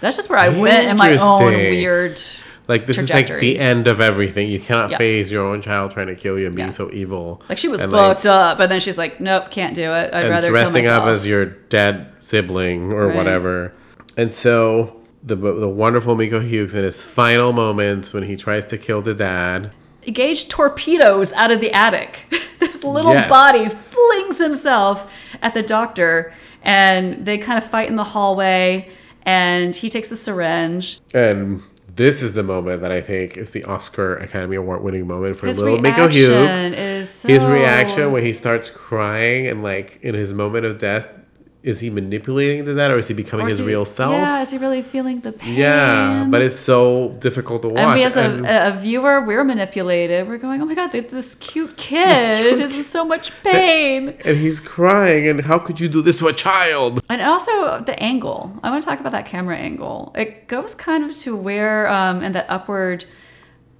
[0.00, 2.20] That's just where I went in my own weird.
[2.68, 4.48] Like this is like the end of everything.
[4.48, 4.98] You cannot Yeah.
[4.98, 6.72] face your own child trying to kill you and being Yeah.
[6.72, 7.42] so evil.
[7.48, 10.10] Like she was And, fucked up, but then she's like, nope, can't do it.
[10.12, 13.16] I'd and rather dressing up as your dead sibling or Right.
[13.16, 13.72] whatever.
[14.16, 18.78] And so the the wonderful Miko Hughes in his final moments when he tries to
[18.78, 19.70] kill the dad.
[20.12, 22.20] Gage torpedoes out of the attic.
[22.60, 23.28] this little Yes.
[23.28, 25.10] body flings himself
[25.42, 26.32] at the doctor,
[26.62, 28.88] and they kind of fight in the hallway.
[29.24, 31.00] And he takes the syringe.
[31.12, 31.60] And
[31.98, 35.48] this is the moment that I think is the Oscar Academy Award winning moment for
[35.48, 37.10] His little Miko Hughes.
[37.10, 37.28] so...
[37.28, 41.10] His reaction when he starts crying and like in his moment of death,
[41.62, 44.12] is he manipulating the dad or is he becoming is his he- real self?
[44.12, 45.56] Yeah, is he really feeling the pain?
[45.56, 47.78] Yeah, but it's so difficult to watch.
[47.78, 50.28] and we, as a, And- a viewer, we're manipulated.
[50.28, 54.36] We're going, "Oh my god, this cute kid cute is in so much pain." and
[54.38, 57.00] he's crying, and how could you do this to a child?
[57.08, 58.52] And also the angle.
[58.62, 60.12] I want to talk about that camera angle.
[60.14, 63.04] It goes kind of to where, um, and that upward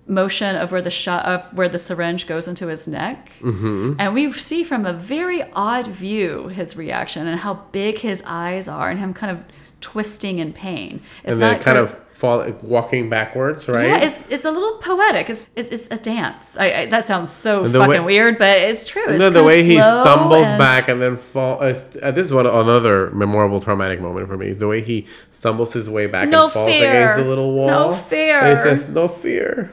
[0.09, 3.95] motion of where the shot of where the syringe goes into his neck, mm-hmm.
[3.99, 8.69] and we see from a very odd view his reaction and how big his eyes
[8.69, 9.45] are, and him kind of
[9.81, 11.01] twisting in pain.
[11.23, 13.87] It's and then not kind ver- of fall, walking backwards, right?
[13.87, 15.31] Yeah, it's, it's a little poetic.
[15.31, 16.57] It's it's, it's a dance.
[16.57, 19.05] I, I that sounds so fucking way- weird, but it's true.
[19.09, 21.63] It's no, the way he stumbles and- back and then fall.
[21.63, 24.49] Uh, uh, this is one another memorable traumatic moment for me.
[24.49, 26.89] Is the way he stumbles his way back No and falls fear.
[26.91, 27.91] against the little wall.
[27.91, 28.41] No fear.
[28.41, 29.71] And he says, "No fear."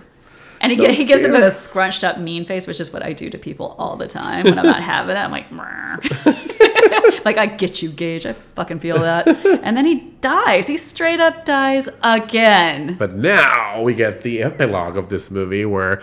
[0.62, 3.14] And he, No he gives him a scrunched up mean face, which is what I
[3.14, 5.20] do to people all the time when I'm not having it.
[5.20, 5.52] I'm like,
[7.26, 8.26] like I get you, Gage.
[8.26, 9.28] I fucking feel that.
[9.28, 10.68] And then he dies.
[10.68, 12.96] He straight up dies again.
[12.96, 16.02] But now we get the epilogue of this movie where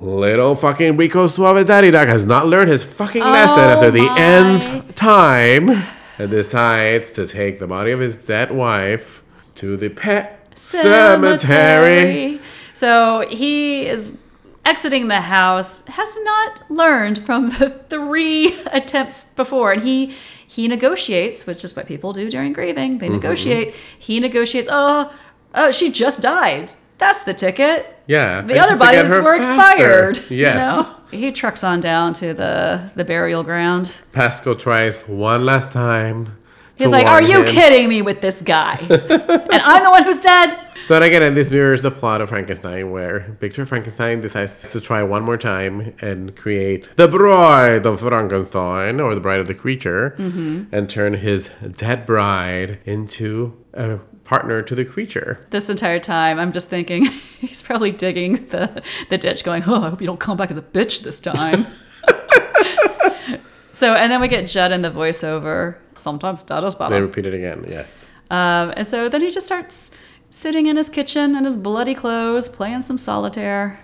[0.00, 4.00] little fucking Rico Suave Daddy Doc has not learned his fucking lesson Oh after the
[4.00, 4.20] oh my.
[4.20, 5.70] nth time
[6.18, 9.22] and decides to take the body of his dead wife
[9.56, 12.40] to the pet cemetery.
[12.74, 14.18] So he is
[14.66, 20.14] exiting the house, has not learned from the three attempts before, and he
[20.46, 22.92] he negotiates, which is what people do during grieving.
[22.92, 22.98] Mm-hmm.
[22.98, 23.74] They negotiate.
[23.98, 24.68] He negotiates.
[24.70, 25.12] Oh,
[25.54, 26.72] oh, she just died.
[26.98, 27.98] That's the ticket.
[28.06, 28.42] Yeah.
[28.42, 30.08] The I other have to get bodies were faster.
[30.10, 30.30] expired.
[30.30, 30.88] you Yes.
[30.88, 30.96] know?
[31.10, 34.00] He trucks on down to the the burial ground.
[34.12, 36.36] Pascow tries one last time.
[36.76, 38.74] He's like, "Are warn you kidding me with this guy?
[38.90, 42.28] and I'm the one who's dead." So and again, and this mirrors the plot of
[42.28, 48.00] Frankenstein, where Victor Frankenstein decides to try one more time and create the bride of
[48.00, 50.74] Frankenstein, or the bride of the creature, Mm-hmm.
[50.74, 55.46] and turn his dead bride into a partner to the creature.
[55.50, 57.04] this entire time i'm just thinking
[57.40, 60.56] he's probably digging the, the ditch going oh i hope you don't come back as
[60.56, 61.66] a bitch this time
[63.72, 67.34] so and then we get judd in the voiceover sometimes dado's They bottom repeat it
[67.34, 68.06] again, yes.
[68.30, 69.90] um, and so then he just starts
[70.34, 73.78] sitting in his kitchen in his bloody clothes playing some solitaire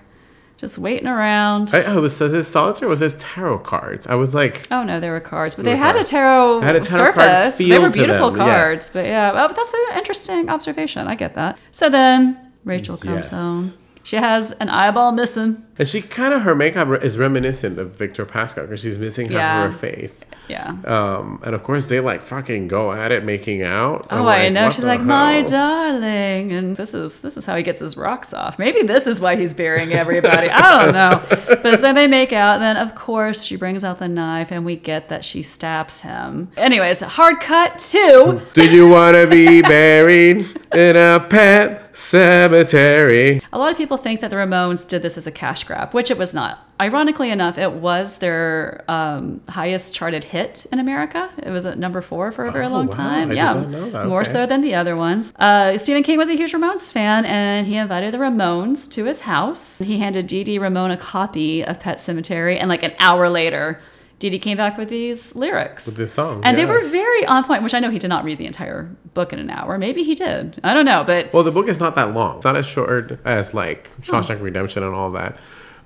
[0.56, 2.88] just waiting around I, oh, was, this solitaire?
[2.88, 4.06] or Was his tarot cards?
[4.06, 6.80] I was like, Oh no, they were cards, but They had a tarot, had a
[6.80, 7.56] tarot surface.
[7.56, 8.90] They were beautiful cards, yes.
[8.90, 11.06] but yeah, well, that's an interesting observation.
[11.06, 11.56] I get that.
[11.72, 13.30] So then Rachel comes Yes.
[13.30, 13.72] home.
[14.02, 15.62] She has an eyeball missing.
[15.78, 19.34] and she kind of her makeup is reminiscent of Victor Pascow because she's missing half
[19.34, 19.64] Yeah.
[19.64, 20.24] of her face.
[20.48, 20.74] Yeah.
[20.84, 24.06] Um, and of course they like fucking go at it, making out.
[24.10, 24.70] Oh, I'm I know.
[24.70, 28.58] She's like, my darling, and this is this is how he gets his rocks off.
[28.58, 30.48] Maybe this is why he's burying everybody.
[30.50, 31.22] I don't know.
[31.62, 32.54] But so they make out.
[32.54, 36.00] And then of course she brings out the knife, and we get that she stabs
[36.00, 36.50] him.
[36.56, 43.42] Anyways, hard cut to Did you want to be buried in a pet Sematary.
[43.52, 46.10] A lot of people think that the Ramones did this as a cash grab, which
[46.10, 46.66] it was not.
[46.80, 51.28] Ironically enough, it was their um, highest charted hit in America.
[51.42, 52.92] It was at number four for a very Oh, long wow.
[52.96, 53.30] time.
[53.30, 54.06] I yeah, not know that.
[54.06, 54.30] more Okay.
[54.30, 55.32] so than the other ones.
[55.38, 59.20] Uh, Stephen King was a huge Ramones fan, and he invited the Ramones to his
[59.20, 59.78] house.
[59.80, 63.80] He handed Dee Dee Ramone a copy of Pet Sematary, and like an hour later,
[64.20, 65.86] Dee came back with these lyrics.
[65.86, 68.24] With this song, And they were very on point, which I know he did not
[68.24, 69.78] read the entire book in an hour.
[69.78, 70.60] Maybe he did.
[70.62, 72.36] I don't know, but Well, the book is not that long.
[72.36, 75.38] It's not as short as like Shawshank Redemption and all that.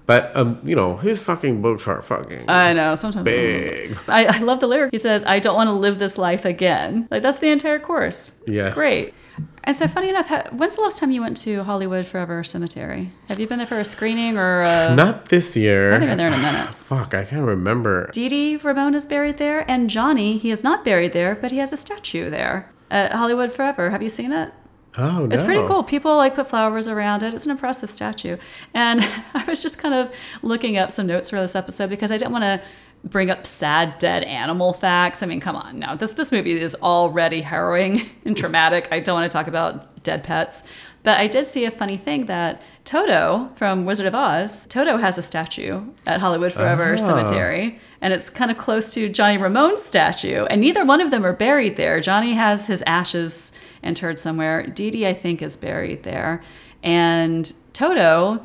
[0.06, 3.96] But um, you know, his fucking books are fucking I know sometimes big.
[4.06, 4.90] I, I love the lyric.
[4.90, 8.42] He says, "I don't want to live this life again." Like that's the entire chorus.
[8.46, 8.66] Yes.
[8.66, 9.14] it's great.
[9.66, 13.10] And so, funny enough, when's the last time you went to Hollywood Forever Cemetery?
[13.28, 14.60] Have you been there for a screening or?
[14.60, 14.94] A...
[14.94, 15.90] Not this year.
[15.90, 16.74] I haven't been there in a minute.
[16.74, 18.10] Fuck, I can't remember.
[18.12, 21.58] Dee Dee Ramone is buried there, and Johnny, he is not buried there, but he
[21.58, 23.88] has a statue there at Hollywood Forever.
[23.88, 24.52] Have you seen it?
[24.96, 25.32] Oh no.
[25.32, 25.82] It's pretty cool.
[25.82, 27.34] People like put flowers around it.
[27.34, 28.36] It's an impressive statue.
[28.74, 29.00] And
[29.34, 32.32] I was just kind of looking up some notes for this episode because I didn't
[32.32, 32.60] want to
[33.04, 35.22] bring up sad dead animal facts.
[35.22, 35.78] I mean, come on.
[35.78, 35.94] now.
[35.94, 38.88] this this movie is already harrowing and traumatic.
[38.90, 40.62] I don't want to talk about dead pets.
[41.02, 45.18] But I did see a funny thing that Toto from Wizard of Oz, Toto has
[45.18, 46.96] a statue at Hollywood Forever Ah.
[46.96, 51.26] Cemetery, and it's kind of close to Johnny Ramone's statue, and neither one of them
[51.26, 52.00] are buried there.
[52.00, 53.52] Johnny has his ashes
[53.82, 54.66] interred somewhere.
[54.66, 56.42] Dee Dee, I think, is buried there,
[56.82, 58.42] and Toto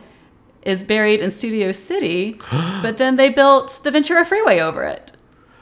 [0.63, 5.11] is buried in Studio City, but then they built the Ventura Freeway over it.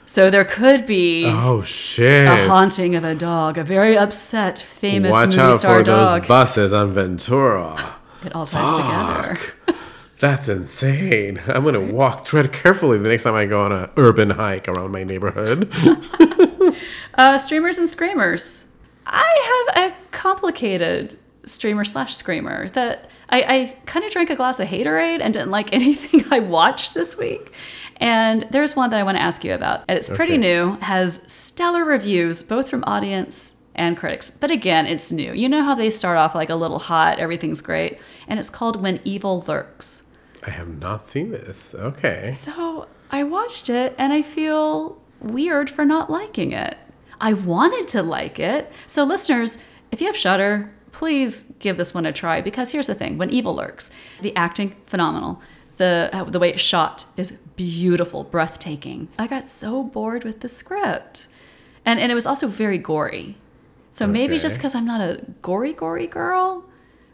[0.05, 2.27] So there could be Oh shit.
[2.27, 6.21] a haunting of a dog, a very upset, famous Watch movie out star for dog.
[6.21, 7.95] those buses on Ventura.
[8.23, 9.77] it all ties together.
[10.19, 11.41] That's insane.
[11.45, 14.91] I'm gonna walk tread carefully the next time I go on a urban hike around
[14.91, 15.71] my neighborhood.
[17.15, 18.71] Uh, streamers and screamers.
[19.05, 24.59] I have a complicated streamer slash screamer that I, I kind of drank a glass
[24.59, 27.51] of Haterade and didn't like anything I watched this week.
[27.97, 29.83] And there's one that I want to ask you about.
[29.87, 30.41] And it's pretty Okay.
[30.41, 34.29] new, has stellar reviews, both from audience and critics.
[34.29, 35.33] But again, it's new.
[35.33, 37.99] You know how they start off like a little hot, everything's great.
[38.27, 40.03] And it's called When Evil Lurks.
[40.45, 41.73] I have not seen this.
[41.75, 42.31] Okay.
[42.33, 46.77] So I watched it and I feel weird for not liking it.
[47.19, 48.71] I wanted to like it.
[48.85, 52.95] So, listeners, if you have Shutter, please give this one a try because here's the
[52.95, 55.39] thing when evil lurks, the acting, phenomenal.
[55.77, 59.07] The, uh, the way it's shot is beautiful, breathtaking.
[59.19, 61.27] I got so bored with the script.
[61.85, 63.37] And, and it was also very gory.
[63.91, 66.65] So maybe just because I'm not a gory, gory girl,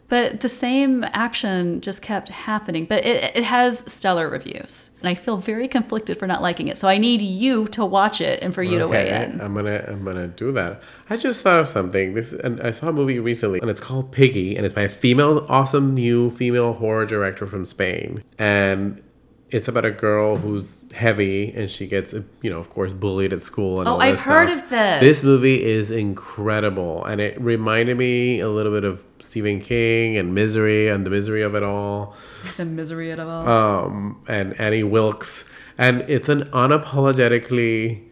[0.08, 2.84] but the same action just kept happening.
[2.86, 4.90] But it, it has stellar reviews.
[5.00, 6.78] And I feel very conflicted for not liking it.
[6.78, 9.40] So I need you to watch it and for you to weigh in.
[9.40, 10.82] I'm gonna I'm gonna do that.
[11.10, 12.14] I just thought of something.
[12.14, 14.88] This and I saw a movie recently, and it's called Piggy, and it's by a
[14.88, 19.02] female, awesome new female horror director from Spain, and
[19.50, 23.42] it's about a girl who's heavy and she gets you know of course bullied at
[23.42, 24.62] school and Oh, all I've this heard stuff.
[24.64, 25.00] of this.
[25.00, 30.34] This movie is incredible, and it reminded me a little bit of Stephen King and
[30.34, 32.14] Misery and the misery of it all
[32.56, 33.48] The misery of it all.
[33.48, 35.44] um, and Annie Wilkes,
[35.76, 38.02] and it's an unapologetically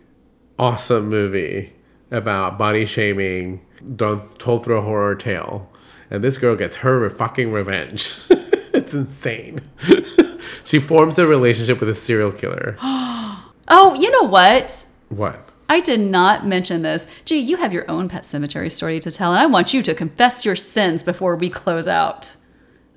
[0.58, 1.72] awesome movie
[2.10, 3.64] about body shaming
[3.96, 5.70] done told through a horror tale,
[6.10, 8.18] and this girl gets her fucking revenge.
[8.74, 9.60] it's insane.
[10.64, 12.76] she forms a relationship with a serial killer.
[12.82, 14.86] oh, you know what?
[15.08, 15.48] what?
[15.68, 17.06] I did not mention this.
[17.24, 19.94] Gee, you have your own pet cemetery story to tell, and I want you to
[19.94, 22.36] confess your sins before we close out.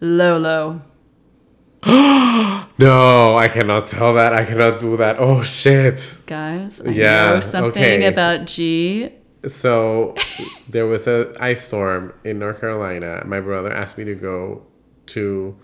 [0.01, 0.81] Lolo.
[2.77, 4.33] No, I cannot tell that.
[4.33, 5.15] I cannot do that.
[5.19, 6.17] Oh shit.
[6.25, 8.05] Guys, I Yeah, know something okay.
[8.05, 9.11] about G.
[9.47, 10.15] So
[10.67, 13.23] there was a ice storm in North Carolina.
[13.25, 14.65] My brother asked me to go
[15.07, 15.55] to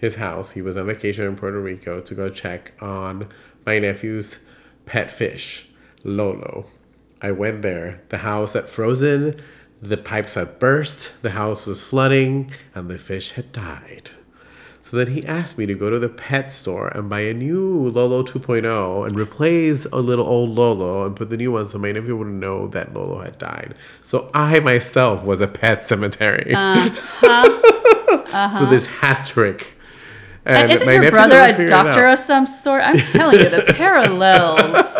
[0.00, 0.52] his house.
[0.52, 3.28] He was on vacation in Puerto Rico to go check on
[3.66, 4.38] my nephew's
[4.86, 5.68] pet fish,
[6.02, 6.66] Lolo.
[7.20, 8.00] I went there.
[8.08, 9.38] The house had frozen,
[9.82, 14.10] the pipes had burst, the house was flooding, and the fish had died.
[14.82, 17.90] So then he asked me to go to the pet store and buy a new
[17.90, 21.92] Lolo 2.0 and replace a little old Lolo and put the new one so my
[21.92, 23.74] nephew wouldn't know that Lolo had died.
[24.02, 26.54] So I myself was a pet cemetery.
[26.54, 28.58] Uh-huh.
[28.64, 29.76] so this hat trick.
[30.50, 32.82] And isn't your brother a doctor of some sort?
[32.84, 34.96] I'm telling you, the parallels.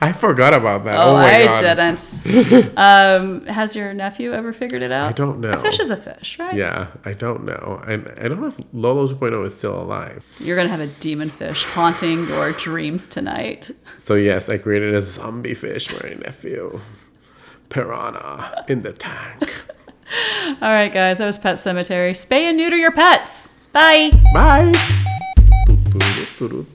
[0.00, 0.98] I forgot about that.
[0.98, 1.60] Oh, Oh, I God.
[1.60, 2.74] didn't.
[2.76, 5.08] Um, has your nephew ever figured it out?
[5.08, 5.52] I don't know.
[5.52, 6.54] A fish is a fish, right?
[6.54, 7.82] Yeah, I don't know.
[7.86, 10.24] And I don't know if Lolo 2.0 is still alive.
[10.40, 13.70] You're gonna have a demon fish haunting your dreams tonight.
[13.96, 16.80] So yes, I created a zombie fish for my nephew.
[17.70, 19.54] Piranha in the tank.
[20.60, 22.10] All right, guys, that was Pet Sematary.
[22.10, 23.48] Spay and neuter your pets.
[23.74, 24.10] Bye.
[24.32, 24.72] Bye.